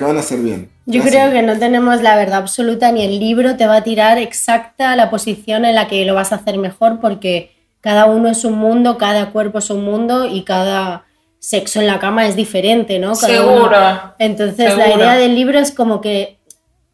van 0.00 0.16
a 0.16 0.22
ser 0.22 0.40
bien. 0.40 0.70
Yo 0.86 1.02
creo 1.02 1.30
que 1.30 1.42
no 1.42 1.58
tenemos 1.58 2.00
la 2.00 2.16
verdad 2.16 2.38
absoluta 2.38 2.90
ni 2.92 3.02
el 3.02 3.18
libro 3.20 3.56
te 3.56 3.66
va 3.66 3.76
a 3.76 3.84
tirar 3.84 4.18
exacta 4.18 4.96
la 4.96 5.10
posición 5.10 5.64
en 5.64 5.74
la 5.74 5.86
que 5.86 6.04
lo 6.06 6.14
vas 6.14 6.32
a 6.32 6.36
hacer 6.36 6.58
mejor 6.58 7.00
porque 7.00 7.52
cada 7.80 8.06
uno 8.06 8.28
es 8.28 8.44
un 8.44 8.58
mundo, 8.58 8.96
cada 8.96 9.30
cuerpo 9.30 9.58
es 9.58 9.68
un 9.68 9.84
mundo 9.84 10.26
y 10.26 10.42
cada 10.42 11.04
sexo 11.40 11.80
en 11.80 11.88
la 11.88 11.98
cama 11.98 12.26
es 12.26 12.36
diferente, 12.36 12.98
¿no? 12.98 13.14
Seguro. 13.16 14.14
Entonces 14.18 14.76
la 14.76 14.94
idea 14.94 15.16
del 15.16 15.34
libro 15.34 15.58
es 15.58 15.72
como 15.72 16.00
que 16.00 16.38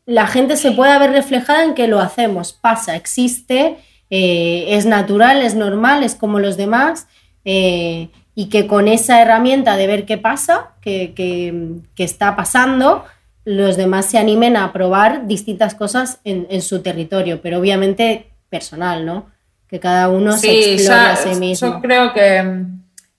la 0.06 0.26
gente 0.26 0.56
se 0.56 0.72
pueda 0.72 0.98
ver 0.98 1.11
reflejada 1.12 1.64
en 1.64 1.74
que 1.74 1.86
lo 1.86 2.00
hacemos, 2.00 2.52
pasa, 2.54 2.96
existe, 2.96 3.76
eh, 4.11 4.64
es 4.68 4.86
natural, 4.86 5.42
es 5.42 5.54
normal, 5.54 6.02
es 6.02 6.14
como 6.14 6.40
los 6.40 6.56
demás. 6.56 7.06
Eh, 7.44 8.09
y 8.39 8.49
que 8.51 8.68
con 8.68 8.86
esa 8.86 9.20
herramienta 9.20 9.76
de 9.76 9.89
ver 9.89 10.07
qué 10.07 10.16
pasa, 10.16 10.68
qué, 10.80 11.82
está 11.97 12.36
pasando, 12.36 13.05
los 13.45 13.76
demás 13.76 14.07
se 14.07 14.16
animen 14.16 14.57
a 14.57 14.72
probar 14.72 15.26
distintas 15.26 15.74
cosas 15.74 16.20
en, 16.22 16.62
su 16.62 16.80
territorio, 16.80 17.41
pero 17.43 17.59
obviamente 17.59 18.30
personal, 18.49 19.05
¿no? 19.05 19.26
Que 19.66 19.80
cada 19.80 20.09
uno 20.09 20.36
se 20.36 20.74
explore 20.74 21.01
a 21.01 21.16
sí 21.16 21.30
mismo. 21.30 21.68
Yo 21.68 21.80
creo 21.80 22.12
que, 22.12 22.62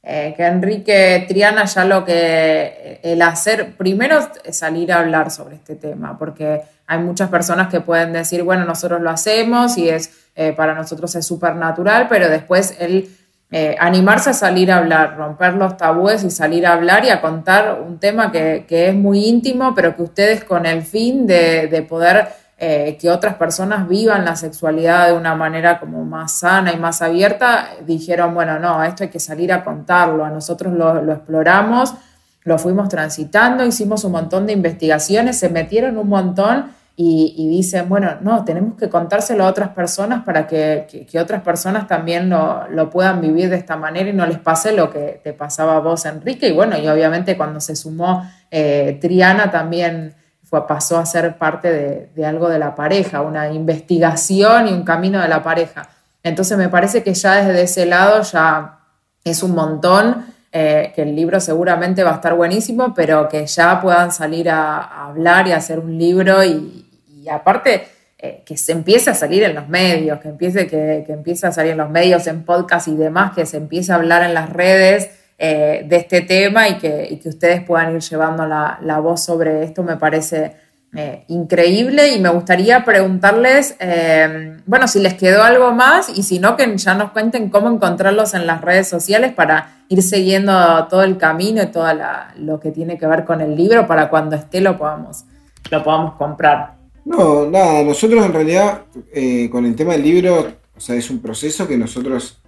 eh, 0.03 0.33
que 0.37 0.45
Enrique 0.45 1.25
Triana 1.27 1.65
ya 1.65 1.83
lo 1.83 2.05
que 2.05 3.01
el 3.03 3.21
hacer, 3.21 3.75
primero 3.75 4.25
es 4.45 4.57
salir 4.57 4.93
a 4.93 4.99
hablar 4.99 5.31
sobre 5.31 5.55
este 5.55 5.75
tema, 5.75 6.17
porque 6.17 6.61
hay 6.87 6.99
muchas 6.99 7.29
personas 7.29 7.67
que 7.67 7.81
pueden 7.81 8.13
decir, 8.13 8.41
bueno, 8.43 8.63
nosotros 8.63 9.01
lo 9.01 9.09
hacemos 9.09 9.77
y 9.77 9.89
es 9.89 10.29
eh, 10.37 10.53
para 10.53 10.73
nosotros 10.73 11.13
es 11.15 11.27
súper 11.27 11.55
natural, 11.55 12.07
pero 12.07 12.29
después 12.29 12.77
él 12.79 13.09
eh, 13.51 13.75
animarse 13.79 14.29
a 14.29 14.33
salir 14.33 14.71
a 14.71 14.77
hablar, 14.77 15.17
romper 15.17 15.55
los 15.55 15.75
tabúes 15.75 16.23
y 16.23 16.29
salir 16.29 16.67
a 16.67 16.73
hablar 16.73 17.03
y 17.03 17.09
a 17.09 17.19
contar 17.19 17.81
un 17.81 17.97
tema 17.97 18.31
que, 18.31 18.65
es 18.69 18.93
muy 18.93 19.25
íntimo, 19.25 19.73
pero 19.73 19.95
que 19.95 20.03
ustedes 20.03 20.43
con 20.43 20.67
el 20.67 20.83
fin 20.83 21.25
de, 21.25 21.85
poder 21.89 22.27
eh, 22.59 22.95
que 23.01 23.09
otras 23.09 23.35
personas 23.35 23.87
vivan 23.87 24.23
la 24.23 24.35
sexualidad 24.35 25.07
de 25.07 25.13
una 25.13 25.33
manera 25.33 25.79
como 25.79 26.05
más 26.05 26.39
sana 26.39 26.73
y 26.73 26.77
más 26.77 27.01
abierta, 27.01 27.69
dijeron, 27.87 28.35
bueno, 28.35 28.59
no, 28.59 28.83
esto 28.83 29.03
hay 29.03 29.09
que 29.09 29.19
salir 29.19 29.51
a 29.51 29.63
contarlo, 29.63 30.23
a 30.23 30.29
nosotros 30.29 30.73
lo 30.73 31.11
exploramos, 31.11 31.95
lo 32.43 32.59
fuimos 32.59 32.87
transitando, 32.89 33.65
hicimos 33.65 34.03
un 34.03 34.11
montón 34.11 34.45
de 34.45 34.53
investigaciones, 34.53 35.39
se 35.39 35.49
metieron 35.49 35.97
un 35.97 36.07
montón 36.07 36.71
y, 37.01 37.47
dicen, 37.47 37.87
bueno, 37.87 38.17
no, 38.19 38.43
tenemos 38.43 38.75
que 38.75 38.89
contárselo 38.89 39.45
a 39.45 39.47
otras 39.47 39.69
personas 39.69 40.25
para 40.25 40.45
que, 40.45 41.07
otras 41.17 41.41
personas 41.43 41.87
también 41.87 42.29
lo, 42.29 42.89
puedan 42.89 43.21
vivir 43.21 43.49
de 43.49 43.55
esta 43.55 43.77
manera 43.77 44.09
y 44.09 44.11
no 44.11 44.25
les 44.25 44.39
pase 44.39 44.73
lo 44.73 44.91
que 44.91 45.21
te 45.23 45.31
pasaba 45.31 45.77
a 45.77 45.79
vos, 45.79 46.03
Enrique. 46.03 46.49
Y 46.49 46.51
bueno, 46.51 46.77
y 46.77 46.89
obviamente 46.89 47.37
cuando 47.37 47.61
se 47.61 47.77
sumó 47.77 48.29
eh, 48.51 48.97
Triana 48.99 49.49
también 49.49 50.13
fue, 50.43 50.67
pasó 50.67 50.97
a 50.97 51.05
ser 51.05 51.37
parte 51.37 52.09
de, 52.13 52.25
algo 52.25 52.49
de 52.49 52.59
la 52.59 52.75
pareja, 52.75 53.21
una 53.21 53.49
investigación 53.49 54.67
y 54.67 54.73
un 54.73 54.83
camino 54.83 55.21
de 55.21 55.29
la 55.29 55.41
pareja. 55.41 55.87
Entonces 56.21 56.57
me 56.57 56.67
parece 56.67 57.01
que 57.01 57.13
ya 57.13 57.37
desde 57.37 57.61
ese 57.61 57.85
lado 57.85 58.23
ya 58.23 58.79
es 59.23 59.41
un 59.41 59.55
montón. 59.55 60.25
Eh, 60.51 60.93
que 60.95 61.03
el 61.03 61.15
libro 61.15 61.39
seguramente 61.39 62.03
va 62.03 62.09
a 62.09 62.15
estar 62.15 62.33
buenísimo, 62.33 62.91
pero 62.95 63.29
que 63.29 63.45
ya 63.45 63.79
puedan 63.79 64.11
salir 64.11 64.49
a 64.49 65.05
hablar 65.05 65.47
y 65.47 65.51
hacer 65.51 65.77
un 65.77 65.95
libro 65.95 66.43
y, 66.43 66.88
aparte 67.29 67.83
eh, 68.21 68.43
que 68.45 68.57
se 68.57 68.73
empiece 68.73 69.09
a 69.09 69.13
salir 69.13 69.43
en 69.43 69.55
los 69.55 69.69
medios, 69.69 70.19
que 70.19 70.27
empiece, 70.27 70.67
que, 70.67 71.05
empiece 71.07 71.47
a 71.47 71.53
salir 71.53 71.71
en 71.71 71.77
los 71.77 71.89
medios, 71.89 72.27
en 72.27 72.43
podcast 72.43 72.89
y 72.89 72.97
demás, 72.97 73.31
que 73.33 73.45
se 73.45 73.55
empiece 73.55 73.93
a 73.93 73.95
hablar 73.95 74.23
en 74.23 74.33
las 74.33 74.49
redes 74.49 75.09
eh, 75.37 75.85
de 75.87 75.95
este 75.95 76.19
tema 76.19 76.67
y 76.67 76.79
que, 76.79 77.17
ustedes 77.23 77.63
puedan 77.63 77.95
ir 77.95 78.01
llevando 78.01 78.45
la, 78.45 78.99
voz 79.01 79.23
sobre 79.23 79.63
esto, 79.63 79.83
me 79.83 79.95
parece 79.95 80.57
eh, 80.93 81.23
increíble 81.29 82.09
y 82.09 82.19
me 82.19 82.27
gustaría 82.27 82.83
preguntarles, 82.83 83.77
bueno, 84.65 84.89
si 84.89 84.99
les 84.99 85.13
quedó 85.13 85.41
algo 85.41 85.71
más 85.71 86.09
y 86.09 86.23
si 86.23 86.39
no, 86.39 86.57
que 86.57 86.77
ya 86.77 86.95
nos 86.95 87.11
cuenten 87.11 87.49
cómo 87.49 87.69
encontrarlos 87.69 88.33
en 88.33 88.45
las 88.45 88.59
redes 88.59 88.89
sociales 88.89 89.31
para 89.31 89.77
ir 89.87 90.03
siguiendo 90.03 90.87
todo 90.89 91.03
el 91.03 91.17
camino 91.17 91.63
y 91.63 91.67
todo 91.67 91.87
lo 92.35 92.59
que 92.59 92.71
tiene 92.71 92.97
que 92.97 93.07
ver 93.07 93.23
con 93.23 93.39
el 93.39 93.55
libro 93.55 93.87
para 93.87 94.09
cuando 94.09 94.35
esté 94.35 94.59
lo 94.59 94.77
podamos, 94.77 95.23
lo 95.71 95.81
podamos 95.81 96.15
comprar. 96.15 96.78
No, 97.09 97.49
nada, 97.49 97.83
nosotros 97.83 98.23
en 98.23 98.33
realidad 98.33 98.85
eh, 99.11 99.49
con 99.49 99.65
el 99.65 99.75
tema 99.75 99.93
del 99.93 100.03
libro, 100.03 100.53
o 100.77 100.79
sea, 100.79 100.95
es 100.95 101.09
un 101.09 101.17
proceso 101.23 101.67
que 101.67 101.75
nosotros 101.75 102.39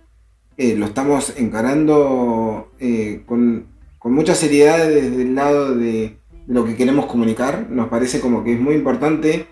eh, 0.55 0.75
lo 0.75 0.85
estamos 0.85 1.33
encarando 1.35 2.69
eh, 2.79 3.23
con, 3.25 3.65
mucha 4.03 4.35
seriedad 4.35 4.87
desde 4.87 5.23
el 5.23 5.33
lado 5.33 5.73
de, 5.73 6.15
lo 6.45 6.63
que 6.63 6.75
queremos 6.75 7.07
comunicar. 7.07 7.71
Nos 7.71 7.89
parece 7.89 8.19
como 8.19 8.43
que 8.43 8.53
es 8.53 8.59
muy 8.59 8.75
importante, 8.75 9.47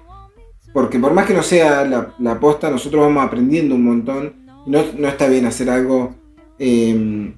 porque 0.74 1.00
por 1.00 1.14
más 1.14 1.26
que 1.26 1.34
no 1.34 1.42
sea 1.42 1.86
la, 1.86 2.14
la 2.20 2.34
aposta, 2.34 2.70
nosotros 2.70 3.02
vamos 3.02 3.26
aprendiendo 3.26 3.74
un 3.74 3.86
montón. 3.86 4.36
No, 4.68 4.84
no 4.96 5.08
está 5.08 5.28
bien 5.28 5.48
hacer 5.48 5.72
algo 5.72 6.14
em, 6.60 7.34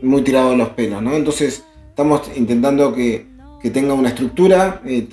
muy 0.00 0.22
tirado 0.22 0.52
a 0.52 0.56
los 0.56 0.70
pelos, 0.70 1.02
¿no? 1.02 1.12
Entonces 1.12 1.66
estamos 1.90 2.22
intentando 2.34 2.94
que 2.94 3.29
que 3.60 3.70
tenga 3.70 3.94
una 3.94 4.08
estructura. 4.08 4.80
Eh, 4.84 5.06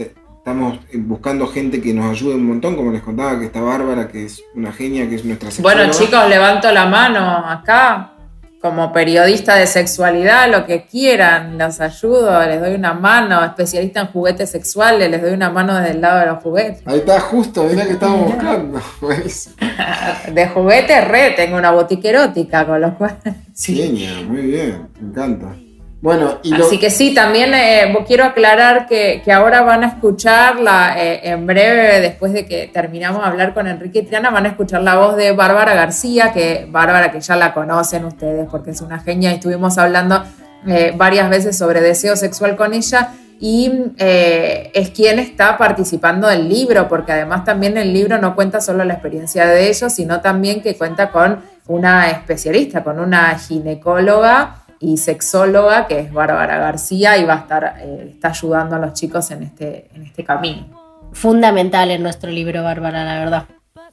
estamos 0.48 0.80
buscando 0.94 1.46
gente 1.48 1.82
que 1.82 1.94
nos 1.94 2.10
ayude 2.10 2.36
un 2.36 2.46
montón, 2.46 2.76
como 2.76 2.92
les 2.92 3.02
contaba, 3.02 3.38
que 3.38 3.48
está 3.48 3.60
Bárbara, 3.60 4.08
que 4.08 4.26
es 4.26 4.42
una 4.56 4.72
genia, 4.72 5.10
que 5.10 5.16
es 5.16 5.26
nuestra 5.26 5.52
sexóloga. 5.52 5.84
Bueno, 5.84 5.94
chicos, 5.94 6.30
levanto 6.30 6.72
la 6.72 6.86
mano 6.86 7.20
acá. 7.20 8.14
Como 8.60 8.92
periodista 8.92 9.54
de 9.56 9.68
sexualidad, 9.68 10.50
lo 10.50 10.66
que 10.66 10.88
quieran, 10.88 11.60
los 11.60 11.80
ayudo, 11.80 12.44
les 12.44 12.60
doy 12.60 12.74
una 12.74 12.94
mano, 12.94 13.46
especialista 13.46 14.02
en 14.02 14.08
juguetes 14.08 14.50
sexuales, 14.50 15.12
les 15.12 15.22
doy 15.22 15.34
una 15.34 15.52
mano 15.52 15.76
desde 15.76 15.92
el 15.92 16.02
lado 16.02 16.20
de 16.22 16.26
los 16.26 16.42
juguetes. 16.42 16.82
Ahí 16.88 16.98
está, 16.98 17.20
justo, 17.20 17.64
mirá 17.66 17.86
que 17.86 17.94
estamos 17.94 18.26
buscando. 18.26 18.82
de 20.34 20.48
juguetes, 20.48 21.08
re, 21.08 21.32
tengo 21.36 21.56
una 21.56 21.70
botica 21.70 22.10
erótica, 22.10 22.66
con 22.66 22.82
los 22.82 22.94
cuales. 22.94 23.20
Genia, 23.56 24.22
muy 24.28 24.42
bien, 24.42 24.88
me 25.00 25.10
encanta. 25.10 25.67
Bueno, 26.00 26.40
Así 26.54 26.80
que 26.80 26.92
sí, 26.92 27.16
también 27.16 27.54
eh, 27.56 27.92
quiero 28.06 28.24
aclarar 28.24 28.86
que, 28.86 29.24
ahora 29.34 29.62
van 29.62 29.84
a 29.84 29.88
escucharla 29.88 30.94
eh, 30.96 31.22
en 31.24 31.48
breve, 31.48 32.00
después 32.02 32.34
de 32.34 32.46
que 32.46 32.70
terminamos 32.72 33.22
de 33.22 33.28
hablar 33.28 33.56
con 33.56 33.68
Enrique 33.68 34.00
y 34.00 34.04
Triana, 34.04 34.30
van 34.30 34.46
a 34.46 34.50
escuchar 34.50 34.84
la 34.84 34.96
voz 34.96 35.16
de 35.18 35.32
Bárbara 35.32 35.74
García, 35.74 36.32
que 36.34 36.68
Bárbara 36.70 37.12
que 37.12 37.20
ya 37.20 37.36
la 37.36 37.52
conocen 37.54 38.06
ustedes 38.06 38.48
porque 38.50 38.72
es 38.72 38.82
una 38.82 39.00
genia. 39.00 39.32
Y 39.32 39.36
estuvimos 39.36 39.80
hablando 39.80 40.24
eh, 40.68 40.94
varias 40.96 41.32
veces 41.32 41.58
sobre 41.58 41.82
deseo 41.82 42.16
sexual 42.16 42.56
con 42.56 42.76
ella 42.76 43.14
y 43.40 43.72
es 43.98 44.90
quien 44.92 45.20
está 45.20 45.58
participando 45.58 46.28
del 46.28 46.50
libro, 46.50 46.88
porque 46.88 47.12
además 47.12 47.44
también 47.44 47.78
el 47.78 47.94
libro 47.94 48.18
no 48.20 48.36
cuenta 48.36 48.62
solo 48.62 48.84
la 48.84 48.94
experiencia 48.94 49.46
de 49.46 49.70
ellos, 49.70 49.94
sino 49.94 50.22
también 50.22 50.62
que 50.62 50.76
cuenta 50.76 51.12
con 51.12 51.42
una 51.68 52.10
especialista, 52.10 52.84
con 52.84 53.00
una 53.00 53.38
ginecóloga 53.38 54.64
y 54.80 54.98
sexóloga, 54.98 55.88
que 55.88 56.00
es 56.00 56.14
Bárbara 56.14 56.58
García, 56.60 57.18
y 57.18 57.26
va 57.26 57.34
a 57.34 57.38
estar, 57.38 57.76
eh, 57.80 58.12
está 58.12 58.30
ayudando 58.30 58.76
a 58.76 58.80
los 58.80 58.94
chicos 58.94 59.32
en 59.32 59.44
este, 59.44 59.90
en 59.94 60.04
este 60.04 60.24
camino. 60.24 60.68
Fundamental 61.14 61.92
en 61.92 62.04
nuestro 62.04 62.30
libro, 62.30 62.64
Bárbara, 62.64 63.04
la 63.04 63.20
verdad. 63.20 63.46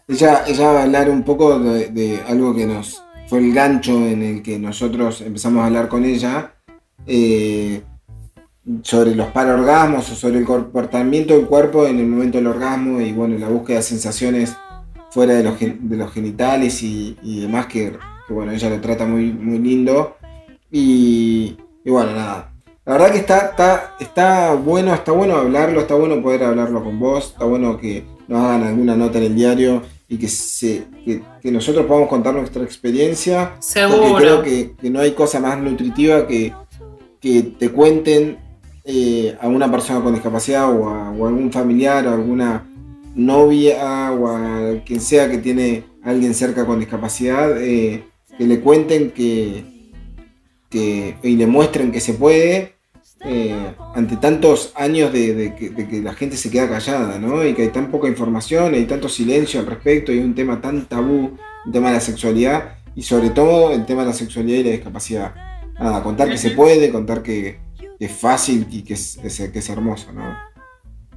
Ella, 0.08 0.42
ella 0.46 0.70
va 0.70 0.80
a 0.80 0.82
hablar 0.82 1.08
un 1.08 1.22
poco 1.22 1.58
de, 1.58 2.22
algo 2.28 2.54
que 2.54 2.66
nos 2.66 3.02
fue 3.26 3.38
el 3.38 3.54
gancho 3.54 3.92
en 3.92 4.22
el 4.22 4.42
que 4.42 4.58
nosotros 4.58 5.22
empezamos 5.22 5.62
a 5.62 5.66
hablar 5.66 5.88
con 5.88 6.04
ella, 6.04 6.52
eh, 7.06 7.82
sobre 8.82 9.14
los 9.14 9.28
parorgasmos 9.28 10.10
o 10.10 10.14
sobre 10.14 10.38
el 10.38 10.44
comportamiento 10.44 11.34
del 11.34 11.46
cuerpo 11.46 11.86
en 11.86 11.98
el 11.98 12.06
momento 12.06 12.38
del 12.38 12.46
orgasmo 12.46 13.00
y 13.00 13.12
bueno, 13.12 13.38
la 13.38 13.48
búsqueda 13.48 13.78
de 13.78 13.82
sensaciones 13.82 14.56
fuera 15.10 15.34
de 15.34 15.44
los, 15.44 15.58
de 15.60 15.96
los 15.96 16.12
genitales 16.12 16.82
y, 16.82 17.40
demás, 17.40 17.66
que, 17.66 17.96
que, 18.26 18.34
bueno, 18.34 18.52
ella 18.52 18.70
lo 18.70 18.80
trata 18.80 19.06
muy, 19.06 19.32
muy 19.32 19.58
lindo. 19.58 20.16
Y, 20.76 21.56
bueno, 21.86 22.16
nada. 22.16 22.52
La 22.84 22.94
verdad 22.94 23.12
que 23.12 23.18
está, 23.18 23.38
está, 23.50 23.94
está 24.00 24.54
bueno, 24.54 24.92
está 24.92 25.12
bueno 25.12 25.36
hablarlo, 25.36 25.80
está 25.80 25.94
bueno 25.94 26.20
poder 26.20 26.42
hablarlo 26.42 26.82
con 26.82 26.98
vos, 26.98 27.28
está 27.28 27.44
bueno 27.44 27.78
que 27.78 28.04
nos 28.26 28.42
hagan 28.42 28.64
alguna 28.64 28.96
nota 28.96 29.18
en 29.18 29.24
el 29.24 29.36
diario 29.36 29.82
y 30.08 30.18
que, 30.18 30.26
se, 30.26 30.84
que, 31.40 31.52
nosotros 31.52 31.86
podamos 31.86 32.08
contar 32.08 32.34
nuestra 32.34 32.64
experiencia. 32.64 33.52
Seguro. 33.60 34.00
Porque 34.00 34.24
creo 34.24 34.42
que, 34.42 34.90
no 34.90 34.98
hay 34.98 35.12
cosa 35.12 35.38
más 35.38 35.60
nutritiva 35.60 36.26
que, 36.26 36.52
que 37.20 37.42
te 37.56 37.68
cuenten 37.70 38.38
eh, 38.84 39.38
a 39.40 39.46
una 39.46 39.70
persona 39.70 40.02
con 40.02 40.12
discapacidad 40.12 40.68
o 40.68 40.88
a, 40.88 41.10
algún 41.10 41.52
familiar 41.52 42.04
o 42.08 42.14
alguna 42.14 42.66
novia 43.14 44.10
o 44.10 44.26
a 44.26 44.82
quien 44.84 45.00
sea 45.00 45.30
que 45.30 45.38
tiene 45.38 45.84
alguien 46.02 46.34
cerca 46.34 46.66
con 46.66 46.80
discapacidad, 46.80 47.62
eh, 47.62 48.02
que 48.36 48.44
le 48.44 48.58
cuenten 48.58 49.12
que, 49.12 49.72
y 50.74 51.36
demuestren 51.36 51.92
que 51.92 52.00
se 52.00 52.14
puede 52.14 52.74
eh, 53.26 53.74
ante 53.94 54.18
tantos 54.18 54.72
años 54.76 55.10
de, 55.10 55.54
que, 55.56 56.00
la 56.02 56.12
gente 56.12 56.36
se 56.36 56.50
queda 56.50 56.68
callada, 56.68 57.18
¿no? 57.18 57.42
Y 57.42 57.54
que 57.54 57.62
hay 57.62 57.68
tan 57.68 57.90
poca 57.90 58.06
información, 58.06 58.74
hay 58.74 58.84
tanto 58.84 59.08
silencio 59.08 59.60
al 59.60 59.66
respecto, 59.66 60.12
y 60.12 60.18
un 60.18 60.34
tema 60.34 60.60
tan 60.60 60.84
tabú, 60.84 61.38
el 61.64 61.72
tema 61.72 61.88
de 61.88 61.94
la 61.94 62.00
sexualidad, 62.00 62.74
y 62.94 63.02
sobre 63.02 63.30
todo 63.30 63.72
el 63.72 63.86
tema 63.86 64.02
de 64.02 64.08
la 64.08 64.14
sexualidad 64.14 64.58
y 64.58 64.64
la 64.64 64.70
discapacidad. 64.72 65.34
Nada, 65.80 66.02
contar 66.02 66.28
que 66.28 66.36
se 66.36 66.50
puede, 66.50 66.90
contar 66.92 67.22
que, 67.22 67.58
es 67.98 68.12
fácil 68.12 68.66
y 68.70 68.82
que 68.82 68.94
es, 68.94 69.18
que 69.22 69.58
es 69.58 69.70
hermoso, 69.70 70.12
¿no? 70.12 70.36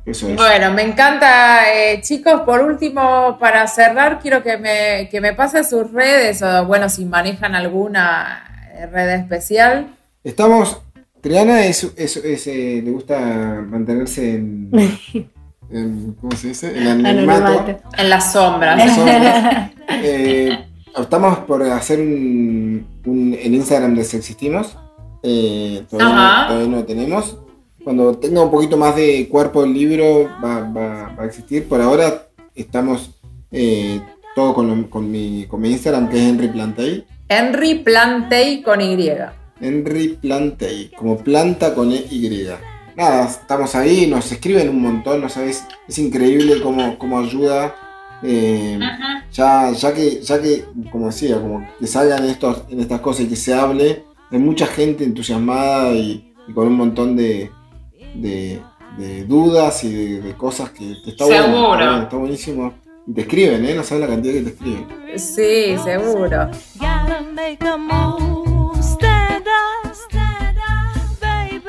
Eso 0.05 0.29
es. 0.29 0.37
Bueno, 0.37 0.71
me 0.71 0.83
encanta, 0.83 1.73
eh, 1.73 1.99
chicos. 2.01 2.41
Por 2.45 2.61
último, 2.61 3.37
para 3.37 3.67
cerrar, 3.67 4.19
quiero 4.21 4.41
que 4.41 4.57
me, 4.57 5.09
que 5.09 5.19
me 5.19 5.33
pasen 5.33 5.65
sus 5.65 5.91
redes, 5.91 6.41
o 6.41 6.65
bueno, 6.65 6.87
si 6.87 7.03
manejan 7.03 7.55
alguna 7.55 8.56
red 8.85 9.09
especial. 9.15 9.87
Estamos, 10.23 10.81
Triana 11.21 11.65
es, 11.65 11.83
es, 11.95 12.17
es, 12.17 12.47
eh, 12.47 12.81
le 12.83 12.91
gusta 12.91 13.19
mantenerse 13.67 14.35
en, 14.35 14.69
en- 15.71 16.13
¿cómo 16.21 16.31
se 16.35 16.49
dice? 16.49 16.77
En 16.77 16.87
anonimato. 16.87 17.79
En 17.97 18.09
las 18.09 18.31
sombras. 18.33 18.81
En 18.81 18.95
sombras. 18.95 19.71
Eh, 19.89 20.65
estamos 20.99 21.39
por 21.39 21.63
hacer 21.63 22.01
un, 22.01 22.85
un- 23.05 23.37
el 23.41 23.55
Instagram 23.55 23.95
de 23.95 24.03
Sexistimos. 24.03 24.77
Eh, 25.23 25.83
todavía, 25.89 26.13
no, 26.41 26.47
todavía 26.47 26.67
no 26.67 26.75
lo 26.77 26.83
tenemos. 26.85 27.37
Cuando 27.85 28.17
tenga 28.17 28.41
un 28.43 28.51
poquito 28.51 28.75
más 28.75 28.97
de 28.97 29.29
cuerpo 29.29 29.63
el 29.63 29.73
libro 29.73 30.29
va, 30.43 30.59
va- 30.59 31.15
va 31.17 31.23
a 31.23 31.25
existir. 31.25 31.69
Por 31.69 31.79
ahora 31.81 32.27
estamos 32.53 33.11
eh, 33.51 34.01
todo 34.35 34.53
con, 34.53 34.67
lo- 34.67 34.89
con 34.89 35.09
mi, 35.09 35.45
con 35.47 35.61
mi 35.61 35.71
Instagram 35.71 36.09
que 36.09 36.17
es 36.17 36.23
Henry 36.27 36.49
Plantey. 36.49 37.05
Henry 37.29 37.75
Plantey 37.75 38.61
con 38.61 38.81
Y. 38.81 39.09
Henry 39.59 40.09
Plantey, 40.21 40.91
como 40.97 41.17
planta 41.17 41.73
con 41.73 41.91
Y. 41.91 42.47
Nada, 42.95 43.25
estamos 43.27 43.75
ahí, 43.75 44.07
nos 44.07 44.31
escriben 44.31 44.69
un 44.69 44.81
montón, 44.81 45.21
no 45.21 45.29
sabes, 45.29 45.63
es 45.87 45.97
increíble 45.99 46.61
cómo, 46.61 46.97
cómo 46.97 47.19
ayuda. 47.19 47.75
eh, 48.23 48.79
ya, 49.31 49.71
ya 49.71 49.93
que, 49.93 50.21
ya 50.21 50.41
que, 50.41 50.65
como 50.91 51.07
decía, 51.07 51.39
como 51.39 51.67
que 51.79 51.85
salgan 51.85 52.25
estos, 52.25 52.63
en 52.69 52.79
estas 52.79 53.01
cosas 53.01 53.25
y 53.25 53.29
que 53.29 53.35
se 53.35 53.53
hable, 53.53 54.03
hay 54.31 54.39
mucha 54.39 54.65
gente 54.65 55.03
entusiasmada 55.03 55.91
y, 55.93 56.33
y 56.47 56.53
con 56.53 56.67
un 56.67 56.73
montón 56.75 57.15
de, 57.15 57.51
de, 58.15 58.59
de 58.97 59.25
dudas 59.25 59.83
y 59.83 59.93
de, 59.93 60.21
de 60.21 60.33
cosas 60.33 60.71
que, 60.71 60.93
está 61.05 61.25
bueno, 61.25 61.43
Seguro. 61.43 61.73
está 61.73 61.85
bueno, 61.85 62.01
está 62.03 62.17
buenísimo. 62.17 62.73
Y 63.05 63.13
te 63.13 63.21
escriben, 63.21 63.63
¿eh? 63.65 63.75
No 63.75 63.83
sabes 63.83 64.01
la 64.01 64.07
cantidad 64.15 64.33
que 64.33 64.41
te 64.41 64.49
escriben. 64.49 64.87
Sí, 65.17 65.77
seguro. 65.83 66.49
Make 67.37 67.63
a 67.67 67.77
move. 67.77 68.81
Stand 68.81 69.45
stand 69.93 70.57
up, 70.57 71.19
baby. 71.21 71.59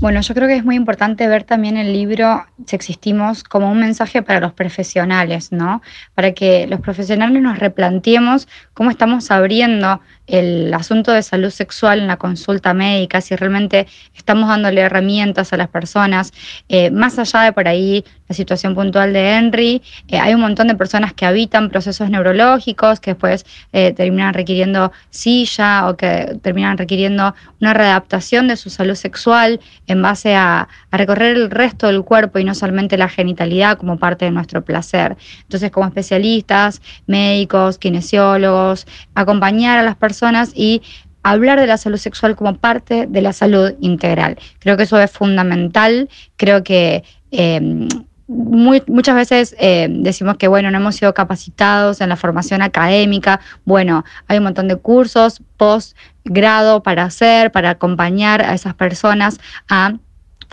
Bueno, 0.00 0.22
yo 0.22 0.34
creo 0.34 0.48
que 0.48 0.56
es 0.56 0.64
muy 0.64 0.76
importante 0.76 1.28
ver 1.28 1.44
también 1.44 1.76
el 1.76 1.92
libro 1.92 2.46
Sexistimos 2.64 3.44
como 3.44 3.70
un 3.70 3.80
mensaje 3.80 4.22
para 4.22 4.40
los 4.40 4.54
profesionales, 4.54 5.52
¿no? 5.52 5.82
Para 6.14 6.32
que 6.32 6.66
los 6.66 6.80
profesionales 6.80 7.42
nos 7.42 7.58
replanteemos 7.58 8.48
cómo 8.72 8.90
estamos 8.90 9.30
abriendo 9.30 10.00
el 10.26 10.72
asunto 10.74 11.12
de 11.12 11.22
salud 11.22 11.50
sexual 11.50 12.00
en 12.00 12.08
la 12.08 12.16
consulta 12.16 12.74
médica, 12.74 13.20
si 13.20 13.36
realmente 13.36 13.86
estamos 14.14 14.48
dándole 14.48 14.80
herramientas 14.80 15.52
a 15.52 15.56
las 15.56 15.68
personas, 15.68 16.32
eh, 16.68 16.90
más 16.90 17.18
allá 17.18 17.42
de 17.42 17.52
por 17.52 17.68
ahí 17.68 18.04
la 18.28 18.34
situación 18.34 18.74
puntual 18.74 19.12
de 19.12 19.34
Henry, 19.34 19.82
eh, 20.08 20.18
hay 20.18 20.34
un 20.34 20.40
montón 20.40 20.66
de 20.66 20.74
personas 20.74 21.12
que 21.12 21.26
habitan 21.26 21.70
procesos 21.70 22.10
neurológicos 22.10 22.98
que 22.98 23.12
después 23.12 23.46
eh, 23.72 23.92
terminan 23.92 24.34
requiriendo 24.34 24.90
silla 25.10 25.88
o 25.88 25.96
que 25.96 26.36
terminan 26.42 26.76
requiriendo 26.76 27.34
una 27.60 27.72
readaptación 27.72 28.48
de 28.48 28.56
su 28.56 28.68
salud 28.68 28.96
sexual 28.96 29.60
en 29.86 30.02
base 30.02 30.34
a, 30.34 30.68
a 30.90 30.96
recorrer 30.96 31.36
el 31.36 31.50
resto 31.50 31.86
del 31.86 32.02
cuerpo 32.02 32.40
y 32.40 32.44
no 32.44 32.54
solamente 32.54 32.96
la 32.96 33.08
genitalidad 33.08 33.78
como 33.78 33.96
parte 33.96 34.24
de 34.24 34.32
nuestro 34.32 34.64
placer. 34.64 35.16
Entonces, 35.42 35.70
como 35.70 35.86
especialistas, 35.86 36.82
médicos, 37.06 37.78
kinesiólogos, 37.78 38.88
acompañar 39.14 39.78
a 39.78 39.82
las 39.82 39.94
personas 39.94 40.15
y 40.54 40.82
hablar 41.22 41.60
de 41.60 41.66
la 41.66 41.76
salud 41.76 41.98
sexual 41.98 42.36
como 42.36 42.56
parte 42.56 43.06
de 43.08 43.22
la 43.22 43.32
salud 43.32 43.74
integral. 43.80 44.38
Creo 44.60 44.76
que 44.76 44.84
eso 44.84 45.00
es 45.00 45.10
fundamental. 45.10 46.08
Creo 46.36 46.62
que 46.62 47.02
eh, 47.32 47.88
muchas 48.28 49.14
veces 49.14 49.56
eh, 49.58 49.88
decimos 49.90 50.36
que 50.36 50.48
bueno, 50.48 50.70
no 50.70 50.78
hemos 50.78 50.96
sido 50.96 51.14
capacitados 51.14 52.00
en 52.00 52.08
la 52.08 52.16
formación 52.16 52.62
académica. 52.62 53.40
Bueno, 53.64 54.04
hay 54.28 54.38
un 54.38 54.44
montón 54.44 54.68
de 54.68 54.76
cursos 54.76 55.42
postgrado 55.56 56.82
para 56.82 57.04
hacer, 57.04 57.52
para 57.52 57.70
acompañar 57.70 58.42
a 58.42 58.54
esas 58.54 58.74
personas 58.74 59.38
a 59.68 59.94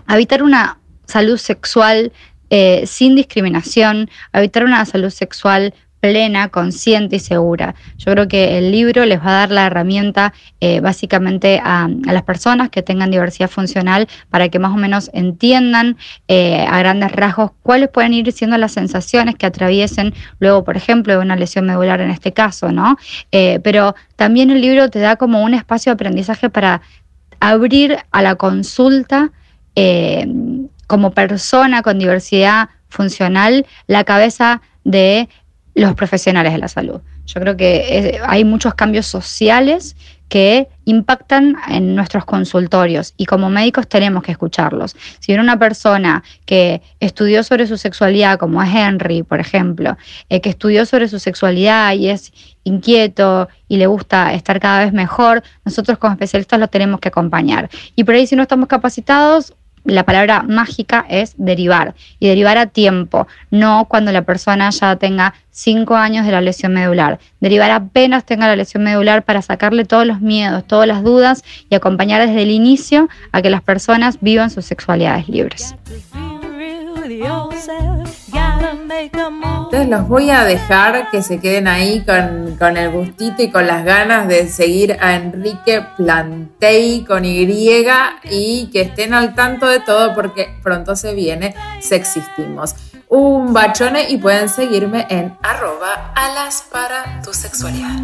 habitar 0.07 0.43
una 0.43 0.79
salud 1.05 1.37
sexual 1.37 2.11
eh, 2.49 2.85
sin 2.85 3.15
discriminación, 3.15 4.09
habitar 4.31 4.63
una 4.63 4.85
salud 4.85 5.09
sexual 5.09 5.73
plena, 6.03 6.49
consciente 6.49 7.15
y 7.15 7.19
segura. 7.19 7.75
Yo 7.97 8.11
creo 8.11 8.27
que 8.27 8.57
el 8.57 8.73
libro 8.73 9.05
les 9.05 9.21
va 9.21 9.27
a 9.27 9.39
dar 9.39 9.51
la 9.51 9.67
herramienta 9.67 10.33
eh, 10.59 10.81
básicamente 10.81 11.61
a, 11.63 11.87
las 12.03 12.23
personas 12.23 12.69
que 12.69 12.81
tengan 12.81 13.09
diversidad 13.09 13.49
funcional 13.49 14.09
para 14.29 14.49
que 14.49 14.59
más 14.59 14.73
o 14.73 14.75
menos 14.75 15.09
entiendan 15.13 15.95
eh, 16.27 16.65
a 16.69 16.77
grandes 16.79 17.13
rasgos 17.13 17.51
cuáles 17.61 17.87
pueden 17.87 18.13
ir 18.13 18.29
siendo 18.33 18.57
las 18.57 18.73
sensaciones 18.73 19.35
que 19.35 19.45
atraviesen 19.45 20.13
luego, 20.39 20.65
por 20.65 20.75
ejemplo, 20.75 21.13
de 21.13 21.19
una 21.19 21.37
lesión 21.37 21.67
medular 21.67 22.01
en 22.01 22.09
este 22.09 22.33
caso, 22.33 22.73
¿no? 22.73 22.97
Eh, 23.31 23.61
pero 23.63 23.95
también 24.17 24.51
el 24.51 24.59
libro 24.59 24.89
te 24.89 24.99
da 24.99 25.15
como 25.15 25.41
un 25.41 25.53
espacio 25.53 25.91
de 25.91 25.93
aprendizaje 25.93 26.49
para 26.49 26.81
abrir 27.39 27.97
a 28.11 28.21
la 28.21 28.35
consulta 28.35 29.31
como 30.87 31.11
persona 31.11 31.81
con 31.81 31.97
diversidad 31.97 32.69
funcional 32.89 33.65
la 33.87 34.03
cabeza 34.03 34.61
de 34.83 35.29
los 35.75 35.95
profesionales 35.95 36.53
de 36.53 36.59
la 36.59 36.67
salud. 36.67 37.01
Yo 37.25 37.41
creo 37.41 37.57
que 37.57 38.19
hay 38.25 38.45
muchos 38.45 38.75
cambios 38.75 39.07
sociales 39.07 39.95
que 40.33 40.67
impactan 40.85 41.57
en 41.67 41.95
nuestros 41.95 42.25
consultorios 42.25 43.13
y 43.17 43.25
como 43.25 43.51
médicos 43.51 43.87
tenemos 43.87 44.23
que 44.23 44.31
escucharlos. 44.31 44.95
Si 45.19 45.27
viene 45.27 45.43
una 45.43 45.59
persona 45.59 46.23
que 46.45 46.81
estudió 46.99 47.43
sobre 47.43 47.67
su 47.67 47.77
sexualidad, 47.77 48.39
como 48.39 48.61
es 48.63 48.73
Henry, 48.73 49.21
por 49.21 49.39
ejemplo, 49.39 49.95
eh, 50.29 50.41
que 50.41 50.49
estudió 50.49 50.87
sobre 50.87 51.07
su 51.07 51.19
sexualidad 51.19 51.93
y 51.93 52.09
es 52.09 52.33
inquieto 52.63 53.47
y 53.67 53.77
le 53.77 53.85
gusta 53.85 54.33
estar 54.33 54.59
cada 54.59 54.85
vez 54.85 54.91
mejor, 54.91 55.43
nosotros 55.65 55.99
como 55.99 56.13
especialistas 56.13 56.59
lo 56.59 56.67
tenemos 56.67 56.99
que 56.99 57.09
acompañar. 57.09 57.69
Y 57.95 58.03
por 58.03 58.15
ahí 58.15 58.25
si 58.25 58.35
no 58.35 58.41
estamos 58.41 58.67
capacitados, 58.67 59.53
la 59.85 60.03
palabra 60.03 60.43
mágica 60.43 61.05
es 61.09 61.33
derivar 61.37 61.95
y 62.19 62.27
derivar 62.27 62.57
a 62.57 62.67
tiempo, 62.67 63.27
no 63.51 63.85
cuando 63.89 64.11
la 64.11 64.21
persona 64.21 64.69
ya 64.69 64.95
tenga 64.95 65.33
cinco 65.51 65.95
años 65.95 66.25
de 66.25 66.31
la 66.31 66.41
lesión 66.41 66.73
medular. 66.73 67.19
Derivar 67.39 67.71
apenas 67.71 68.25
tenga 68.25 68.47
la 68.47 68.55
lesión 68.55 68.83
medular 68.83 69.23
para 69.23 69.41
sacarle 69.41 69.85
todos 69.85 70.05
los 70.05 70.21
miedos, 70.21 70.65
todas 70.65 70.87
las 70.87 71.03
dudas 71.03 71.43
y 71.69 71.75
acompañar 71.75 72.25
desde 72.25 72.43
el 72.43 72.51
inicio 72.51 73.09
a 73.31 73.41
que 73.41 73.49
las 73.49 73.61
personas 73.61 74.17
vivan 74.21 74.49
sus 74.49 74.65
sexualidades 74.65 75.27
libres. 75.29 75.75
Move. 78.83 79.63
Entonces 79.65 79.89
los 79.89 80.07
voy 80.07 80.29
a 80.29 80.43
dejar 80.43 81.09
que 81.09 81.21
se 81.21 81.39
queden 81.39 81.67
ahí 81.67 82.03
con, 82.05 82.57
con 82.57 82.77
el 82.77 82.91
gustito 82.91 83.41
y 83.41 83.49
con 83.49 83.65
las 83.65 83.85
ganas 83.85 84.27
de 84.27 84.47
seguir 84.47 84.97
a 85.01 85.15
Enrique 85.15 85.85
Plantey 85.97 87.03
con 87.05 87.25
Y 87.25 87.43
y 88.29 88.69
que 88.71 88.81
estén 88.81 89.13
al 89.13 89.35
tanto 89.35 89.67
de 89.67 89.79
todo 89.79 90.13
porque 90.13 90.49
pronto 90.61 90.95
se 90.95 91.13
viene 91.13 91.55
Sexistimos. 91.81 92.75
Un 93.07 93.53
bachone 93.53 94.09
y 94.09 94.17
pueden 94.17 94.49
seguirme 94.49 95.05
en 95.09 95.37
arroba 95.43 96.13
alas 96.15 96.65
para 96.71 97.21
tu 97.23 97.33
sexualidad. 97.33 97.99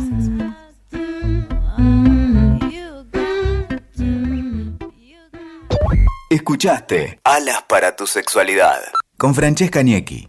Escuchaste 6.29 7.19
Alas 7.23 7.63
para 7.67 7.95
tu 7.95 8.05
sexualidad 8.05 8.79
con 9.19 9.35
Francesca 9.35 9.83
Niecki. 9.83 10.28